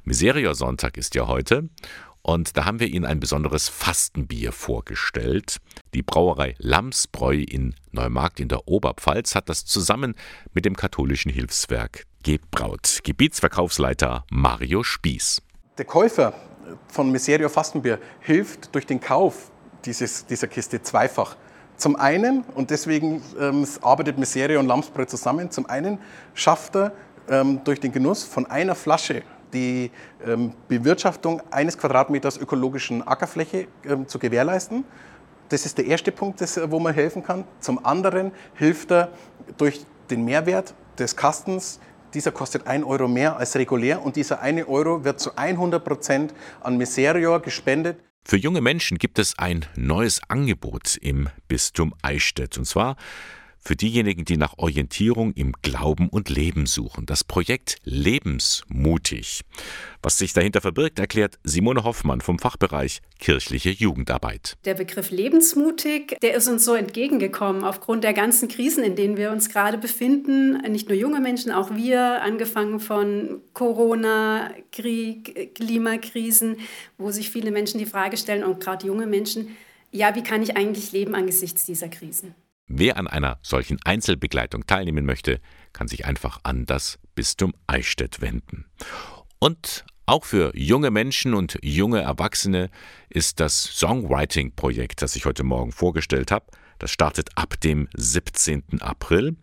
Miserior-Sonntag 0.06 0.98
ist 0.98 1.16
ja 1.16 1.28
heute 1.28 1.68
und 2.22 2.58
da 2.58 2.66
haben 2.66 2.80
wir 2.80 2.88
Ihnen 2.88 3.06
ein 3.06 3.20
besonderes 3.20 3.70
Fastenbier 3.70 4.52
vorgestellt. 4.52 5.58
Die 5.96 6.04
Brauerei 6.04 6.54
Lamsbräu 6.60 7.38
in 7.38 7.74
Neumarkt 7.92 8.40
in 8.40 8.48
der 8.48 8.68
Oberpfalz 8.68 9.34
hat 9.34 9.50
das 9.50 9.66
zusammen 9.66 10.14
mit 10.54 10.64
dem 10.66 10.76
katholischen 10.76 11.32
Hilfswerk 11.32 12.06
gebraut. 12.24 13.00
Gebietsverkaufsleiter 13.04 14.26
Mario 14.30 14.84
Spieß. 14.84 15.42
Der 15.78 15.86
Käufer 15.86 16.34
von 16.88 17.12
Miserio 17.12 17.50
Fastenbier 17.50 18.00
hilft 18.20 18.76
durch 18.76 18.86
den 18.86 19.00
Kauf 19.00 19.52
dieses, 19.86 20.28
dieser 20.28 20.48
Kiste 20.48 20.84
zweifach. 20.84 21.36
Zum 21.78 21.96
einen, 21.96 22.44
und 22.54 22.70
deswegen 22.70 23.24
ähm, 23.40 23.68
arbeitet 23.82 24.20
Miserio 24.20 24.60
und 24.60 24.68
Lamsbräu 24.68 25.06
zusammen, 25.06 25.50
zum 25.50 25.66
einen 25.66 26.00
schafft 26.36 26.76
er 26.76 26.94
ähm, 27.28 27.62
durch 27.64 27.80
den 27.80 27.92
Genuss 27.92 28.24
von 28.24 28.46
einer 28.46 28.76
Flasche 28.76 29.24
die 29.54 29.92
ähm, 30.26 30.54
Bewirtschaftung 30.68 31.42
eines 31.52 31.78
Quadratmeters 31.78 32.38
ökologischen 32.38 33.08
Ackerfläche 33.08 33.68
ähm, 33.86 34.08
zu 34.08 34.20
gewährleisten. 34.20 34.84
Das 35.50 35.66
ist 35.66 35.78
der 35.78 35.86
erste 35.86 36.12
Punkt, 36.12 36.42
das, 36.42 36.60
wo 36.72 36.80
man 36.80 36.94
helfen 36.94 37.24
kann. 37.24 37.46
Zum 37.60 37.84
anderen 37.86 38.32
hilft 38.56 38.92
er 38.92 39.10
durch 39.58 39.86
den 40.10 40.26
Mehrwert 40.26 40.74
des 40.98 41.16
Kastens. 41.16 41.80
Dieser 42.14 42.32
kostet 42.32 42.66
1 42.66 42.86
Euro 42.86 43.08
mehr 43.08 43.38
als 43.38 43.56
regulär 43.56 44.04
und 44.04 44.16
dieser 44.16 44.42
1 44.42 44.68
Euro 44.68 45.04
wird 45.04 45.20
zu 45.20 45.36
100 45.36 45.84
Prozent 45.84 46.34
an 46.62 46.78
Miserior 46.78 47.42
gespendet. 47.42 48.00
Für 48.28 48.38
junge 48.38 48.62
Menschen 48.62 48.98
gibt 48.98 49.20
es 49.20 49.38
ein 49.38 49.66
neues 49.76 50.20
Angebot 50.30 50.98
im 50.98 51.30
Bistum 51.48 51.94
Eichstätt. 52.02 52.58
Und 52.58 52.66
zwar 52.66 52.96
für 53.66 53.76
diejenigen, 53.76 54.26
die 54.26 54.38
nach 54.38 54.58
Orientierung 54.58 55.34
im 55.34 55.54
Glauben 55.64 56.08
und 56.08 56.30
Leben 56.30 56.68
suchen. 56.68 57.08
Das 57.08 57.24
Projekt 57.24 57.78
Lebensmutig. 57.84 59.42
Was 60.04 60.20
sich 60.20 60.34
dahinter 60.34 60.62
verbirgt, 60.62 61.00
erklärt 61.00 61.40
Simone 61.44 61.84
Hoffmann 61.84 62.22
vom 62.22 62.38
Fachbereich 62.38 63.02
kirchliche 63.20 63.72
Jugendarbeit. 63.72 64.56
Der 64.66 64.76
Begriff 64.76 65.10
lebensmutig, 65.10 66.18
der 66.22 66.36
ist 66.36 66.48
uns 66.48 66.64
so 66.64 66.76
entgegengekommen 66.76 67.64
aufgrund 67.64 68.04
der 68.04 68.14
ganzen 68.14 68.48
Krisen, 68.48 68.84
in 68.84 68.96
denen 68.96 69.18
wir 69.18 69.32
uns 69.32 69.50
gerade 69.50 69.80
befinden. 69.80 70.62
Nicht 70.72 70.88
nur 70.88 70.98
junge 70.98 71.20
Menschen, 71.20 71.52
auch 71.52 71.76
wir, 71.76 72.22
angefangen 72.22 72.80
von 72.80 73.42
Corona, 73.54 74.52
Krieg, 74.72 75.56
Klimakrisen, 75.56 76.58
wo 77.00 77.10
sich 77.10 77.32
viele 77.32 77.50
Menschen 77.50 77.80
die 77.80 77.88
Frage 77.88 78.18
stellen 78.18 78.44
und 78.44 78.60
gerade 78.60 78.86
junge 78.86 79.08
Menschen, 79.08 79.58
ja, 79.92 80.14
wie 80.14 80.24
kann 80.24 80.44
ich 80.44 80.56
eigentlich 80.56 80.92
leben 80.92 81.16
angesichts 81.16 81.66
dieser 81.66 81.88
Krisen? 81.88 82.36
Wer 82.68 82.98
an 82.98 83.08
einer 83.08 83.38
solchen 83.42 83.78
Einzelbegleitung 83.86 84.66
teilnehmen 84.66 85.06
möchte, 85.06 85.40
kann 85.72 85.88
sich 85.88 86.06
einfach 86.06 86.40
an 86.44 86.66
das 86.66 87.00
Bistum 87.14 87.54
Eichstätt 87.68 88.22
wenden. 88.22 88.66
Und 89.40 89.86
auch 90.08 90.26
für 90.26 90.56
junge 90.56 90.92
Menschen 90.92 91.34
und 91.34 91.60
junge 91.62 92.02
Erwachsene 92.02 92.70
ist 93.10 93.40
das 93.40 93.64
Songwriting-Projekt, 93.64 95.02
das 95.02 95.16
ich 95.16 95.26
heute 95.26 95.44
Morgen 95.44 95.72
vorgestellt 95.72 96.32
habe, 96.32 96.48
das 96.80 96.92
startet 96.92 97.30
ab 97.36 97.60
dem 97.62 97.88
17. 97.96 98.82
April. 98.82 99.36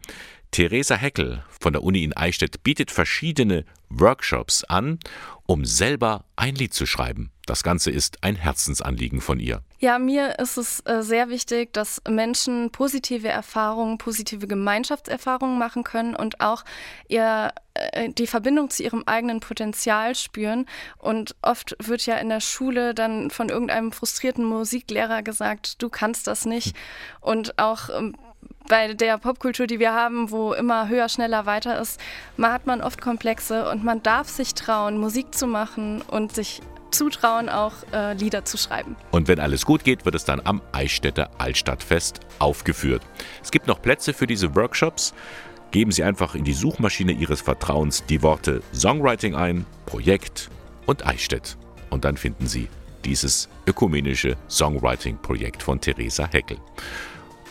Theresa 0.53 0.97
Heckel 0.97 1.43
von 1.49 1.73
der 1.73 1.83
Uni 1.83 2.05
in 2.05 2.15
Eichstätt 2.15 2.63
bietet 2.63 2.91
verschiedene 2.91 3.65
Workshops 3.89 4.65
an, 4.65 4.99
um 5.47 5.65
selber 5.65 6.27
ein 6.37 6.55
Lied 6.55 6.75
zu 6.75 6.85
schreiben. 6.85 7.33
Das 7.47 7.63
Ganze 7.63 7.91
ist 7.91 8.23
ein 8.23 8.37
Herzensanliegen 8.37 9.23
von 9.23 9.41
ihr. 9.41 9.63
Ja, 9.79 9.99
mir 9.99 10.39
ist 10.39 10.59
es 10.59 10.81
äh, 10.81 11.03
sehr 11.03 11.31
wichtig, 11.31 11.73
dass 11.73 12.03
Menschen 12.07 12.71
positive 12.71 13.29
Erfahrungen, 13.29 13.97
positive 13.97 14.47
Gemeinschaftserfahrungen 14.47 15.59
machen 15.59 15.85
können 15.85 16.15
und 16.15 16.41
auch 16.41 16.65
ihr, 17.09 17.53
äh, 17.73 18.11
die 18.11 18.27
Verbindung 18.27 18.69
zu 18.69 18.83
ihrem 18.83 19.05
eigenen 19.07 19.41
Potenzial 19.41 20.15
spüren. 20.15 20.67
Und 20.99 21.35
oft 21.41 21.77
wird 21.83 22.05
ja 22.05 22.17
in 22.17 22.29
der 22.29 22.41
Schule 22.41 22.95
dann 22.95 23.31
von 23.31 23.49
irgendeinem 23.49 23.91
frustrierten 23.91 24.45
Musiklehrer 24.45 25.23
gesagt, 25.23 25.83
du 25.83 25.89
kannst 25.89 26.27
das 26.27 26.45
nicht. 26.45 26.77
Und 27.21 27.59
auch 27.59 27.89
ähm, 27.89 28.15
bei 28.69 28.95
der 28.95 29.19
Popkultur, 29.19 29.67
die 29.67 29.79
wir 29.79 29.93
haben, 29.93 30.31
wo 30.31 30.53
immer 30.53 30.89
höher, 30.89 31.09
schneller, 31.09 31.47
weiter 31.47 31.81
ist, 31.81 32.01
man 32.37 32.53
hat 32.53 32.67
man 32.67 32.81
oft 32.81 33.01
Komplexe 33.01 33.69
und 33.71 33.85
man 33.85 34.03
darf 34.03 34.29
sich 34.29 34.55
trauen, 34.55 34.99
Musik 34.99 35.35
zu 35.35 35.47
machen 35.47 36.03
und 36.03 36.35
sich 36.35 36.63
zutrauen, 36.91 37.49
auch 37.49 37.73
äh, 37.93 38.15
Lieder 38.15 38.45
zu 38.45 38.57
schreiben. 38.57 38.97
Und 39.11 39.29
wenn 39.29 39.41
alles 39.41 39.65
gut 39.65 39.85
geht, 39.85 40.05
wird 40.05 40.15
es 40.15 40.25
dann 40.25 40.41
am 40.45 40.61
Eichstätter 40.73 41.31
Altstadtfest 41.39 42.21
aufgeführt. 42.39 43.03
Es 43.43 43.51
gibt 43.51 43.67
noch 43.67 43.81
Plätze 43.81 44.13
für 44.13 44.27
diese 44.27 44.55
Workshops. 44.55 45.15
Geben 45.71 45.91
Sie 45.91 46.05
einfach 46.05 46.35
in 46.35 46.45
die 46.45 46.53
Suchmaschine 46.53 47.13
Ihres 47.13 47.41
Vertrauens 47.41 48.05
die 48.05 48.23
Worte 48.23 48.63
Songwriting 48.75 49.35
ein, 49.35 49.65
Projekt 49.87 50.51
und 50.87 51.07
Eichstätt. 51.07 51.57
Und 51.89 52.05
dann 52.05 52.17
finden 52.17 52.47
Sie 52.47 52.69
dieses 53.05 53.49
ökumenische 53.67 54.37
Songwriting-Projekt 54.49 55.63
von 55.63 55.81
Theresa 55.81 56.29
Heckel. 56.31 56.59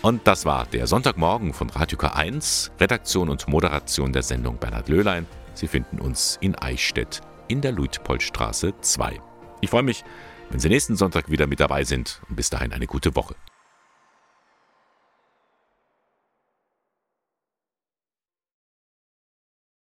Und 0.01 0.25
das 0.25 0.45
war 0.45 0.65
der 0.65 0.87
Sonntagmorgen 0.87 1.53
von 1.53 1.69
Radio 1.69 1.95
K1, 1.95 2.71
Redaktion 2.79 3.29
und 3.29 3.47
Moderation 3.47 4.11
der 4.11 4.23
Sendung 4.23 4.57
Bernhard 4.57 4.89
Löhlein. 4.89 5.27
Sie 5.53 5.67
finden 5.67 5.99
uns 5.99 6.39
in 6.41 6.55
Eichstätt 6.55 7.21
in 7.47 7.61
der 7.61 7.71
Luitpoldstraße 7.71 8.73
2. 8.81 9.21
Ich 9.61 9.69
freue 9.69 9.83
mich, 9.83 10.03
wenn 10.49 10.59
Sie 10.59 10.69
nächsten 10.69 10.95
Sonntag 10.95 11.29
wieder 11.29 11.45
mit 11.45 11.59
dabei 11.59 11.83
sind 11.83 12.19
und 12.29 12.35
bis 12.35 12.49
dahin 12.49 12.73
eine 12.73 12.87
gute 12.87 13.15
Woche. 13.15 13.35